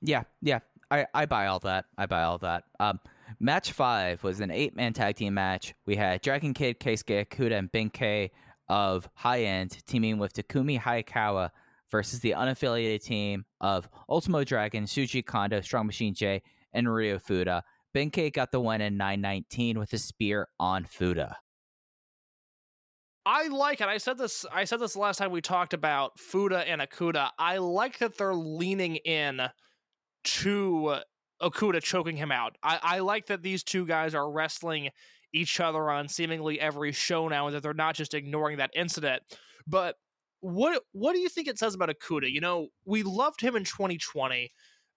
[0.00, 0.60] Yeah, yeah.
[0.90, 1.86] I, I buy all that.
[1.98, 2.64] I buy all that.
[2.78, 3.00] Um,
[3.40, 5.74] match five was an eight man tag team match.
[5.84, 8.30] We had Dragon Kid, Keisuke Okuda, and Benkei
[8.68, 11.50] of High End teaming with Takumi Hayakawa
[11.90, 16.42] versus the unaffiliated team of Ultimo Dragon, Shuji Kondo, Strong Machine J,
[16.72, 17.62] and Ryo Fuda.
[17.94, 21.36] Benkei got the win in 919 with a spear on Fuda.
[23.24, 23.88] I like it.
[23.88, 24.46] I said this.
[24.52, 27.30] I said this last time we talked about Fuda and Okuda.
[27.38, 29.40] I like that they're leaning in
[30.26, 31.00] to uh,
[31.42, 32.56] Okuda choking him out.
[32.62, 34.90] I, I like that these two guys are wrestling
[35.32, 39.22] each other on seemingly every show now, and that they're not just ignoring that incident.
[39.66, 39.96] But
[40.40, 42.30] what what do you think it says about Okuda?
[42.30, 44.50] You know, we loved him in 2020.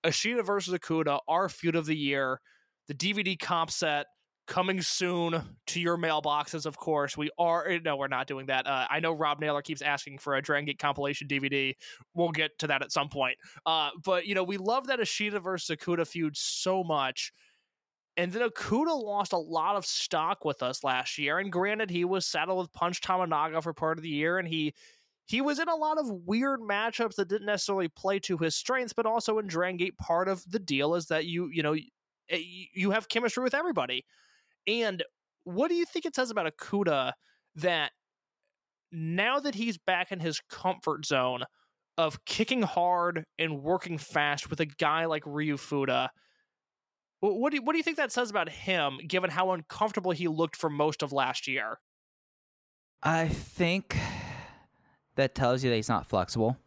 [0.05, 2.39] Ishida versus Okuda, our feud of the year,
[2.87, 4.05] the DVD comp set
[4.49, 6.65] coming soon to your mailboxes.
[6.65, 7.65] Of course, we are.
[7.69, 8.67] eh, No, we're not doing that.
[8.67, 11.77] Uh, I know Rob Naylor keeps asking for a Dragon Gate compilation DVD.
[12.15, 13.37] We'll get to that at some point.
[13.65, 17.31] Uh, but you know, we love that Ishida versus Okuda feud so much.
[18.17, 21.37] And then Okuda lost a lot of stock with us last year.
[21.39, 24.73] And granted, he was saddled with Punch Tamanaga for part of the year, and he
[25.25, 28.93] he was in a lot of weird matchups that didn't necessarily play to his strengths,
[28.93, 31.75] but also in Dragon Gate, part of the deal is that you you know
[32.29, 32.41] eh,
[32.73, 34.05] you have chemistry with everybody.
[34.69, 35.03] And
[35.45, 37.13] what do you think it says about Okuda
[37.55, 37.91] that
[38.91, 41.43] now that he's back in his comfort zone
[41.97, 46.11] of kicking hard and working fast with a guy like Ryu Fuda,
[47.19, 50.27] what do you, what do you think that says about him, given how uncomfortable he
[50.27, 51.79] looked for most of last year?
[53.01, 53.97] I think
[55.15, 56.57] that tells you that he's not flexible.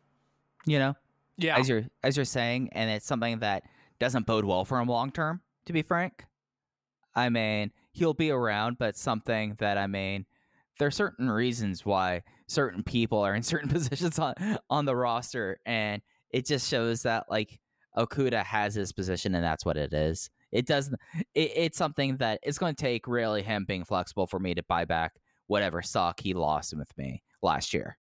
[0.66, 0.94] You know,
[1.38, 3.62] Yeah, as you're as you're saying, and it's something that
[3.98, 5.40] doesn't bode well for him long term.
[5.66, 6.24] To be frank,
[7.14, 10.26] I mean he'll be around, but something that I mean
[10.78, 14.34] there are certain reasons why certain people are in certain positions on
[14.70, 17.60] on the roster, and it just shows that like
[17.96, 20.30] Okuda has his position, and that's what it is.
[20.50, 20.98] It doesn't.
[21.34, 24.62] It, it's something that it's going to take really him being flexible for me to
[24.62, 25.12] buy back
[25.46, 27.98] whatever stock he lost with me last year.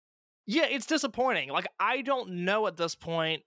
[0.46, 1.50] Yeah, it's disappointing.
[1.50, 3.42] Like I don't know at this point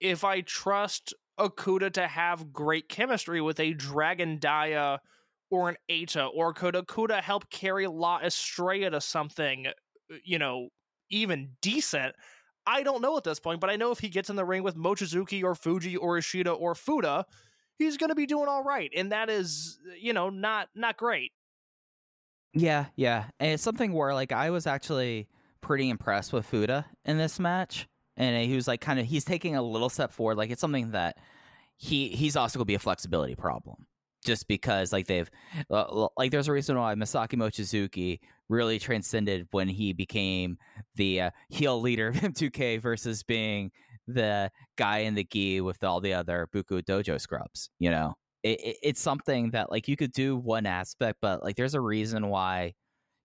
[0.00, 5.00] if I trust Okuda to have great chemistry with a Dragon Dia
[5.50, 10.68] or an Eita, or could Okuda help carry La Estrella to something, uh, you know,
[11.10, 12.14] even decent?
[12.66, 14.62] I don't know at this point, but I know if he gets in the ring
[14.62, 17.26] with Mochizuki or Fujii or Ishida or Fuda,
[17.78, 21.32] he's going to be doing all right, and that is, you know, not not great.
[22.54, 23.24] Yeah, yeah.
[23.40, 25.28] And it's something where like I was actually
[25.60, 27.88] pretty impressed with Fuda in this match.
[28.16, 30.36] And he was like kind of he's taking a little step forward.
[30.36, 31.16] Like it's something that
[31.76, 33.86] he he's also gonna be a flexibility problem.
[34.24, 35.28] Just because like they've
[35.70, 40.58] uh, like there's a reason why Masaki Mochizuki really transcended when he became
[40.94, 43.72] the uh, heel leader of M2K versus being
[44.06, 48.14] the guy in the gi with all the other Buku Dojo scrubs, you know?
[48.42, 51.80] It, it, it's something that like you could do one aspect, but like there's a
[51.80, 52.74] reason why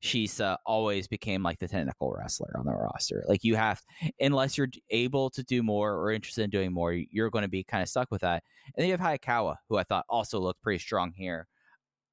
[0.04, 3.24] Shisa always became like the technical wrestler on the roster.
[3.28, 3.82] Like you have,
[4.20, 7.64] unless you're able to do more or interested in doing more, you're going to be
[7.64, 8.44] kind of stuck with that.
[8.76, 11.48] And then you have Hayakawa, who I thought also looked pretty strong here.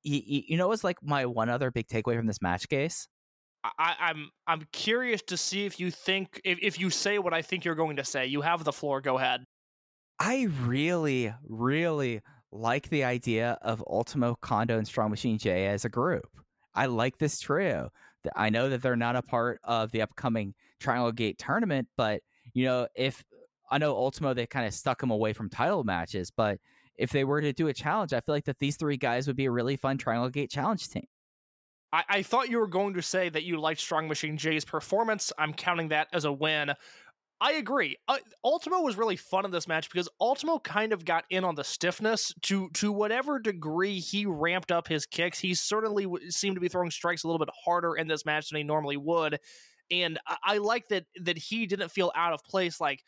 [0.02, 3.08] You, you know, was like my one other big takeaway from this match case.
[3.78, 7.40] I, I'm I'm curious to see if you think if, if you say what I
[7.40, 8.26] think you're going to say.
[8.26, 9.00] You have the floor.
[9.00, 9.44] Go ahead.
[10.20, 12.20] I really, really
[12.52, 16.28] like the idea of Ultimo Kondo and Strong Machine J as a group.
[16.74, 17.90] I like this trio.
[18.34, 22.22] I know that they're not a part of the upcoming Triangle Gate tournament, but
[22.52, 23.24] you know, if
[23.70, 26.58] I know Ultimo they kind of stuck them away from title matches, but
[26.96, 29.36] if they were to do a challenge, I feel like that these three guys would
[29.36, 31.06] be a really fun Triangle Gate challenge team.
[31.92, 35.32] I, I thought you were going to say that you liked Strong Machine J's performance.
[35.38, 36.72] I'm counting that as a win.
[37.44, 37.98] I agree.
[38.08, 41.54] Uh, Ultimo was really fun in this match because Ultimo kind of got in on
[41.54, 45.38] the stiffness to to whatever degree he ramped up his kicks.
[45.38, 48.48] He certainly w- seemed to be throwing strikes a little bit harder in this match
[48.48, 49.38] than he normally would,
[49.90, 52.80] and I, I like that that he didn't feel out of place.
[52.80, 53.04] Like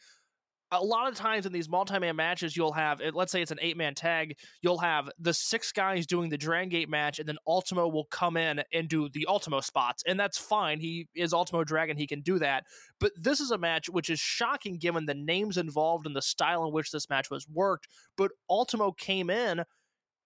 [0.73, 3.95] a lot of times in these multi-man matches you'll have let's say it's an eight-man
[3.95, 8.07] tag you'll have the six guys doing the Dragon Gate match and then ultimo will
[8.07, 12.07] come in and do the ultimo spots and that's fine he is ultimo dragon he
[12.07, 12.65] can do that
[12.99, 16.65] but this is a match which is shocking given the names involved and the style
[16.65, 19.65] in which this match was worked but ultimo came in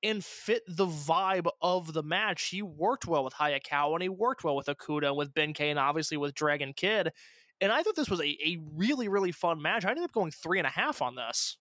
[0.02, 2.48] and fit the vibe of the match.
[2.48, 5.78] He worked well with Hayakawa and he worked well with Okuda and with Ben Kane,
[5.78, 7.10] obviously with Dragon Kid.
[7.60, 9.84] And I thought this was a, a really, really fun match.
[9.84, 11.56] I ended up going three and a half on this.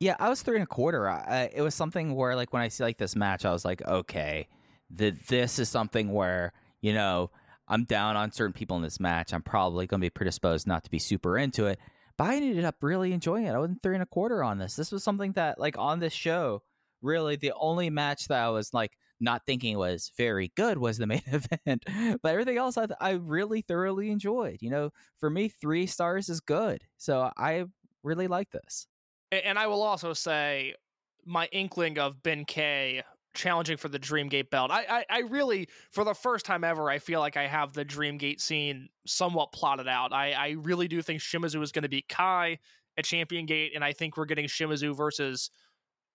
[0.00, 1.06] Yeah, I was three and a quarter.
[1.54, 4.48] It was something where, like, when I see like this match, I was like, okay,
[4.90, 7.30] that this is something where you know
[7.68, 9.32] I'm down on certain people in this match.
[9.32, 11.78] I'm probably going to be predisposed not to be super into it.
[12.18, 13.52] But I ended up really enjoying it.
[13.52, 14.76] I wasn't three and a quarter on this.
[14.76, 16.62] This was something that, like, on this show,
[17.00, 18.92] really the only match that I was like
[19.22, 21.84] not thinking was very good was the main event,
[22.22, 24.58] but everything else I, I really thoroughly enjoyed.
[24.60, 26.82] You know, for me, three stars is good.
[26.98, 27.64] So I
[28.02, 28.86] really like this.
[29.30, 30.74] And I will also say
[31.24, 33.02] my inkling of Ben K
[33.34, 34.70] challenging for the Dreamgate belt.
[34.70, 37.84] I, I, I really, for the first time ever, I feel like I have the
[37.84, 40.12] Dreamgate scene somewhat plotted out.
[40.12, 42.58] I, I really do think Shimizu is going to beat Kai
[42.98, 45.50] at Champion Gate, and I think we're getting Shimizu versus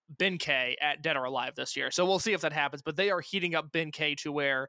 [0.08, 1.90] Ben K at Dead or Alive this year.
[1.90, 2.82] So we'll see if that happens.
[2.82, 4.68] But they are heating up Ben K to where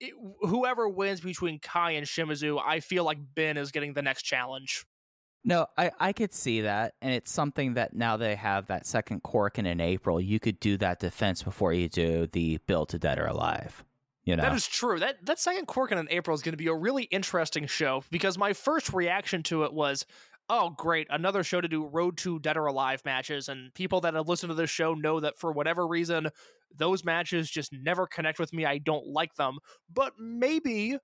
[0.00, 4.22] it, whoever wins between Kai and Shimizu, I feel like Ben is getting the next
[4.22, 4.84] challenge.
[5.44, 6.94] No, I, I could see that.
[7.00, 10.76] And it's something that now they have that second Korakuen in April, you could do
[10.78, 13.84] that defense before you do the build to Dead or Alive.
[14.24, 14.42] You know?
[14.42, 14.98] That is true.
[14.98, 18.36] That that second Korakuen in April is going to be a really interesting show because
[18.36, 20.04] my first reaction to it was,
[20.48, 23.48] oh, great, another show to do Road to Dead or Alive matches.
[23.48, 26.28] And people that have listened to this show know that for whatever reason,
[26.74, 28.64] those matches just never connect with me.
[28.64, 29.58] I don't like them.
[29.92, 30.96] But maybe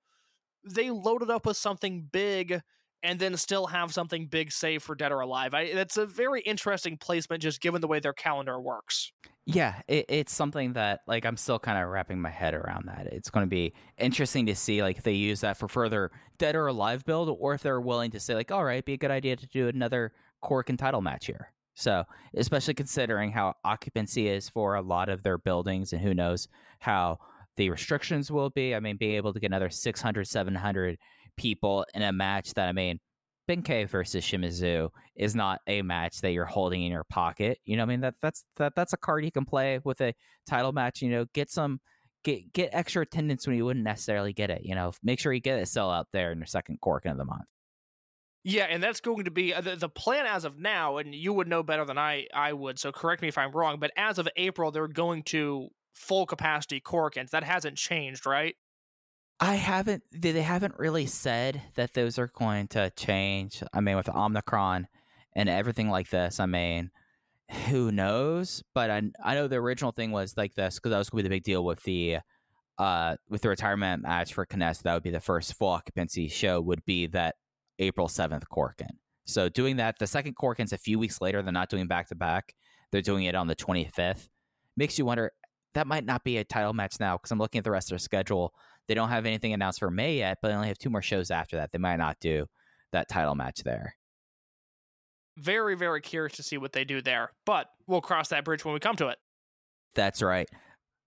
[0.63, 2.61] they loaded up with something big
[3.03, 5.53] and then still have something big save for Dead or Alive.
[5.53, 9.11] I, that's a very interesting placement, just given the way their calendar works.
[9.45, 13.07] Yeah, it, it's something that like I'm still kind of wrapping my head around that.
[13.07, 16.55] It's going to be interesting to see like if they use that for further Dead
[16.55, 19.11] or Alive build, or if they're willing to say like, all right, be a good
[19.11, 21.51] idea to do another Cork and title match here.
[21.75, 22.03] So,
[22.35, 26.47] especially considering how occupancy is for a lot of their buildings, and who knows
[26.79, 27.19] how
[27.57, 28.75] the restrictions will be.
[28.75, 30.97] I mean, being able to get another 600, 700
[31.37, 32.99] people in a match that I mean,
[33.47, 37.59] Ben K versus Shimizu is not a match that you're holding in your pocket.
[37.65, 40.13] You know, I mean that that's that that's a card you can play with a
[40.47, 41.01] title match.
[41.01, 41.79] You know, get some
[42.23, 44.61] get get extra attendance when you wouldn't necessarily get it.
[44.63, 47.17] You know, make sure you get a sell out there in your second Korakuen of
[47.17, 47.43] the month.
[48.45, 51.31] Yeah, and that's going to be uh, the, the plan as of now, and you
[51.31, 52.77] would know better than I I would.
[52.77, 56.81] So correct me if I'm wrong, but as of April, they're going to full capacity
[56.81, 57.29] Korakuens.
[57.29, 58.55] That hasn't changed, right?
[59.43, 60.03] I haven't.
[60.13, 63.61] They haven't really said that those are going to change.
[63.73, 64.87] I mean, with Omicron
[65.35, 66.91] and everything like this, I mean,
[67.67, 68.63] who knows?
[68.73, 71.29] But I I know the original thing was like this because that was going to
[71.29, 72.19] be the big deal with the
[72.77, 74.81] uh with the retirement match for K-ness.
[74.81, 76.61] That would be the first full occupancy show.
[76.61, 77.35] Would be that
[77.79, 78.95] April seventh Korakuen.
[79.25, 81.41] So doing that, the second Korakuen's a few weeks later.
[81.41, 82.55] They're not doing back to back.
[82.93, 84.29] They're doing it on the twenty fifth.
[84.77, 85.33] Makes you wonder.
[85.73, 87.95] That might not be a title match now because I'm looking at the rest of
[87.95, 88.53] their schedule
[88.87, 91.31] they don't have anything announced for May yet, but they only have two more shows
[91.31, 91.71] after that.
[91.71, 92.47] They might not do
[92.91, 93.95] that title match there.
[95.37, 98.73] Very, very curious to see what they do there, but we'll cross that bridge when
[98.73, 99.17] we come to it.
[99.95, 100.49] That's right.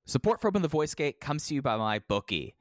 [0.07, 2.55] Support for Open the Voice Gate comes to you by MyBookie.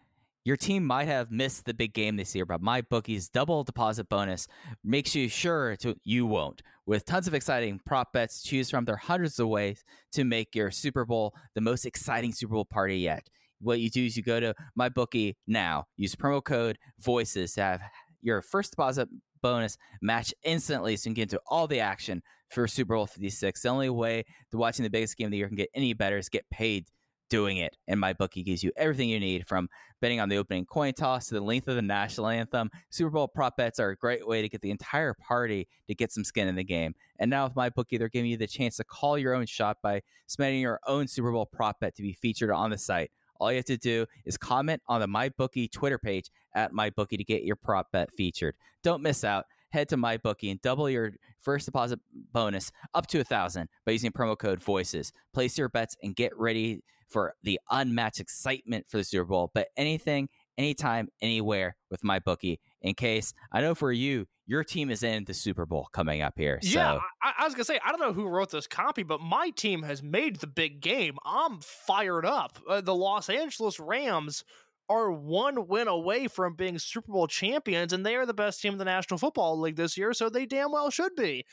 [0.44, 4.48] Your team might have missed the big game this year, but MyBookie's double deposit bonus
[4.84, 6.62] makes you sure to you won't.
[6.86, 10.24] With tons of exciting prop bets to choose from, there are hundreds of ways to
[10.24, 13.28] make your Super Bowl the most exciting Super Bowl party yet.
[13.62, 17.82] What you do is you go to MyBookie now, use promo code VOICES to have
[18.22, 19.10] your first deposit
[19.42, 23.62] bonus match instantly so you can get into all the action for Super Bowl 56.
[23.62, 26.18] The only way to watching the biggest game of the year can get any better
[26.18, 26.86] is get paid
[27.30, 27.76] doing it.
[27.88, 29.68] And MyBookie gives you everything you need from
[30.02, 32.70] betting on the opening coin toss to the length of the national anthem.
[32.90, 36.12] Super Bowl prop bets are a great way to get the entire party to get
[36.12, 36.94] some skin in the game.
[37.20, 40.02] And now with MyBookie, they're giving you the chance to call your own shot by
[40.28, 43.12] submitting your own Super Bowl prop bet to be featured on the site.
[43.40, 47.24] All you have to do is comment on the MyBookie Twitter page at MyBookie to
[47.24, 48.56] get your prop bet featured.
[48.84, 49.46] Don't miss out.
[49.70, 52.00] Head to MyBookie and double your first deposit
[52.32, 55.12] bonus up to a thousand by using promo code VOICES.
[55.34, 59.52] Place your bets and get ready for the unmatched excitement for the Super Bowl.
[59.54, 62.60] But anything, anytime, anywhere with MyBookie.
[62.82, 66.34] In case I know for you, your team is in the Super Bowl coming up
[66.38, 66.60] here.
[66.62, 69.22] Yeah, So I, I was gonna say I don't know who wrote this copy, but
[69.22, 71.18] my team has made the big game.
[71.26, 72.60] I'm fired up.
[72.68, 74.44] Uh, the Los Angeles Rams
[74.88, 78.74] are one win away from being Super Bowl champions, and they are the best team
[78.74, 81.44] in the National Football League this year, so they damn well should be.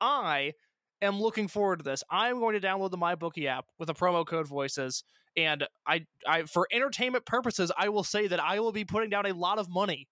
[0.00, 0.52] I
[1.00, 2.04] am looking forward to this.
[2.10, 5.04] I'm going to download the MyBookie app with a promo code Voices,
[5.36, 9.24] and I, I for entertainment purposes, I will say that I will be putting down
[9.24, 10.06] a lot of money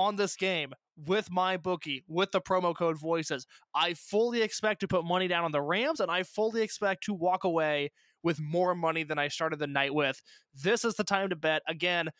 [0.00, 0.72] on this game
[1.06, 5.52] with MyBookie with the promo code voices i fully expect to put money down on
[5.52, 7.90] the rams and i fully expect to walk away
[8.22, 10.20] with more money than i started the night with.
[10.62, 11.62] This is the time to bet.
[11.68, 12.10] Again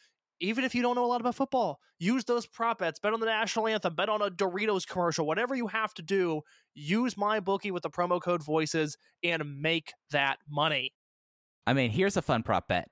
[0.41, 2.99] even if you don't know a lot about football use those prop bets.
[2.99, 3.95] Bet on the national anthem.
[3.95, 5.27] Bet on a doritos commercial.
[5.27, 6.41] Whatever you have to do
[6.75, 10.95] use MyBookie with the promo code voices and make that money.
[11.67, 12.89] I mean, here's a fun prop bet: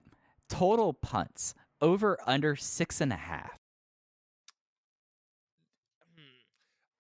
[0.48, 3.59] total punts over under six and a half.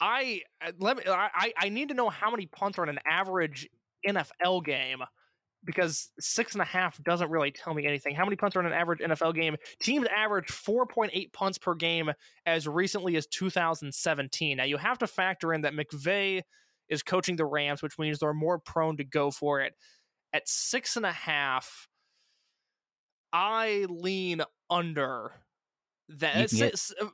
[0.00, 1.02] I uh, let me.
[1.06, 3.68] I I- need to know how many punts are in an average
[4.06, 5.02] NFL game
[5.64, 8.14] because six and a half doesn't really tell me anything.
[8.14, 9.56] How many punts are in an average NFL game?
[9.80, 12.10] Teams average four point eight punts per game
[12.46, 14.56] as recently as 2017.
[14.56, 16.42] Now you have to factor in that McVay
[16.88, 19.74] is coaching the Rams, which means they're more prone to go for it.
[20.32, 21.88] At six and a half,
[23.32, 25.32] I lean under.
[26.08, 27.06] That that's, can get- it's- uh,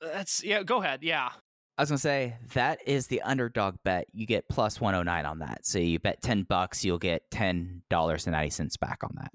[0.00, 0.62] that's yeah.
[0.64, 1.02] Go ahead.
[1.02, 1.30] Yeah.
[1.78, 4.06] I was gonna say that is the underdog bet.
[4.12, 5.66] You get plus one hundred nine on that.
[5.66, 9.32] So you bet ten bucks, you'll get ten dollars and ninety cents back on that.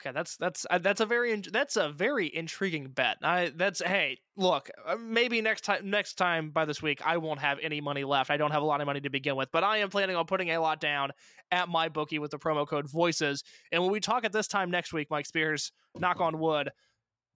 [0.00, 3.16] Okay, that's that's uh, that's a very that's a very intriguing bet.
[3.22, 7.40] I that's hey, look, uh, maybe next time next time by this week I won't
[7.40, 8.30] have any money left.
[8.30, 10.26] I don't have a lot of money to begin with, but I am planning on
[10.26, 11.10] putting a lot down
[11.50, 13.42] at MyBookie with the promo code voices.
[13.72, 16.70] And when we talk at this time next week, Mike Spears, knock on wood,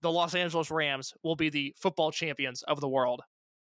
[0.01, 3.23] the Los Angeles Rams will be the football champions of the world.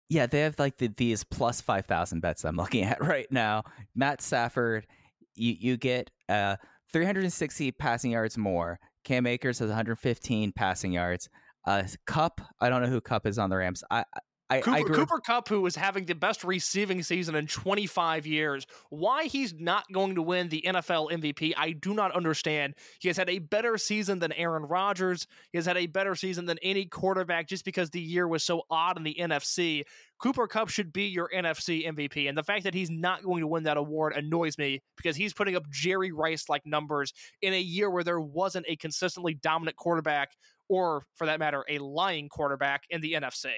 [0.10, 3.64] Yeah, they have like the, these plus five thousand bets I'm looking at right now.
[3.96, 4.88] Matt Stafford,
[5.36, 6.58] you you get uh
[6.92, 8.80] 360 passing yards more.
[9.04, 11.30] Cam Akers has 115 passing yards.
[11.66, 13.84] Uh, Kupp, I don't know who Kupp is on the Rams.
[13.92, 14.04] I
[14.50, 18.26] I, Cooper, I grew, Cooper Kupp, who is having the best receiving season in 25
[18.26, 22.76] years, why he's not going to win the NFL MVP, I do not understand.
[23.00, 25.28] He has had a better season than Aaron Rodgers.
[25.52, 28.64] He has had a better season than any quarterback just because the year was so
[28.70, 29.84] odd in the NFC.
[30.20, 32.30] Cooper Kupp should be your NFC MVP.
[32.30, 35.34] And the fact that he's not going to win that award annoys me because he's
[35.34, 39.76] putting up Jerry Rice like numbers in a year where there wasn't a consistently dominant
[39.76, 40.30] quarterback,
[40.70, 43.52] or for that matter, a lying quarterback in the NFC.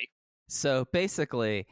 [0.50, 1.68] So basically,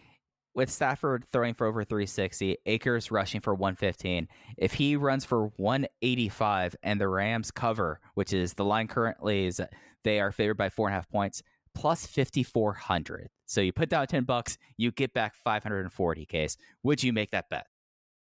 [0.53, 4.27] with Stafford throwing for over 360, Akers rushing for 115,
[4.57, 9.61] if he runs for 185 and the Rams cover, which is the line currently is
[10.03, 11.41] they are favored by four and a half points,
[11.73, 13.29] plus 5,400.
[13.45, 16.55] So you put down 10 bucks, you get back 540 case.
[16.83, 17.65] Would you make that bet?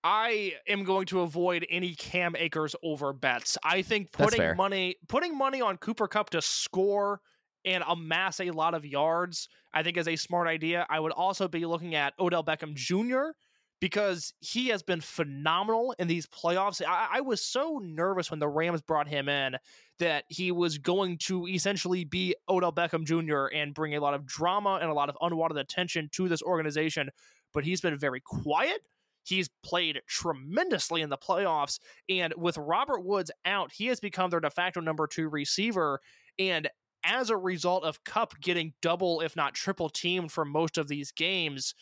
[0.03, 3.59] I am going to avoid any Cam Akers over bets.
[3.63, 7.21] I think putting money putting money on Cooper Kupp to score
[7.65, 10.87] and amass a lot of yards, I think is a smart idea.
[10.89, 13.33] I would also be looking at Odell Beckham Jr.
[13.81, 16.83] because he has been phenomenal in these playoffs.
[16.87, 19.57] I, I was so nervous when the Rams brought him in
[19.99, 23.55] that he was going to essentially be Odell Beckham Jr.
[23.55, 27.11] and bring a lot of drama and a lot of unwanted attention to this organization.
[27.53, 28.81] But he's been very quiet.
[29.25, 31.79] He's played tremendously in the playoffs.
[32.09, 36.01] And with Robert Woods out, he has become their de facto number two receiver.
[36.39, 36.69] And
[37.05, 41.13] as a result of Kupp getting double, if not triple teamed for most of these
[41.13, 41.75] games,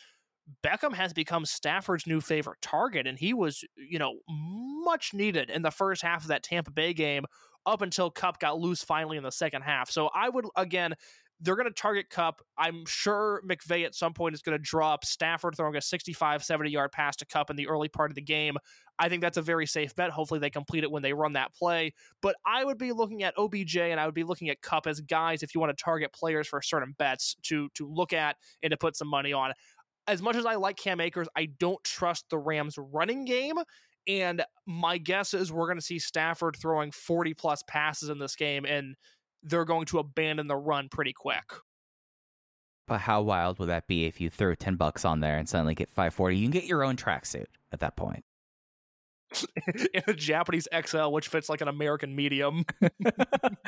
[0.63, 3.07] Beckham has become Stafford's new favorite target.
[3.07, 6.93] And he was, you know, much needed in the first half of that Tampa Bay
[6.93, 7.25] game
[7.65, 9.91] up until Kupp got loose finally in the second half.
[9.91, 10.95] So I would, again,
[11.41, 12.41] they're going to target Kupp.
[12.57, 16.43] I'm sure McVay at some point is going to draw up Stafford throwing a 65,
[16.43, 18.57] 70 yard pass to Kupp in the early part of the game.
[18.97, 20.09] I think that's a very safe bet.
[20.09, 21.93] Hopefully, they complete it when they run that play.
[22.21, 24.99] But I would be looking at OBJ and I would be looking at Kupp as
[24.99, 28.71] guys if you want to target players for certain bets to to look at and
[28.71, 29.53] to put some money on.
[30.07, 33.55] As much as I like Cam Akers, I don't trust the Rams running game.
[34.07, 38.35] And my guess is we're going to see Stafford throwing 40 plus passes in this
[38.35, 38.95] game, and
[39.43, 41.43] they're going to abandon the run pretty quick.
[42.87, 45.75] But how wild would that be if you throw 10 bucks on there and suddenly
[45.75, 46.37] get 540?
[46.37, 48.25] You can get your own tracksuit at that point.
[49.93, 52.65] in a Japanese XL, which fits like an American medium.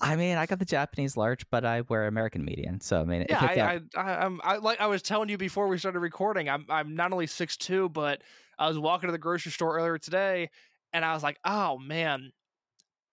[0.00, 2.80] I mean, I got the Japanese large, but I wear American medium.
[2.80, 5.68] So I mean, yeah, I, I, I, I'm, I, like I was telling you before
[5.68, 8.22] we started recording, I'm, I'm not only six two, but
[8.58, 10.50] I was walking to the grocery store earlier today,
[10.92, 12.32] and I was like, oh man,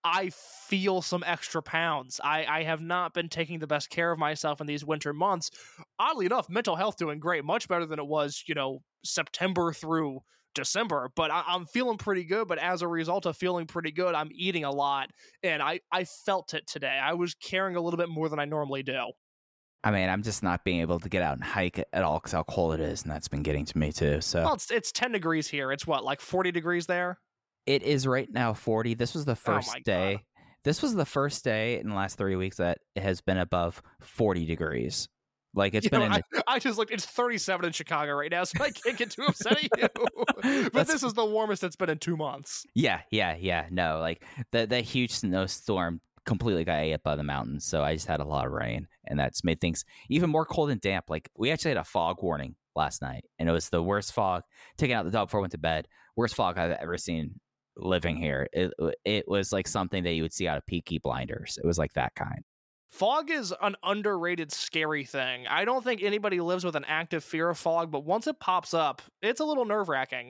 [0.03, 2.19] I feel some extra pounds.
[2.23, 5.49] I, I have not been taking the best care of myself in these winter months.
[5.97, 10.19] Oddly enough, mental health doing great, much better than it was, you know, September through
[10.53, 11.09] December.
[11.15, 12.47] But I, am feeling pretty good.
[12.47, 15.09] But as a result of feeling pretty good, I'm eating a lot,
[15.41, 16.99] and I I felt it today.
[17.01, 19.11] I was caring a little bit more than I normally do.
[19.85, 22.31] I mean, I'm just not being able to get out and hike at all because
[22.31, 24.21] how cold it is, and that's been getting to me too.
[24.21, 25.71] So, well, it's it's 10 degrees here.
[25.71, 27.19] It's what like 40 degrees there.
[27.65, 28.95] It is right now 40.
[28.95, 30.15] This was the oh first oh day.
[30.15, 30.23] God.
[30.63, 33.81] This was the first day in the last three weeks that it has been above
[33.99, 35.09] 40 degrees.
[35.53, 35.99] Like it's you been.
[36.11, 36.43] Know, the...
[36.47, 36.91] I, I, just looked.
[36.91, 40.69] It's 37 in Chicago right now, so I can't get too upset at you.
[40.73, 42.65] but this is the warmest it's been in two months.
[42.73, 43.67] Yeah, yeah, yeah.
[43.69, 47.65] No, like the the huge snowstorm completely got ate up by the mountains.
[47.65, 50.71] So I just had a lot of rain, and that's made things even more cold
[50.71, 51.09] and damp.
[51.09, 54.41] Like we actually had a fog warning last night, and it was the worst fog.
[54.77, 57.39] Taking out the dog before I went to bed, worst fog I've ever seen
[57.77, 58.47] living here.
[58.53, 61.57] It uh, it was like something that you would see out of Peaky Blinders.
[61.61, 62.43] It was like that kind.
[62.91, 65.47] Fog is an underrated scary thing.
[65.47, 68.75] I don't think anybody lives with an active fear of fog, but once it pops
[68.75, 70.29] up, it's a little nerve wracking.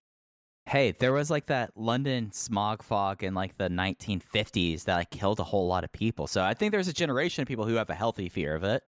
[0.66, 5.42] Hey, there was like that London smog fog in like the 1950s that like killed
[5.42, 6.26] a whole lot of people.
[6.26, 8.82] So I think there's a generation of people who have a healthy fear of it.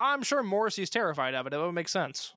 [0.00, 1.52] I'm sure Morrissey's terrified of it.
[1.52, 2.32] It would make sense.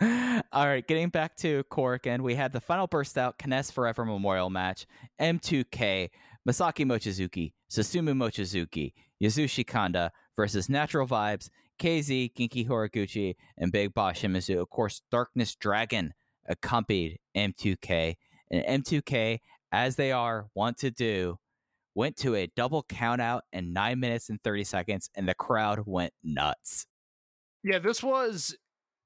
[0.52, 4.06] All right, getting back to Cork, and we had the final burst out K-ness Forever
[4.06, 4.86] Memorial match.
[5.20, 6.08] M2K,
[6.48, 14.20] Masaaki Mochizuki, Susumu Mochizuki, Yasushi Kanda versus Natural Vibes, KZ, Genki Horiguchi, and Big Boss
[14.20, 14.60] Shimizu.
[14.60, 16.14] Of course, Darkness Dragon
[16.48, 18.14] accompanied M2K.
[18.50, 19.40] And M2K,
[19.70, 21.36] as they are want to do,
[21.94, 25.80] went to a double count out in 9 minutes and 30 seconds, and the crowd
[25.84, 26.86] went nuts.
[27.62, 28.56] Yeah, this was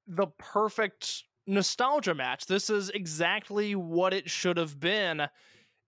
[0.06, 2.46] the perfect nostalgia match.
[2.46, 5.28] This is exactly what it should have been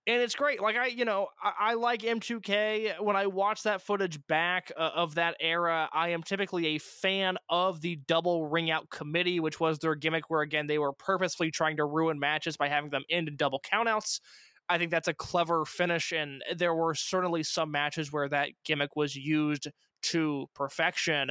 [0.08, 0.62] and it's great.
[0.62, 3.00] Like I, you know, I, I, like M2K.
[3.00, 7.36] When I watch that footage back uh, of that era, I am typically a fan
[7.48, 11.50] of the double ring out committee, which was their gimmick, where again they were purposefully
[11.50, 14.20] trying to ruin matches by having them end in double countouts.
[14.68, 18.94] I think that's a clever finish, and there were certainly some matches where that gimmick
[18.96, 19.68] was used
[20.02, 21.30] to perfection.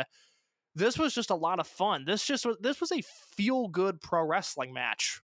[0.75, 2.05] This was just a lot of fun.
[2.05, 3.01] This just this was a
[3.35, 5.21] feel good pro wrestling match.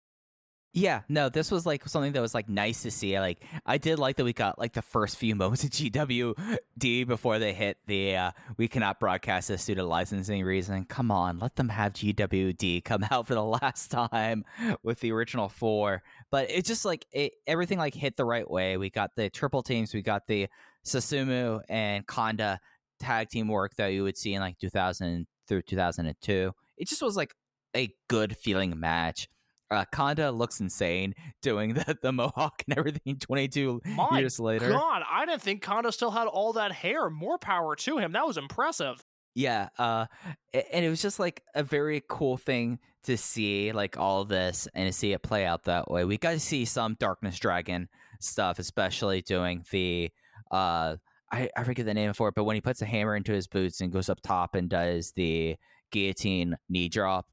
[0.71, 3.19] Yeah, no, this was like something that was like nice to see.
[3.19, 7.39] Like I did like that we got like the first few moments of GWD before
[7.39, 10.85] they hit the uh, we cannot broadcast this due to licensing reason.
[10.85, 14.45] Come on, let them have GWD come out for the last time
[14.83, 16.03] with the original four.
[16.29, 18.77] But it's just like it, everything like hit the right way.
[18.77, 20.49] We got the triple teams, we got the
[20.85, 22.59] Susumu and Kanda
[22.99, 26.53] tag team work that you would see in like 2000 through 2002.
[26.77, 27.33] It just was like
[27.75, 29.27] a good feeling match
[29.71, 34.69] uh, Kanda looks insane doing the, the mohawk and everything 22 My years later.
[34.69, 37.09] God, I didn't think Kanda still had all that hair.
[37.09, 38.11] More power to him.
[38.13, 39.03] That was impressive.
[39.35, 40.07] Yeah, uh,
[40.53, 44.87] and it was just like a very cool thing to see, like all this, and
[44.87, 46.03] to see it play out that way.
[46.03, 47.87] We got to see some Darkness Dragon
[48.19, 50.09] stuff, especially doing the
[50.51, 50.95] uh,
[51.31, 53.47] I, I forget the name for it, but when he puts a hammer into his
[53.47, 55.57] boots and goes up top and does the
[55.91, 57.27] guillotine knee drop,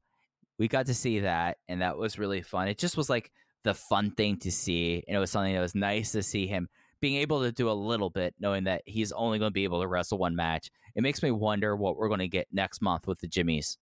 [0.59, 2.69] we got to see that, and that was really fun.
[2.69, 3.31] It just was like
[3.65, 6.69] the fun thing to see, and it was something that was nice to see him
[7.01, 9.81] being able to do a little bit, knowing that he's only going to be able
[9.81, 10.71] to wrestle one match.
[10.95, 13.79] It makes me wonder what we're going to get next month with the Jimmies.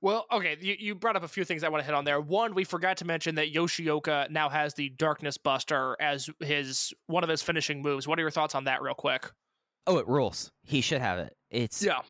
[0.00, 2.20] Well, okay, you, you brought up a few things I want to hit on there.
[2.20, 7.24] One, we forgot to mention that Yoshioka now has the Darkness Buster as his one
[7.24, 8.06] of his finishing moves.
[8.06, 9.30] What are your thoughts on that, real quick?
[9.88, 10.52] Oh, it rules.
[10.62, 11.34] He should have it.
[11.50, 12.00] It's yeah.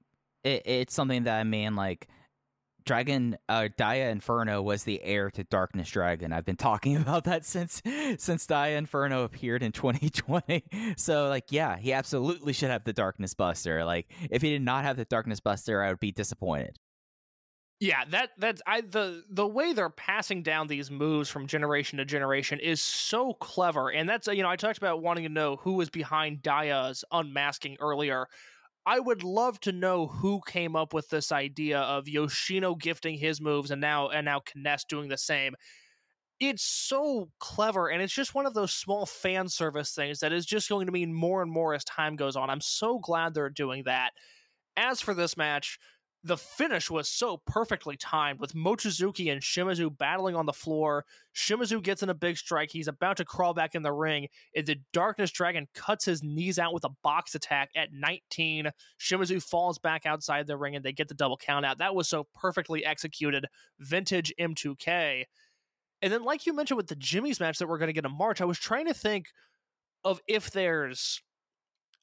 [0.45, 2.09] It, it's something that I mean, like
[2.85, 6.33] Dragon uh Dia Inferno was the heir to Darkness Dragon.
[6.33, 7.81] I've been talking about that since
[8.19, 10.65] since Dia Inferno appeared in 2020.
[10.97, 13.85] So like yeah, he absolutely should have the Darkness Buster.
[13.85, 16.77] Like if he did not have the Darkness Buster, I would be disappointed.
[17.81, 22.05] Yeah, that that's I the the way they're passing down these moves from generation to
[22.05, 25.75] generation is so clever, and that's you know I talked about wanting to know who
[25.75, 28.27] was behind Dia's unmasking earlier.
[28.87, 33.41] I would love to know who came up with this idea of Yoshino gifting his
[33.41, 35.55] moves and now and now K-ness doing the same.
[36.41, 40.47] It's so clever, and it's just one of those small fan service things that is
[40.47, 42.49] just going to mean more and more as time goes on.
[42.49, 44.13] I'm so glad they're doing that.
[44.77, 45.79] As for this match,
[46.25, 51.05] the finish was so perfectly timed with Mochizuki and Shimizu battling on the floor.
[51.35, 52.71] Shimizu gets in a big strike.
[52.73, 54.27] He's about to crawl back in the ring.
[54.55, 58.71] And the Darkness Dragon cuts his knees out with a box attack at 19.
[59.01, 61.79] Shimizu falls back outside the ring and they get the double count out.
[61.79, 63.47] That was so perfectly executed.
[63.79, 65.25] Vintage M2K.
[66.03, 68.17] And then, like you mentioned with the Jimmy's match that we're going to get in
[68.17, 69.27] March, I was trying to think
[70.05, 71.21] of if there's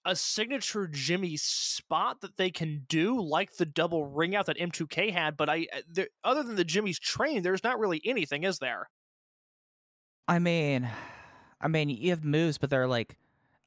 [0.06, 5.12] a signature Jimmy spot that they can do, like the double ring out that M2K
[5.12, 5.36] had.
[5.36, 8.90] But I, uh, there, other than the Jimmy's train, there's not really anything, is there?
[10.28, 10.88] I mean,
[11.62, 13.18] I mean, you have moves, but they're like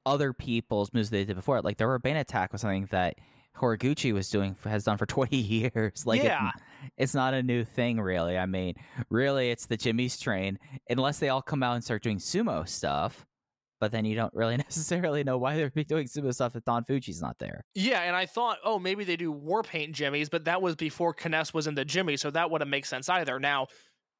[0.06, 1.60] other people's moves they did before.
[1.60, 3.16] Like the Urbane attack was something that
[3.56, 6.06] Horiguchi was doing has done for 20 years.
[6.06, 6.48] Like yeah.
[6.48, 8.38] it, it's not a new thing really.
[8.38, 8.74] I mean,
[9.10, 10.58] really it's the Jimmy's train
[10.88, 13.26] unless they all come out and start doing sumo stuff
[13.80, 17.22] but then you don't really necessarily know why they're doing sumo stuff if Don Fujii's
[17.22, 17.64] not there.
[17.74, 21.14] Yeah, and I thought, oh, maybe they do war paint jimmies, but that was before
[21.14, 23.38] K-ness was in the jimmy, so that wouldn't make sense either.
[23.38, 23.68] Now,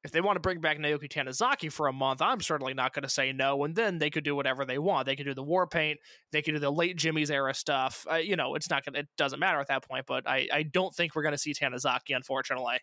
[0.03, 3.03] if they want to bring back Naoki Tanizaki for a month, I'm certainly not going
[3.03, 3.65] to say no.
[3.65, 5.05] And then they could do whatever they want.
[5.05, 5.99] They could do the war paint.
[6.31, 8.05] They could do the late Jimmy's era stuff.
[8.09, 8.93] Uh, you know, it's not going.
[8.93, 10.05] to It doesn't matter at that point.
[10.07, 12.77] But I, I don't think we're going to see Tanizaki, unfortunately.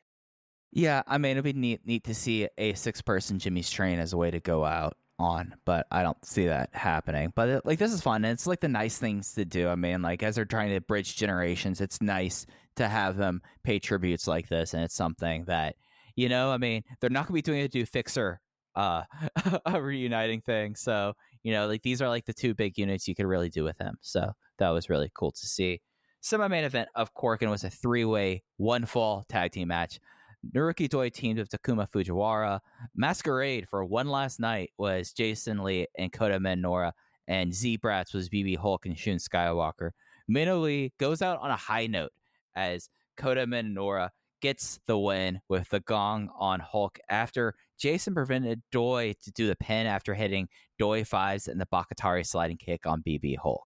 [0.73, 4.19] Yeah, I mean, it'd be neat, neat to see a six-person Jimmy's train as a
[4.19, 7.33] way to go out on, but I don't see that happening.
[7.35, 8.25] But it, like this is fun.
[8.25, 9.69] And it's like the nice things to do.
[9.69, 13.79] I mean, like as they're trying to bridge generations, it's nice to have them pay
[13.79, 15.77] tributes like this, and it's something that
[16.15, 16.51] you know.
[16.51, 18.41] I mean, they're not going to be doing it to do Fixer
[18.75, 19.03] uh
[19.67, 20.75] a reuniting thing.
[20.75, 23.65] So you know, like these are like the two big units you could really do
[23.65, 23.97] with him.
[24.03, 25.81] So that was really cool to see.
[26.21, 30.01] Semi main event of Korakuen was a three way one fall tag team match.
[30.55, 32.60] Naruki Doi teamed with Takuma Fujiwara.
[32.94, 36.93] Masquerade for one last night was Jason Lee and Kota Minoura,
[37.27, 39.90] and Z Brats was BB Hulk and Shun Skywalker.
[40.28, 42.12] Mino Lee goes out on a high note
[42.55, 44.10] as Kota Minoura
[44.43, 49.56] gets the win with the gong on Hulk after Jason prevented Doi to do the
[49.56, 50.48] pin after hitting
[50.78, 53.64] Doi fives and the Bakatare sliding kick on BB Hulk.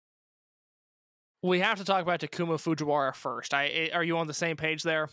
[1.42, 3.52] We have to talk about Takuma Fujiwara first.
[3.52, 5.08] I eh, are you on the same page there?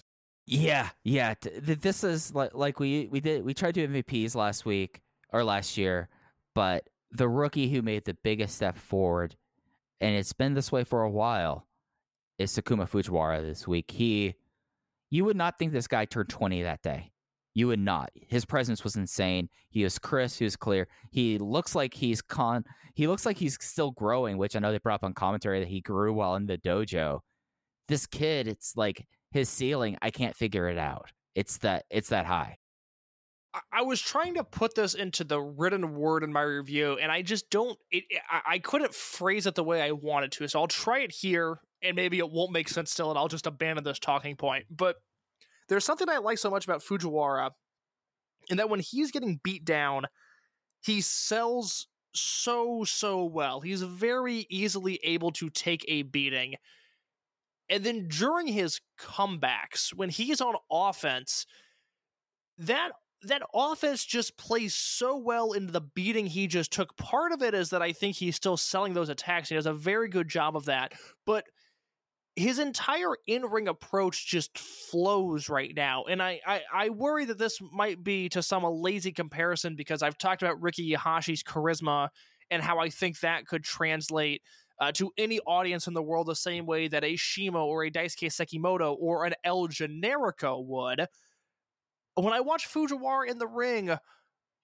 [0.51, 1.35] Yeah, yeah.
[1.61, 4.99] This is like like we we did we tried to MVPs last week
[5.31, 6.09] or last year,
[6.55, 9.35] but the rookie who made the biggest step forward,
[10.01, 11.67] and it's been this way for a while,
[12.39, 13.91] is Takuma Fujiwara this week.
[13.91, 14.33] He,
[15.11, 17.11] you would not think this guy turned twenty that day.
[17.53, 18.09] You would not.
[18.15, 19.49] His presence was insane.
[19.69, 20.39] He was crisp.
[20.39, 20.87] He was clear.
[21.11, 22.65] He looks like he's con.
[22.95, 25.67] He looks like he's still growing, which I know they brought up on commentary that
[25.67, 27.19] he grew while in the dojo.
[27.89, 31.09] This kid, it's like his ceiling, I can't figure it out.
[31.35, 32.57] It's that it's that high.
[33.73, 37.23] I was trying to put this into the written word in my review, and I
[37.23, 37.77] just don't.
[37.89, 38.03] It,
[38.47, 41.95] I couldn't phrase it the way I wanted to, so I'll try it here, and
[41.95, 44.65] maybe it won't make sense still, and I'll just abandon this talking point.
[44.69, 44.97] But
[45.67, 47.49] there's something I like so much about Fujiwara,
[48.49, 50.05] in that when he's getting beat down,
[50.81, 53.61] he sells so so well.
[53.61, 56.55] He's very easily able to take a beating
[57.69, 61.45] and then during his comebacks, when he's on offense,
[62.57, 62.91] that
[63.23, 66.95] that offense just plays so well into the beating he just took.
[66.95, 69.49] Part of it is that I think he's still selling those attacks.
[69.49, 70.93] He does a very good job of that.
[71.25, 71.45] But
[72.37, 76.05] his entire in-ring approach just flows right now.
[76.05, 80.01] And I, I, I worry that this might be to some a lazy comparison because
[80.01, 82.07] I've talked about Riki Iihashi's charisma
[82.49, 84.41] and how I think that could translate
[84.79, 87.91] uh, to any audience in the world the same way that a Shimo or a
[87.91, 91.05] Daisuke Sekimoto or an El Generico would.
[92.15, 93.97] When I watch Fujiwara in the ring,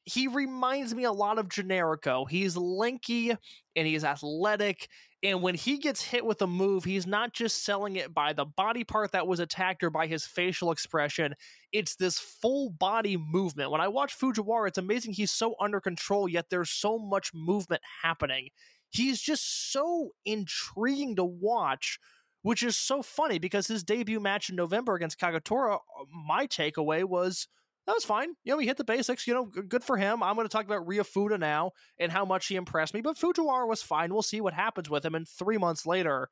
[0.06, 2.30] he reminds me a lot of Generico.
[2.30, 4.88] He's lanky and he's athletic.
[5.24, 8.46] And when he gets hit with a move, he's not just selling it by the
[8.46, 11.34] body part that was attacked or by his facial expression.
[11.72, 13.72] It's this full body movement.
[13.72, 17.82] When I watch Fujiwara, it's amazing he's so under control, yet there's so much movement
[18.04, 18.50] happening
[18.96, 22.00] he's just so intriguing to watch
[22.46, 25.80] which is so funny because his debut match in November against Kagetora, uh,
[26.28, 27.48] my takeaway was
[27.88, 28.30] that was fine.
[28.44, 29.26] You know, he hit the basics.
[29.26, 30.22] You know, good for him.
[30.22, 33.02] I'm going to talk about Ryo Fuda now and how much he impressed me.
[33.02, 34.14] But Fujiwara was fine.
[34.14, 35.16] We'll see what happens with him.
[35.16, 36.30] And three months later,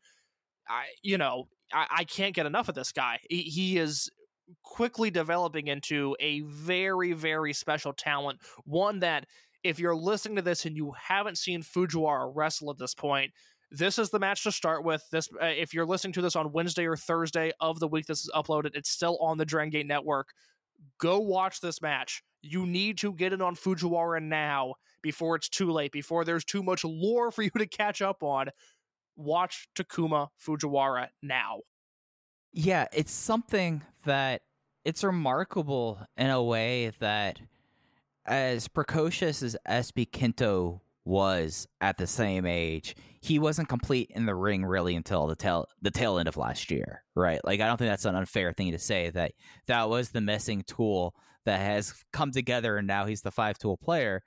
[0.69, 3.19] I, you know, I, I can't get enough of this guy.
[3.27, 4.07] He, he is
[4.63, 8.39] quickly developing into a very, very special talent.
[8.65, 9.25] One that,
[9.63, 13.31] if you're listening to this and you haven't seen Fujiwara wrestle at this point,
[13.71, 15.03] this is the match to start with.
[15.11, 18.19] This, uh, if you're listening to this on Wednesday or Thursday of the week this
[18.19, 20.27] is uploaded, it's still on the Dragon Gate Network
[20.99, 22.23] go watch this match.
[22.41, 26.63] You need to get it on Fujiwara now before it's too late, before there's too
[26.63, 28.49] much lore for you to catch up on.
[29.15, 31.59] Watch Takuma Fujiwara now.
[32.51, 34.41] Yeah, it's something that
[34.85, 37.39] it's remarkable in a way that
[38.25, 44.35] as precocious as SB Kento was at the same age, he wasn't complete in the
[44.35, 47.43] ring really until the tail the tail end of last year, right?
[47.43, 49.33] Like I don't think that's an unfair thing to say that
[49.67, 53.77] that was the missing tool that has come together and now he's the five tool
[53.77, 54.23] player.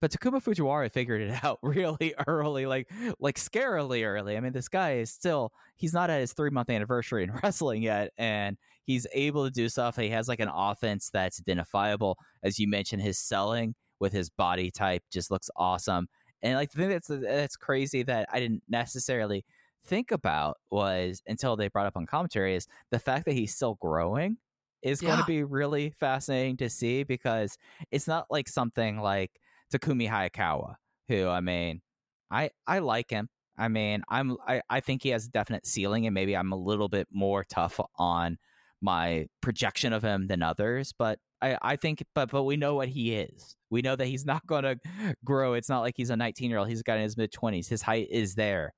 [0.00, 4.36] But Takuma Fujiwara figured it out really early, like like scarily early.
[4.36, 7.82] I mean, this guy is still he's not at his three month anniversary in wrestling
[7.82, 8.56] yet, and
[8.88, 9.96] he's able to do stuff.
[9.96, 12.18] He has like an offense that's identifiable.
[12.42, 16.08] As you mentioned, his selling with his body type just looks awesome.
[16.40, 19.44] And like the thing that's that's crazy that I didn't necessarily
[19.84, 23.76] think about was until they brought up on commentary is the fact that he's still
[23.78, 24.38] growing
[24.82, 25.08] is yeah.
[25.08, 27.58] going to be really fascinating to see because
[27.90, 29.32] it's not like something like
[29.70, 30.76] Takumi Hayakawa,
[31.08, 31.82] who I mean,
[32.30, 33.28] I I like him.
[33.58, 36.56] I mean, I'm I, I think he has a definite ceiling, and maybe I'm a
[36.56, 38.38] little bit more tough on
[38.80, 42.88] my projection of him than others, but I, I think, but but we know what
[42.88, 43.56] he is.
[43.70, 44.78] We know that he's not to
[45.24, 45.54] grow.
[45.54, 46.68] It's not like he's a 19 year old.
[46.68, 47.68] He's got in his mid 20s.
[47.68, 48.72] His height is there.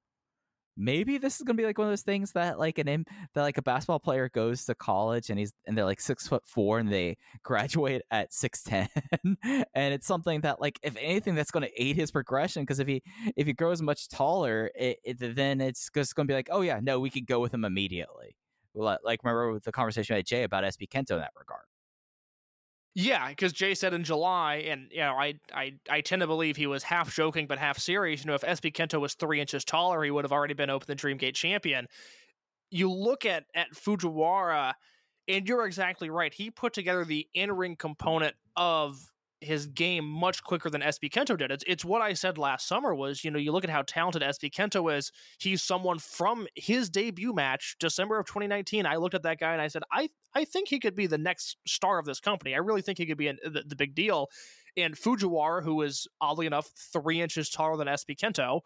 [0.77, 3.05] Maybe this is gonna be like one of those things that like an
[3.35, 6.43] that like a basketball player goes to college and he's and they're like six foot
[6.47, 8.89] four and they graduate at six ten
[9.45, 13.03] and it's something that like if anything that's to aid his progression because if he
[13.37, 16.81] if he grows much taller it, it, then it's just to be like oh yeah
[16.81, 18.37] no we could go with him immediately
[18.75, 21.65] like remember the conversation with Jay about SB Kento in that regard
[22.95, 26.57] yeah, because Jay said in July, and you know, I, I I tend to believe
[26.57, 28.25] he was half joking but half serious.
[28.25, 30.87] You know, if SB Kento was three inches taller, he would have already been Open
[30.89, 31.87] the Dreamgate champion.
[32.71, 34.75] You look at at Fujiwara,
[35.29, 36.35] and you're exactly right.
[36.35, 39.10] He put together the in ring component of
[39.41, 41.51] his game much quicker than SB Kento did.
[41.51, 44.23] It's, it's what I said last summer was, you know, you look at how talented
[44.23, 45.11] SB Kento is.
[45.39, 48.87] He's someone from his debut match, December of 2019.
[48.87, 51.19] I looked at that guy and I said, I, I think he could be the
[51.19, 52.55] next star of this company.
[52.55, 54.29] I really think he could be an, the, the big deal.
[54.77, 58.61] And Fujiwara, who is oddly enough three inches taller than SB Kento,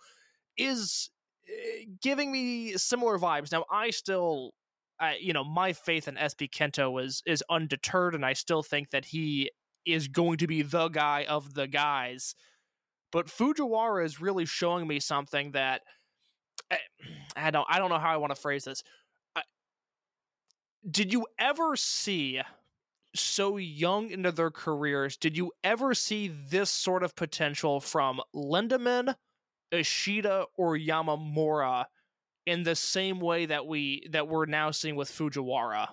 [0.56, 1.10] is
[1.48, 3.52] eh, giving me similar vibes.
[3.52, 4.52] Now, I still
[5.00, 8.90] I, you know, my faith in SB Kento is is undeterred, and I still think
[8.90, 9.50] that he
[9.86, 12.34] is going to be the guy of the guys.
[13.12, 15.82] But Fujiwara is really showing me something that
[16.70, 16.76] eh,
[17.36, 18.82] I don't I don't know how I want to phrase this.
[20.90, 22.42] Did you ever see
[23.14, 25.16] so young into their careers?
[25.16, 29.14] Did you ever see this sort of potential from Lindaman,
[29.72, 31.86] Ishida, or Yamamura
[32.46, 35.88] in the same way that we that we're now seeing with Fujiwara?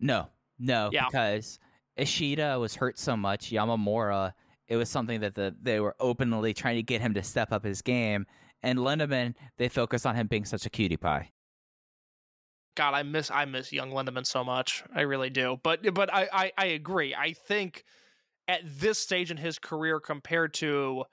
[0.00, 0.28] No,
[0.58, 1.06] no, yeah.
[1.06, 1.58] because
[1.96, 4.32] Ishida was hurt so much, Yamamura,
[4.72, 7.64] it was something that the, they were openly trying to get him to step up
[7.64, 8.26] his game.
[8.62, 11.30] And Lindaman, they focused on him being such a cutie pie.
[12.74, 14.82] God, I miss I miss young Lindaman so much.
[14.94, 15.58] I really do.
[15.62, 17.14] But but I, I, I agree.
[17.14, 17.84] I think
[18.48, 21.04] at this stage in his career compared to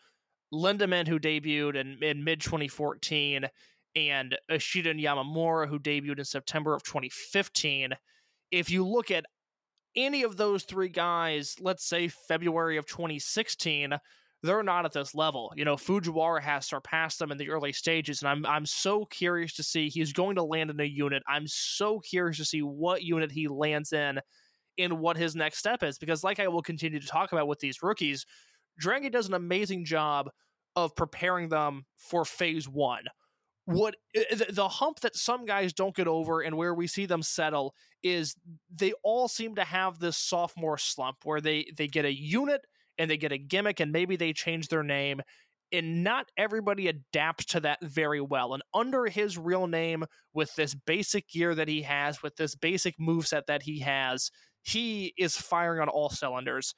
[0.53, 3.49] Lindaman, who debuted in, in mid 2014
[3.95, 7.91] and Ishida and Yamamura who debuted in September of 2015,
[8.51, 9.25] if you look at
[9.95, 13.97] any of those three guys, let's say February of 2016,
[14.41, 15.51] they're not at this level.
[15.55, 19.53] You know, Fujiwara has surpassed them in the early stages, and I'm I'm so curious
[19.55, 21.23] to see he's going to land in a unit.
[21.27, 24.19] I'm so curious to see what unit he lands in
[24.77, 25.97] and what his next step is.
[25.97, 28.25] Because like I will continue to talk about with these rookies,
[28.77, 30.29] Dragon does an amazing job
[30.75, 33.03] of preparing them for phase one
[33.69, 37.21] what eh, the hump that some guys don't get over and where we see them
[37.21, 37.73] settle
[38.03, 38.35] is
[38.73, 42.61] they all seem to have this sophomore slump where they they get a unit
[42.97, 45.21] and they get a gimmick and maybe they change their name
[45.71, 50.73] and not everybody adapts to that very well and under his real name with this
[50.73, 54.31] basic gear that he has with this basic move set that he has
[54.63, 56.73] he is firing on all cylinders.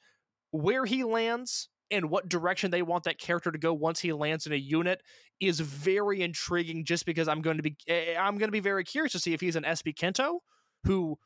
[0.50, 4.46] Where he lands and what direction they want that character to go once he lands
[4.46, 5.02] in a unit
[5.42, 8.84] is very intriguing just because I'm going to be eh, I'm going to be very
[8.84, 10.38] curious to see if he's an SB Kento
[10.84, 11.18] who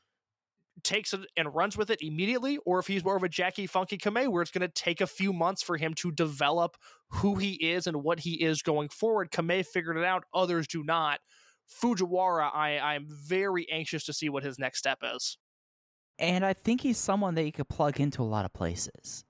[0.83, 3.97] takes it and runs with it immediately or if he's more of a Jackie Funky
[3.97, 6.77] Kamei where it's going to take a few months for him to develop
[7.09, 9.31] who he is and what he is going forward.
[9.31, 11.21] Kamei figured it out, others do not.
[11.83, 15.37] Fujiwara, I I'm very anxious to see what his next step is.
[16.19, 19.26] And I think he's someone that you could plug into a lot of places.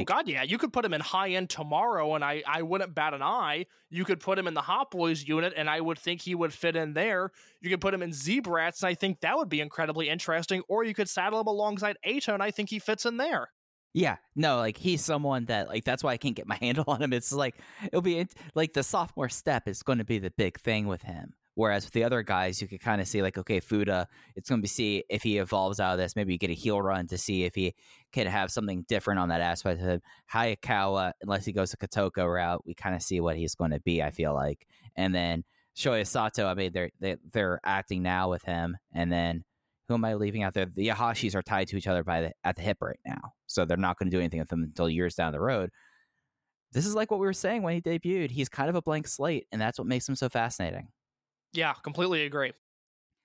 [0.00, 2.94] Oh God, yeah, you could put him in high end tomorrow, and I I wouldn't
[2.94, 3.66] bat an eye.
[3.90, 6.52] You could put him in the Hot Boys unit, and I would think he would
[6.52, 7.30] fit in there.
[7.60, 10.62] You could put him in Z-Brats, and I think that would be incredibly interesting.
[10.68, 13.50] Or you could saddle him alongside Ato, and I think he fits in there.
[13.94, 17.02] yeah, no, like he's someone that like that's why I can't get my handle on
[17.02, 17.12] him.
[17.12, 20.86] It's like it'll be like the sophomore step is going to be the big thing
[20.86, 21.34] with him.
[21.56, 24.06] Whereas with the other guys, you could kind of see like, okay, Fuda,
[24.36, 26.14] it's going to be see if he evolves out of this.
[26.14, 27.74] Maybe you get a heel run to see if he
[28.12, 30.00] can have something different on that aspect of him.
[30.30, 33.80] Hayakawa, unless he goes the Kotoko route, we kind of see what he's going to
[33.80, 34.02] be.
[34.02, 34.66] I feel like,
[34.96, 36.46] and then Shoya Sato.
[36.46, 39.42] I mean, they're they, they're acting now with him, and then
[39.88, 40.66] who am I leaving out there?
[40.66, 43.64] The Iihashis are tied to each other by the at the hip right now, so
[43.64, 45.70] they're not going to do anything with them until years down the road.
[46.72, 48.30] This is like what we were saying when he debuted.
[48.30, 50.88] He's kind of a blank slate, and that's what makes him so fascinating.
[51.56, 52.52] Yeah, completely agree.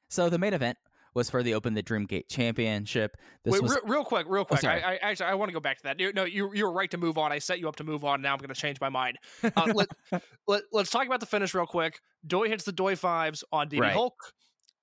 [0.09, 0.77] So the main event
[1.13, 3.17] was for the Open the Dreamgate Championship.
[3.43, 4.63] This Wait, was real, real quick, real quick.
[4.63, 4.79] I.
[4.79, 6.15] I actually I want to go back to that.
[6.15, 7.31] No, you you were right to move on.
[7.31, 8.21] I set you up to move on.
[8.21, 9.17] Now I'm going to change my mind.
[9.43, 9.87] Uh, let,
[10.47, 11.99] let, let's talk about the finish real quick.
[12.25, 13.93] Doi hits the Doi fives on BB Right.
[13.93, 14.15] Hulk.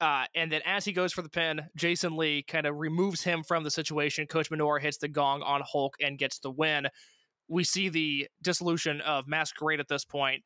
[0.01, 3.43] Uh, and then as he goes for the pin, Jason Lee kind of removes him
[3.43, 4.27] from the situation.
[4.27, 6.87] Kota Minoura hits the gong on Hulk and gets the win.
[7.49, 10.43] We see the dissolution of Masquerade at this point.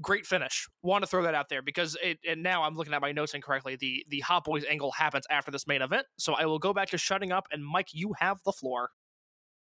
[0.00, 0.68] Great finish.
[0.82, 3.34] Want to throw that out there because it, and now I'm looking at my notes
[3.34, 3.76] incorrectly.
[3.76, 6.90] The the Hot Boys angle happens after this main event, so I will go back
[6.90, 7.48] to shutting up.
[7.50, 8.90] And Mike, you have the floor.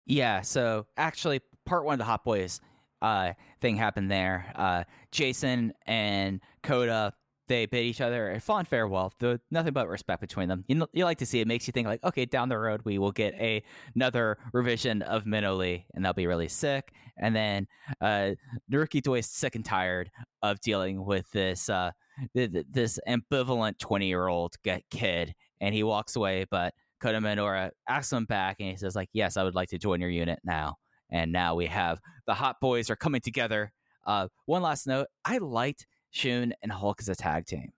[0.04, 2.60] Yeah, so actually, part one of the Hot Boys
[3.02, 4.52] uh, thing happened there.
[4.54, 7.12] Uh, Jason and Kota
[7.48, 9.12] they bid each other a fond farewell.
[9.18, 10.64] The, nothing but respect between them.
[10.68, 11.46] You, you like to see it.
[11.46, 13.62] Makes you think like, okay, down the road we will get a
[13.94, 16.92] another revision of Minoli, and that'll be really sick.
[17.18, 17.66] And then
[18.00, 18.32] uh,
[18.70, 20.10] Naruki Doi is sick and tired
[20.42, 21.92] of dealing with this uh,
[22.34, 24.56] th- th- this ambivalent twenty year old
[24.90, 26.46] kid, and he walks away.
[26.50, 29.78] But Kota Minoura asks him back, and he says like, "Yes, I would like to
[29.78, 30.76] join your unit now."
[31.10, 33.72] And now we have the Hot Boys are coming together.
[34.06, 35.86] Uh, one last note: I liked
[36.16, 37.72] Shun and Hulk as a tag team.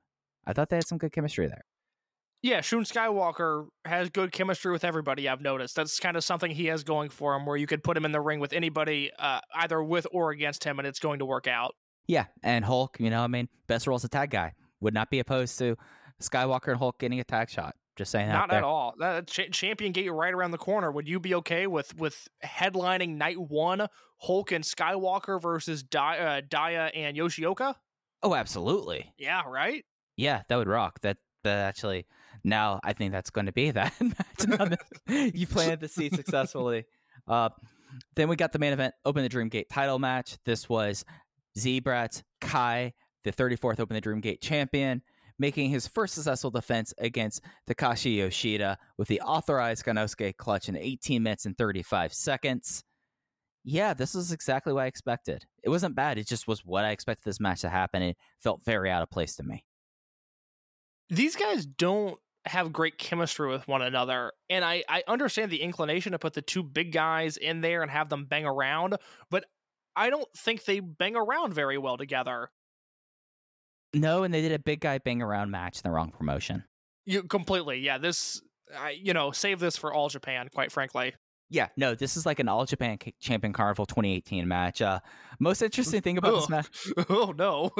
[0.46, 1.64] I thought they had some good chemistry there.
[2.40, 5.28] Yeah, Shun Skywalker has good chemistry with everybody.
[5.28, 7.96] I've noticed that's kind of something he has going for him, where you could put
[7.96, 11.18] him in the ring with anybody, uh, either with or against him, and it's going
[11.18, 11.74] to work out.
[12.06, 14.54] Yeah, and Hulk, you know, I mean, best role as a tag guy.
[14.80, 15.76] Would not be opposed to
[16.22, 17.74] Skywalker and Hulk getting a tag shot.
[17.96, 18.34] Just saying that.
[18.34, 18.94] Not at all.
[19.00, 20.92] That cha- Champion Gate right around the corner.
[20.92, 23.88] Would you be okay with with headlining night one
[24.18, 27.74] Hulk and Skywalker versus uh, Dia and Yoshioka?
[28.22, 29.12] Oh, absolutely.
[29.18, 29.84] Yeah, right.
[30.16, 31.00] Yeah, that would rock.
[31.02, 32.06] That that actually
[32.44, 34.78] now I think that's going to be that match.
[35.34, 36.84] You planted the seed successfully.
[37.26, 37.50] Uh,
[38.16, 40.36] then we got the main event, Open the Dream Gate title match.
[40.44, 41.04] This was
[41.58, 42.92] Zebrat Kai,
[43.24, 45.02] the 34th Open the Dream Gate champion,
[45.38, 51.22] making his first successful defense against Takashi Yoshida with the authorized Gannosuke clutch in 18
[51.22, 52.84] minutes and 35 seconds.
[53.70, 55.44] Yeah, this is exactly what I expected.
[55.62, 56.16] It wasn't bad.
[56.16, 58.00] It just was what I expected this match to happen.
[58.00, 59.62] It felt very out of place to me.
[61.10, 66.12] These guys don't have great chemistry with one another, and I I understand the inclination
[66.12, 68.96] to put the two big guys in there and have them bang around,
[69.30, 69.44] but
[69.94, 72.50] I don't think they bang around very well together.
[73.92, 76.64] No, and they did a big guy bang around match in the wrong promotion.
[77.04, 77.98] You completely, yeah.
[77.98, 78.40] This,
[78.74, 80.48] I, you know, save this for All Japan.
[80.54, 81.12] Quite frankly,
[81.50, 84.82] Yeah, no, this is like an All Japan Champion Carnival 2018 match.
[84.82, 85.00] Uh,
[85.38, 86.68] most interesting thing about this match,
[87.08, 87.70] oh no,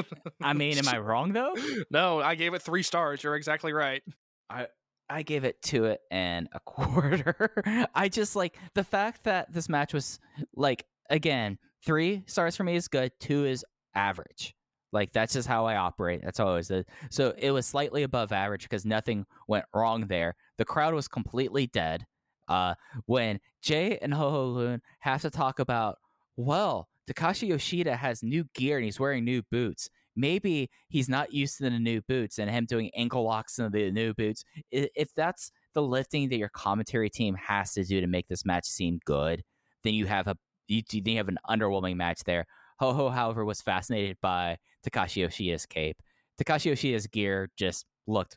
[0.42, 1.54] I mean, am I wrong though?
[1.90, 3.22] no, I gave it three stars.
[3.22, 4.02] You're exactly right.
[4.48, 4.68] I
[5.10, 7.88] I gave it two it and a quarter.
[7.94, 10.18] I just like the fact that this match was
[10.54, 13.64] like again three stars for me is good, two is
[13.94, 14.54] average.
[14.92, 16.22] Like that's just how I operate.
[16.24, 16.88] That's always it.
[17.10, 20.34] So it was slightly above average because nothing went wrong there.
[20.56, 22.06] The crowd was completely dead.
[22.48, 22.74] Uh,
[23.06, 25.98] when Jay and Ho Ho Lun have to talk about,
[26.36, 29.88] well, Takashi Yoshida has new gear and he's wearing new boots.
[30.16, 33.90] Maybe he's not used to the new boots and him doing ankle locks in the
[33.90, 34.44] new boots.
[34.70, 38.66] If that's the lifting that your commentary team has to do to make this match
[38.66, 39.44] seem good,
[39.84, 42.46] then you have a you, then you have an underwhelming match there.
[42.80, 46.02] Ho Ho, however, was fascinated by Takashi Yoshida's cape.
[46.40, 48.36] Takashi Yoshida's gear just looked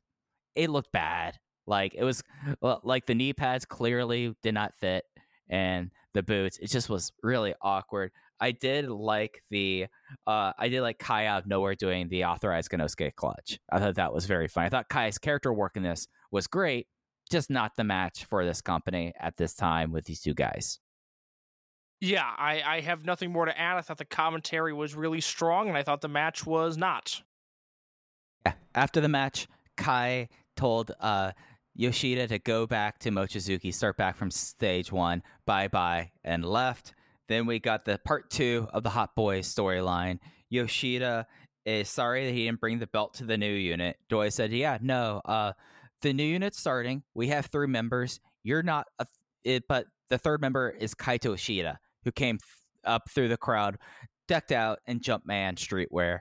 [0.55, 1.37] it looked bad.
[1.71, 2.21] Like it was
[2.59, 5.05] well, like the knee pads clearly did not fit,
[5.49, 6.57] and the boots.
[6.57, 8.11] It just was really awkward.
[8.41, 9.87] I did like the
[10.27, 13.57] uh I did like Kai out of nowhere doing the authorized Gannosuke clutch.
[13.71, 14.65] I thought that was very fun.
[14.65, 16.87] I thought Kai's character work in this was great,
[17.31, 20.77] just not the match for this company at this time with these two guys.
[22.01, 23.77] Yeah, I, I have nothing more to add.
[23.77, 27.21] I thought the commentary was really strong, and I thought the match was not.
[28.45, 28.53] Yeah.
[28.73, 30.27] After the match, Kai
[30.57, 31.31] told uh,
[31.75, 36.93] Yoshida to go back to Mochizuki, start back from stage one, bye bye, and left.
[37.27, 40.19] Then we got the part two of the Hot Boys storyline.
[40.49, 41.25] Yoshida
[41.65, 43.97] is sorry that he didn't bring the belt to the new unit.
[44.09, 45.53] Doi said, "Yeah, no, uh,
[46.01, 47.03] the new unit's starting.
[47.13, 48.19] We have three members.
[48.43, 49.07] You're not, a,
[49.43, 52.45] it, but the third member is Kaito Ishida, who came th-
[52.83, 53.77] up through the crowd,
[54.27, 56.19] decked out in Jumpman streetwear."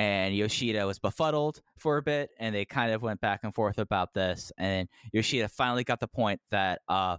[0.00, 3.78] And Yoshida was befuddled for a bit, and they kind of went back and forth
[3.78, 4.50] about this.
[4.56, 7.18] And Yoshida finally got the point that uh,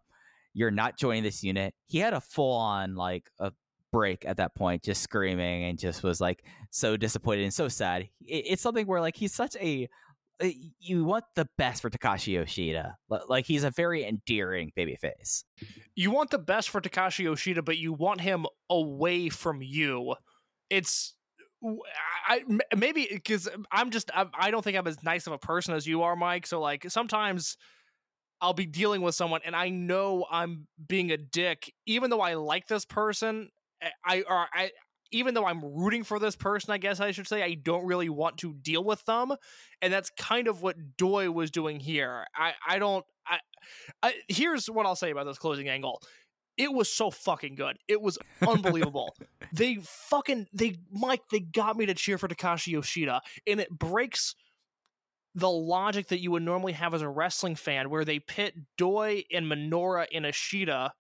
[0.55, 1.75] you're not joining this unit.
[1.85, 3.51] He had a full on like a
[3.91, 8.09] break at that point, just screaming and just was like so disappointed and so sad.
[8.25, 9.87] It, it's something where like he's such a
[10.43, 10.47] uh,
[10.79, 12.97] you want the best for Takashi Yoshida.
[13.29, 15.43] Like he's a very endearing babyface.
[15.93, 20.15] You want the best for Takashi Yoshida, but you want him away from you.
[20.71, 21.13] It's
[22.27, 22.43] I
[22.75, 25.85] maybe because I'm just I, I don't think I'm as nice of a person as
[25.85, 26.47] you are, Mike.
[26.47, 27.57] So like sometimes
[28.41, 32.35] I'll be dealing with someone and I know I'm being a dick, even though I
[32.35, 33.49] like this person.
[33.81, 34.71] eh, I or I
[35.11, 38.09] even though I'm rooting for this person, I guess I should say, I don't really
[38.09, 39.33] want to deal with them,
[39.81, 42.25] and that's kind of what Doi was doing here.
[42.35, 43.05] I I don't.
[43.27, 43.39] I,
[44.03, 46.01] I here's what I'll say about this closing angle.
[46.61, 47.79] It was so fucking good.
[47.87, 49.15] It was unbelievable.
[49.51, 54.35] they fucking they Mike they got me to cheer for Takashi Yoshida, and it breaks
[55.33, 59.23] the logic that you would normally have as a wrestling fan, where they pit Doi
[59.33, 60.93] and Minoura and Ishida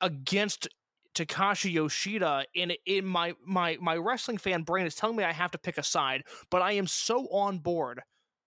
[0.00, 0.68] against
[1.14, 5.50] Takashi Yoshida, and in my my my wrestling fan brain is telling me I have
[5.50, 8.00] to pick a side, but I am so on board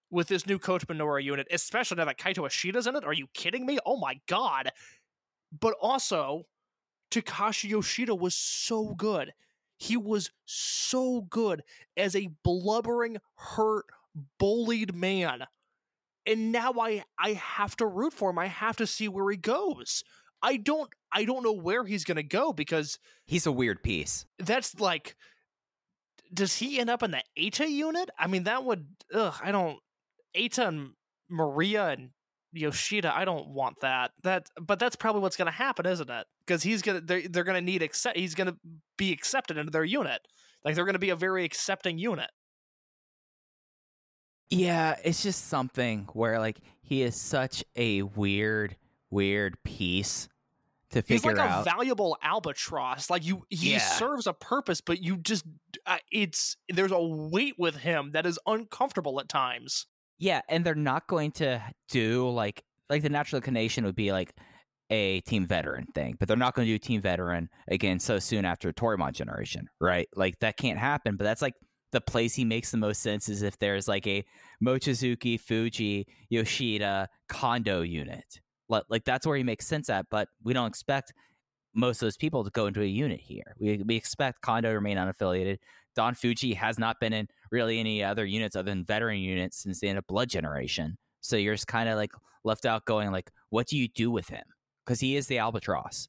[0.10, 3.04] with this new Kota Minoura unit, especially now that Kaito Ishida's in it.
[3.04, 3.78] Are you kidding me?
[3.86, 4.72] Oh my god!
[5.52, 6.48] But also,
[7.12, 9.34] Takashi Yoshida was so good.
[9.78, 11.64] He was so good
[11.96, 13.86] as a blubbering, hurt,
[14.40, 15.46] bullied man.
[16.26, 18.40] And now I I have to root for him.
[18.40, 20.04] I have to see where he goes.
[20.42, 24.26] I don't I don't know where he's going to go because He's a weird piece.
[24.40, 25.16] that's like
[26.34, 28.10] does he end up in the Eita unit?
[28.20, 29.80] I mean that would ugh, I don't
[30.36, 30.90] Eita and
[31.30, 32.10] Maria and
[32.58, 34.12] Yoshida, I don't want that.
[34.24, 36.28] That but that's probably what's going to happen, isn't it?
[36.46, 38.58] Because he's going to they're, they're going to need accept he's going to
[38.98, 40.22] be accepted into their unit.
[40.66, 42.30] Like they're going to be a very accepting unit.
[44.50, 48.78] Yeah, it's just something where like he is such a weird,
[49.10, 50.30] weird piece
[50.92, 51.36] to figure out.
[51.36, 51.62] He's like out.
[51.62, 53.10] a valuable albatross.
[53.10, 53.80] Like you, he Yeah.
[53.80, 55.46] serves a purpose, but you just
[55.86, 59.86] uh, it's there's a weight with him that is uncomfortable at times.
[60.20, 64.34] Yeah, and they're not going to do like like the natural inclination would be like
[64.90, 68.46] a team veteran thing, but they're not going to do team veteran again so soon
[68.46, 70.08] after Toryumon generation, right?
[70.16, 71.18] Like that can't happen.
[71.18, 71.56] But that's like
[71.92, 74.24] the place he makes the most sense is if there's like a
[74.64, 78.40] Mochizuki, Fujii, Yoshida, Kondo unit.
[78.70, 80.06] Like, like that's where he makes sense at.
[80.10, 81.14] But we don't expect
[81.74, 83.56] most of those people to go into a unit here.
[83.60, 85.58] We we expect Kondo to remain unaffiliated.
[85.96, 89.80] Don Fujii has not been in really any other units other than veteran units since
[89.80, 90.98] the end of Blood Generation.
[91.22, 92.12] So you're just kind of like
[92.44, 94.44] left out going like, what do you do with him?
[94.86, 96.08] Because he is the albatross.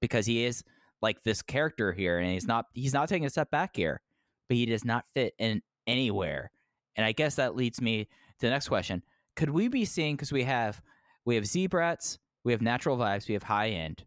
[0.00, 0.62] Because he is
[1.02, 4.00] like this character here, and he's not he's not taking a step back here,
[4.48, 6.50] but he does not fit in anywhere.
[6.96, 9.02] And I guess that leads me to the next question:
[9.36, 10.82] Could we be seeing because we have
[11.24, 14.04] we have Z-Brats, we have Natural Vibes, we have High End,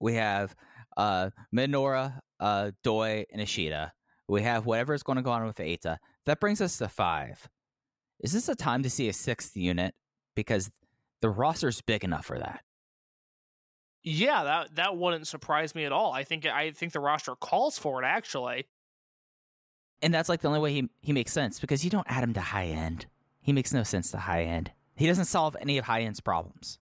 [0.00, 0.54] we have
[0.96, 3.92] uh Minoura, uh Doi, and Ishida.
[4.30, 5.98] We have whatever is going to go on with Eita.
[6.24, 7.48] That brings us to five.
[8.20, 9.94] Is this a time to see a sixth unit?
[10.36, 10.70] Because
[11.20, 12.62] the roster's big enough for that.
[14.02, 16.12] Yeah, that that wouldn't surprise me at all.
[16.12, 18.66] I think I think the roster calls for it actually.
[20.00, 22.32] And that's like the only way he, he makes sense because you don't add him
[22.34, 23.06] to high end.
[23.42, 24.70] He makes no sense to high end.
[24.96, 26.78] He doesn't solve any of high end's problems.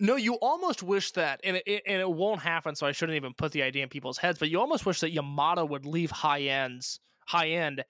[0.00, 2.74] No, you almost wish that, and it, and it won't happen.
[2.76, 4.38] So I shouldn't even put the idea in people's heads.
[4.38, 7.84] But you almost wish that Yamato would leave high ends, high end,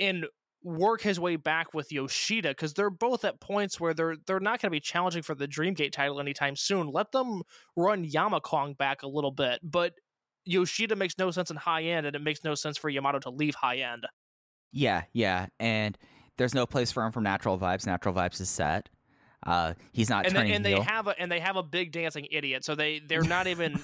[0.00, 0.26] and
[0.62, 4.60] work his way back with Yoshida because they're both at points where they're they're not
[4.60, 6.88] going to be challenging for the Dreamgate title anytime soon.
[6.88, 7.42] Let them
[7.76, 9.92] run Yamakong back a little bit, but
[10.46, 13.30] Yoshida makes no sense in high end, and it makes no sense for Yamato to
[13.30, 14.06] leave high end.
[14.72, 15.46] Yeah, yeah.
[15.60, 15.98] And
[16.38, 17.86] there's no place for him from Natural Vibes.
[17.86, 18.88] Natural Vibes is set.
[19.46, 20.78] Uh, he's not and turning they, and heel.
[20.78, 23.82] they have a and they have a big dancing idiot, so they they're not even.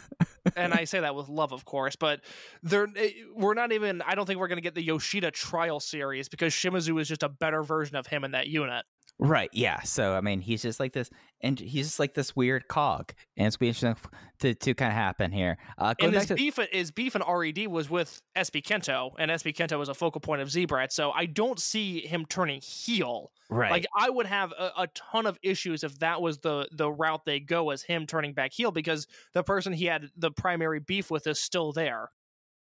[0.57, 2.21] and I say that with love, of course, but
[2.63, 4.03] they're eh, we're not even.
[4.03, 7.23] I don't think we're going to get the Yoshida trial series because Shimizu is just
[7.23, 8.85] a better version of him in that unit.
[9.19, 9.51] Right.
[9.53, 9.83] Yeah.
[9.83, 11.09] So I mean, he's just like this,
[11.41, 13.95] and he's just like this weird cog, and it's be interesting
[14.41, 15.59] to to kind of happen here.
[15.79, 19.31] Uh, going And his to beef, his beef and RED was with SB Kento, and
[19.31, 20.91] SB Kento was a focal point of Zebrat.
[20.91, 23.31] So I don't see him turning heel.
[23.49, 23.71] right.
[23.71, 27.25] Like I would have a, a ton of issues if that was the the route
[27.25, 31.11] they go as him turning back heel because the person he had the primary beef
[31.13, 32.11] with is still there.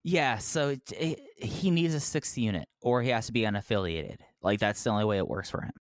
[0.03, 0.39] yeah.
[0.39, 4.17] So it, it, he needs a sixth unit, or he has to be unaffiliated.
[4.43, 5.73] Like that's the only way it works for him.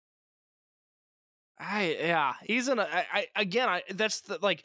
[1.60, 2.84] I yeah, he's in a.
[2.84, 4.64] I, I again, I that's the like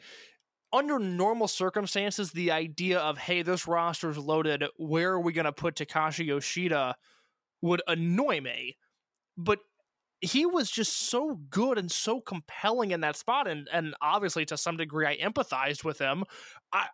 [0.71, 4.63] under normal circumstances, the idea of hey, this roster's loaded.
[4.77, 6.95] Where are we going to put Takashi Yoshida?
[7.61, 8.77] Would annoy me,
[9.37, 9.59] but
[10.21, 14.57] he was just so good and so compelling in that spot, and and obviously to
[14.57, 16.23] some degree, I empathized with him.
[16.71, 16.87] I.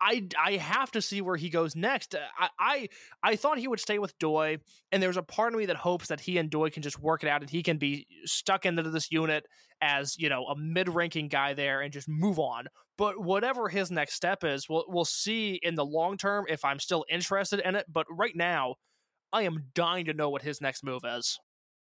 [0.00, 2.14] I, I have to see where he goes next.
[2.14, 2.88] Uh, I, I
[3.22, 4.58] I thought he would stay with Doi,
[4.92, 7.22] and there's a part of me that hopes that he and Doi can just work
[7.22, 9.46] it out, and he can be stuck into this unit
[9.80, 12.66] as you know a mid-ranking guy there and just move on.
[12.96, 16.78] But whatever his next step is, we'll we'll see in the long term if I'm
[16.78, 17.86] still interested in it.
[17.90, 18.76] But right now,
[19.32, 21.38] I am dying to know what his next move is.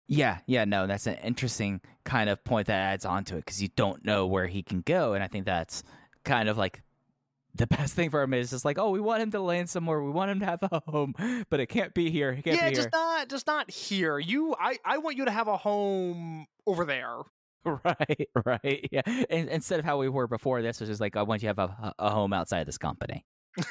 [0.06, 3.62] Yeah, yeah, no, that's an interesting kind of point that adds on to it because
[3.62, 5.82] you don't know where he can go, and I think that's
[6.24, 6.82] kind of like
[7.54, 10.02] the best thing for him is just like, oh, we want him to land somewhere,
[10.02, 11.14] we want him to have a home,
[11.50, 12.32] but it can't be here.
[12.32, 14.18] Can't yeah, be just not just not here.
[14.18, 17.18] You, I I want you to have a home over there.
[17.66, 19.00] Right, right, yeah.
[19.30, 21.62] And instead of how we were before, this was just like, I want you to
[21.62, 23.24] have a, a home outside of this company.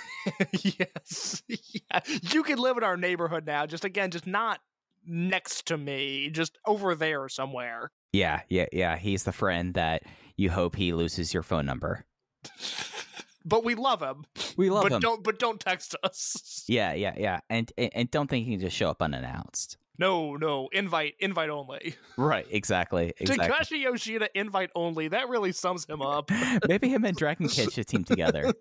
[0.64, 2.00] yes, yeah.
[2.32, 3.68] you can live in our neighborhood now.
[3.68, 4.62] Just again, just not
[5.06, 7.92] next to me, just over there somewhere.
[8.14, 8.98] Yeah, yeah, yeah.
[8.98, 10.02] He's the friend that
[10.38, 12.04] you hope he loses your phone number.
[13.46, 14.26] but we love him.
[14.58, 15.00] We love but him.
[15.00, 16.66] don't but don't text us.
[16.74, 17.40] Yeah, yeah, yeah.
[17.50, 19.78] And, and and don't think he can just show up unannounced.
[20.00, 21.96] No, no, invite, invite only.
[22.18, 23.48] Right, exactly, exactly.
[23.48, 25.08] Takashi Yoshida, invite only.
[25.08, 26.30] That really sums him up.
[26.68, 28.54] Maybe him and Dragon Kid should team together.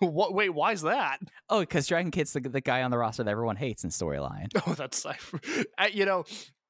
[0.00, 0.34] what?
[0.34, 1.18] Wait, why is that?
[1.48, 4.48] Oh, because Dragon Kid's the, the guy on the roster that everyone hates in storyline.
[4.66, 5.06] Oh, that's
[5.78, 6.24] I, you know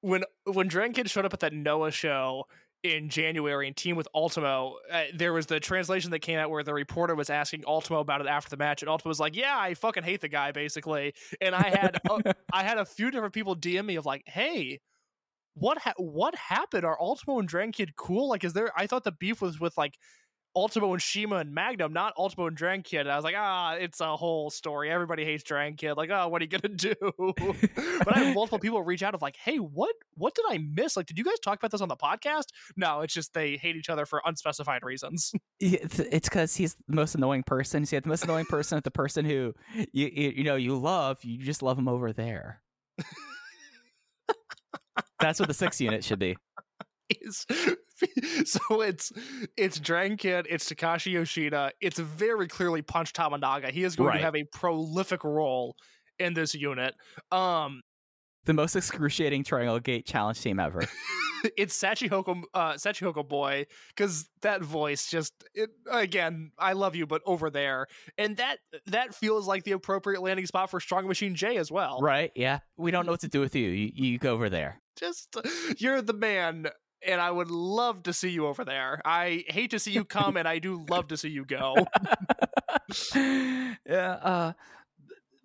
[0.05, 2.47] when when Dragon Kid showed up at that Noah show
[2.85, 6.63] in January and team with Ultimo, uh, there was the translation that came out where
[6.63, 9.59] the reporter was asking Ultimo about it after the match, and Ultimo was like, "Yeah,
[9.59, 12.21] I fucking hate the guy, basically." And I had uh,
[12.53, 14.81] I had a few different people DM me of like, "Hey."
[15.57, 16.85] What ha- what happened?
[16.85, 18.29] Are Ultimo and Dragon Kid cool?
[18.29, 18.73] Like, is there?
[18.77, 19.97] I thought the beef was with like
[20.57, 23.01] Ultimo and CIMA and Magnum, not Ultimo and Dragon Kid.
[23.01, 24.91] And I was like, ah, it's a whole story.
[24.91, 25.95] Everybody hates Dragon Kid.
[25.95, 26.95] Like, oh, what are you gonna do?
[27.19, 30.97] but I have multiple people reach out of like, hey, what what did I miss?
[30.97, 32.45] Like, did you guys talk about this on the podcast?
[32.77, 35.33] No, it's just they hate each other for unspecified reasons.
[35.61, 37.83] It's because he's the most annoying person.
[37.83, 39.55] He's the most annoying person, at the person who
[39.93, 41.25] you, you you know you love.
[41.25, 42.61] You just love him over there.
[45.21, 46.37] That's what the six unit should be.
[47.09, 47.47] Is-
[48.45, 49.13] so it's
[49.57, 53.71] it's Dragon Kid, it's Takashi Yoshida, it's very clearly Punch Tamanaga.
[53.71, 54.19] He is going Right.
[54.19, 55.77] to have a prolific role
[56.19, 56.95] in this unit.
[57.33, 57.83] Um,
[58.45, 60.83] The most excruciating Triangle Gate challenge team ever.
[61.57, 67.23] it's Shachihoko, uh, Shachihoko boy, because that voice just it, again, I love you, but
[67.27, 67.87] over there,
[68.19, 72.01] and that that feels like the appropriate landing spot for Strong Machine J as well.
[72.01, 72.33] right?
[72.35, 72.59] Yeah.
[72.77, 73.69] We don't know what to do with you.
[73.71, 74.81] You, you go over there.
[74.99, 75.37] Just
[75.79, 76.67] you're the man.
[77.07, 79.01] And I would love to see you over there.
[79.05, 81.75] I hate to see you come, and I do love to see you go.
[83.15, 84.13] yeah.
[84.23, 84.53] Uh,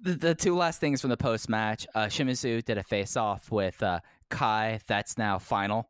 [0.02, 3.52] the, the two last things from the post match uh, Shimizu did a face off
[3.52, 3.99] with uh,
[4.30, 4.80] Kai.
[4.88, 5.90] That's now final.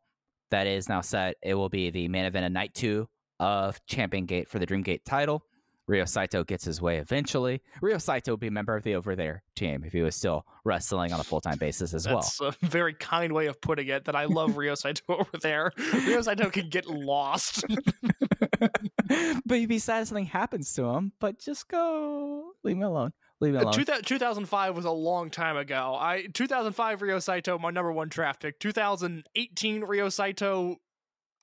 [0.50, 1.36] That is now set.
[1.42, 4.82] It will be the main event of night two of Champion Gate for the Dream
[4.82, 5.44] Gate title.
[5.90, 7.62] Ryo Saito gets his way eventually.
[7.82, 10.46] Ryo Saito will be a member of the Over There team if he was still
[10.64, 12.18] wrestling on a full time basis as well.
[12.18, 14.04] That's a very kind way of putting it.
[14.04, 15.72] That I love Ryo Saito over there.
[16.06, 17.64] Ryo Saito can get lost.
[19.44, 21.12] but you'd be sad if something happens to him.
[21.18, 23.12] But just go, leave me alone.
[23.40, 23.72] Leave me uh, alone.
[23.72, 25.96] 2000 2005 was a long time ago.
[25.98, 28.60] I 2005 Ryo Saito, my number one draft pick.
[28.60, 30.76] 2018 Ryo Saito,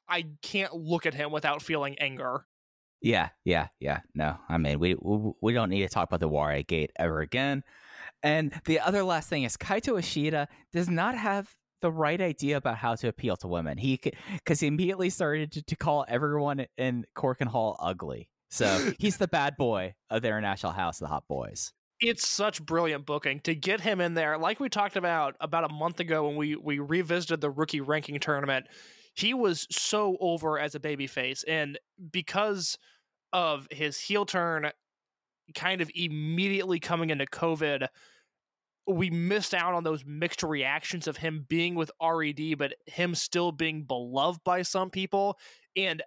[0.07, 2.45] I can't look at him without feeling anger.
[3.01, 3.99] Yeah, yeah, yeah.
[4.15, 4.95] No, I mean, we
[5.41, 7.63] we, don't need to talk about the Warrior Gate ever again.
[8.23, 12.77] And the other last thing is Kaito Ishida does not have the right idea about
[12.77, 13.77] how to appeal to women.
[13.77, 13.99] He
[14.33, 18.29] because he immediately started to, to call everyone in Korakuen Hall ugly.
[18.49, 21.73] So he's the bad boy of the International House of the Hot Boys.
[21.99, 24.37] It's such brilliant booking to get him in there.
[24.37, 28.19] Like we talked about about a month ago when we we revisited the rookie ranking
[28.19, 28.67] tournament.
[29.17, 31.79] He was so over as a babyface, and
[32.11, 32.77] because
[33.33, 34.69] of his heel turn,
[35.55, 37.87] kind of immediately coming into COVID,
[38.85, 43.51] we missed out on those mixed reactions of him being with RED, but him still
[43.51, 45.37] being beloved by some people.
[45.75, 46.03] And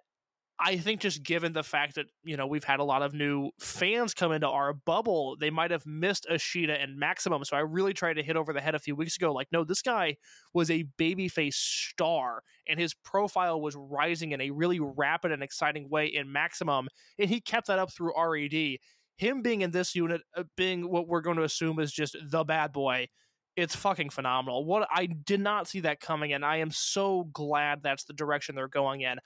[0.63, 3.49] I think just given the fact that, you know, we've had a lot of new
[3.59, 7.43] fans come into our bubble, they might have missed Ishida and Maximum.
[7.43, 9.33] So I really tried to hit over the head a few weeks ago.
[9.33, 10.17] Like, no, this guy
[10.53, 15.89] was a babyface star and his profile was rising in a really rapid and exciting
[15.89, 16.87] way in Maximum.
[17.17, 18.77] And he kept that up through RED.
[19.17, 22.43] Him being in this unit, uh, being what we're going to assume is just the
[22.43, 23.07] bad boy,
[23.55, 24.65] it's fucking phenomenal.
[24.65, 28.55] What I did not see that coming, and I am so glad that's the direction
[28.55, 29.17] they're going in.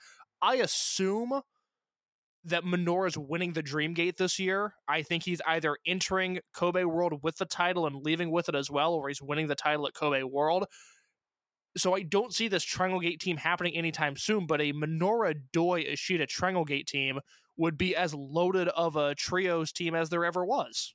[0.42, 1.40] I assume
[2.44, 4.74] that Minoru's winning the Dreamgate this year.
[4.88, 8.70] I think he's either entering Kobe World with the title and leaving with it as
[8.70, 10.66] well, or he's winning the title at Kobe World.
[11.76, 15.80] So I don't see this Triangle Gate team happening anytime soon, but a Minoru Doi
[15.80, 17.18] Ishida Triangle Gate team
[17.56, 20.94] would be as loaded of a trios team as there ever was.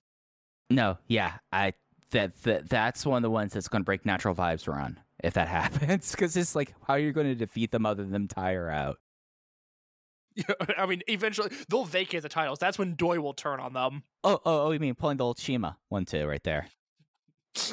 [0.70, 1.74] No, yeah, I
[2.12, 5.34] that, that that's one of the ones that's going to break natural vibes run if
[5.34, 8.70] that happens because it's like how are you going to defeat them other than tire
[8.70, 8.98] out
[10.78, 12.60] I mean, eventually they'll vacate the titles.
[12.60, 14.04] That's when Doi will turn on them.
[14.24, 14.72] Oh, oh, oh!
[14.72, 16.68] You mean pulling the old CIMA one too, right there?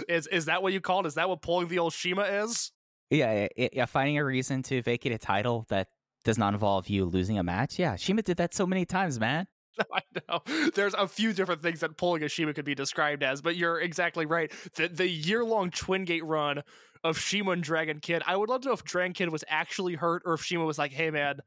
[0.09, 1.07] Is is that what you call it?
[1.07, 2.73] Is that what pulling the old CIMA is?
[3.11, 3.87] Yeah, yeah, yeah.
[3.87, 5.89] Finding a reason to vacate a title that
[6.25, 7.79] does not involve you losing a match.
[7.79, 9.47] Yeah, CIMA did that so many times, man.
[9.93, 10.71] I know.
[10.75, 13.81] There's a few different things that pulling a CIMA could be described as, but you're
[13.81, 14.53] exactly right.
[14.75, 16.63] The the year long Twin Gate run
[17.05, 18.23] of CIMA and Dragon Kid.
[18.27, 20.79] I would love to know if Dragon Kid was actually hurt or if Shima was
[20.79, 21.39] like, "Hey, man."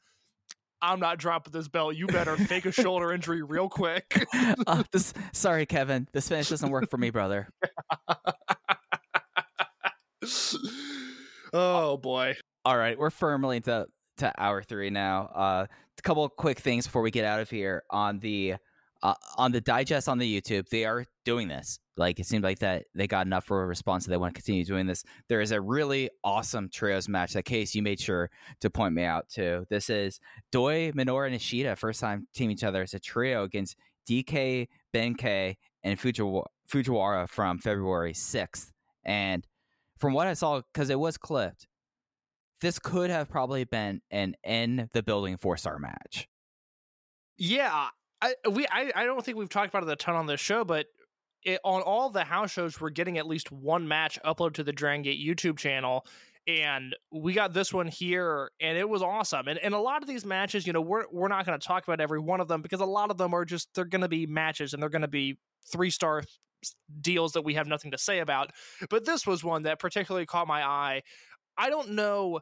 [0.81, 1.95] I'm not dropping this belt.
[1.95, 4.25] You better fake a shoulder injury real quick.
[4.67, 6.07] uh, this, sorry, Kevin.
[6.11, 7.49] This finish doesn't work for me, brother.
[11.53, 12.35] oh boy.
[12.65, 13.87] All right, we're firmly into
[14.17, 15.29] to hour three now.
[15.35, 15.65] Uh,
[15.97, 18.55] a couple quick things before we get out of here on the
[19.03, 20.67] uh, on the digest on the YouTube.
[20.69, 21.79] They are doing this.
[21.97, 24.41] Like it seemed like that they got enough for a response, that they want to
[24.41, 25.03] continue doing this.
[25.27, 28.29] There is a really awesome trios match that case you made sure
[28.61, 29.65] to point me out to.
[29.69, 30.19] This is
[30.51, 33.75] Doi, Minoru, and Ishida first time team each other as a trio against
[34.09, 38.71] DK, Benkei, and Fujiwara from February sixth.
[39.03, 39.45] And
[39.97, 41.67] from what I saw, because it was clipped,
[42.61, 46.27] this could have probably been an in the building four star match.
[47.37, 47.89] Yeah,
[48.21, 50.63] I we I, I don't think we've talked about it a ton on this show,
[50.63, 50.85] but
[51.43, 54.73] it, on all the house shows, we're getting at least one match upload to the
[54.73, 56.05] Dragon Gate YouTube channel.
[56.47, 59.47] And we got this one here, and it was awesome.
[59.47, 61.87] And and a lot of these matches, you know, we're we're not going to talk
[61.87, 64.09] about every one of them because a lot of them are just they're going to
[64.09, 65.37] be matches and they're going to be
[65.71, 66.23] three star
[66.99, 68.51] deals that we have nothing to say about.
[68.89, 71.03] But this was one that particularly caught my eye.
[71.57, 72.39] I don't know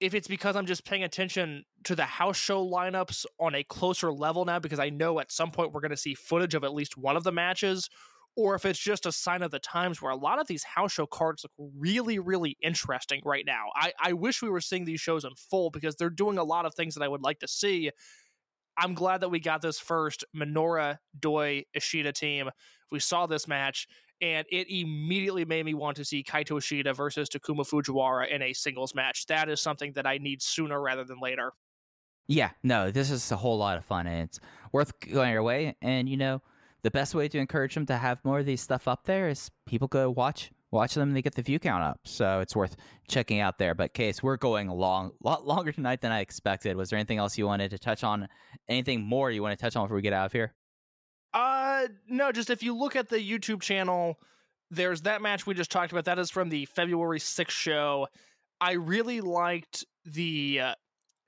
[0.00, 4.10] if it's because I'm just paying attention to the house show lineups on a closer
[4.12, 6.74] level now, because I know at some point we're going to see footage of at
[6.74, 7.88] least one of the matches,
[8.36, 10.92] or if it's just a sign of the times where a lot of these house
[10.92, 13.66] show cards look really, really interesting right now.
[13.74, 16.64] I, I wish we were seeing these shows in full because they're doing a lot
[16.64, 17.90] of things that I would like to see.
[18.78, 22.48] I'm glad that we got this first Minoru Doi Ishida team.
[22.90, 23.86] We saw this match
[24.20, 28.52] and it immediately made me want to see Kaito Ishida versus Takuma Fujiwara in a
[28.52, 29.26] singles match.
[29.26, 31.52] That is something that I need sooner rather than later.
[32.28, 34.38] Yeah, no, this is a whole lot of fun, and it's
[34.72, 35.76] worth going your way.
[35.82, 36.42] And you know,
[36.82, 39.50] the best way to encourage them to have more of these stuff up there is
[39.66, 42.00] people go watch watch them and they get the view count up.
[42.04, 42.76] So it's worth
[43.08, 43.74] checking out there.
[43.74, 46.76] But case, we're going a long lot longer tonight than I expected.
[46.76, 48.28] Was there anything else you wanted to touch on?
[48.68, 50.54] Anything more you want to touch on before we get out of here?
[51.32, 54.18] Uh, no, just if you look at the YouTube channel,
[54.70, 56.04] there's that match we just talked about.
[56.04, 58.08] That is from the February 6th show.
[58.60, 60.74] I really liked the uh,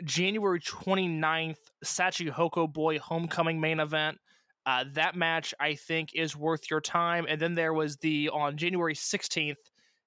[0.05, 4.19] January 29th Shachihoko Boy Homecoming main event.
[4.65, 7.27] Uh, that match, I think, is worth your time.
[7.29, 9.57] And then there was the, on January 16th,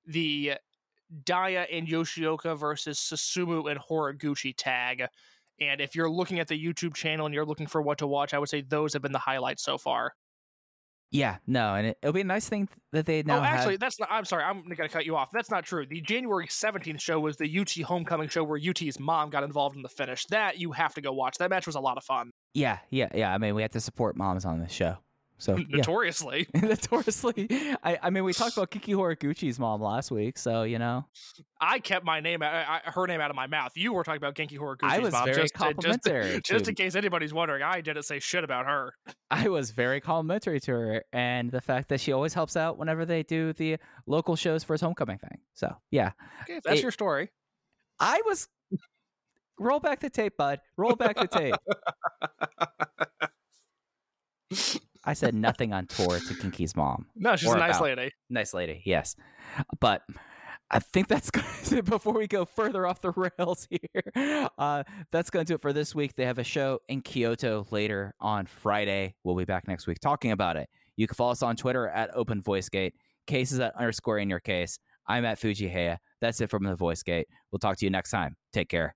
[0.05, 0.53] the
[1.23, 5.07] Dia and Yoshioka versus Susumu and Horiguchi tag.
[5.59, 8.33] And if you're looking at the YouTube channel and you're looking for what to watch,
[8.33, 10.13] I would say those have been the highlights so far.
[11.11, 13.39] Yeah, no, and it, will be a nice thing that they oh, now.
[13.39, 13.79] Oh, actually, have...
[13.79, 14.09] that's not.
[14.11, 15.29] I'm sorry, I'm gonna cut you off.
[15.31, 15.85] That's not true.
[15.85, 19.81] The January 17th show was the UT Homecoming show where UT's mom got involved in
[19.81, 20.25] the finish.
[20.25, 21.37] That you have to go watch.
[21.37, 22.31] That match was a lot of fun.
[22.53, 23.33] Yeah, yeah, yeah.
[23.33, 24.97] I mean, we have to support moms on this show.
[25.37, 26.61] So notoriously, yeah.
[26.63, 27.47] notoriously.
[27.83, 31.05] I, I mean, we talked about Genki Horiguchi's mom last week, so you know.
[31.59, 33.73] I kept my name, uh, I, I, her name out of my mouth.
[33.75, 35.25] You were talking about Genki Horiguchi's I was mom.
[35.25, 36.33] very just, complimentary.
[36.33, 38.93] Just, just in case anybody's wondering, I didn't say shit about her.
[39.29, 43.05] I was very complimentary to her, and the fact that she always helps out whenever
[43.05, 45.39] they do the local shows for his homecoming thing.
[45.53, 46.11] So yeah,
[46.43, 47.29] okay, that's it, your story.
[47.99, 48.47] I was
[49.59, 50.59] roll back the tape, bud.
[50.77, 51.55] Roll back the tape.
[55.05, 57.05] I said nothing on tour to Kinky's mom.
[57.15, 57.97] No, she's a nice about.
[57.97, 58.11] lady.
[58.29, 59.15] Nice lady, yes.
[59.79, 60.01] But
[60.71, 64.49] I think that's going to before we go further off the rails here.
[64.57, 66.15] Uh, that's going to do it for this week.
[66.15, 69.15] They have a show in Kyoto later on Friday.
[69.23, 70.69] We'll be back next week talking about it.
[70.97, 72.95] You can follow us on Twitter at Open Voice Gate.
[73.27, 74.79] Cases at underscore in your case.
[75.07, 75.97] I'm at Fujiheya.
[76.21, 77.27] That's it from the Voice Gate.
[77.51, 78.35] We'll talk to you next time.
[78.53, 78.95] Take care.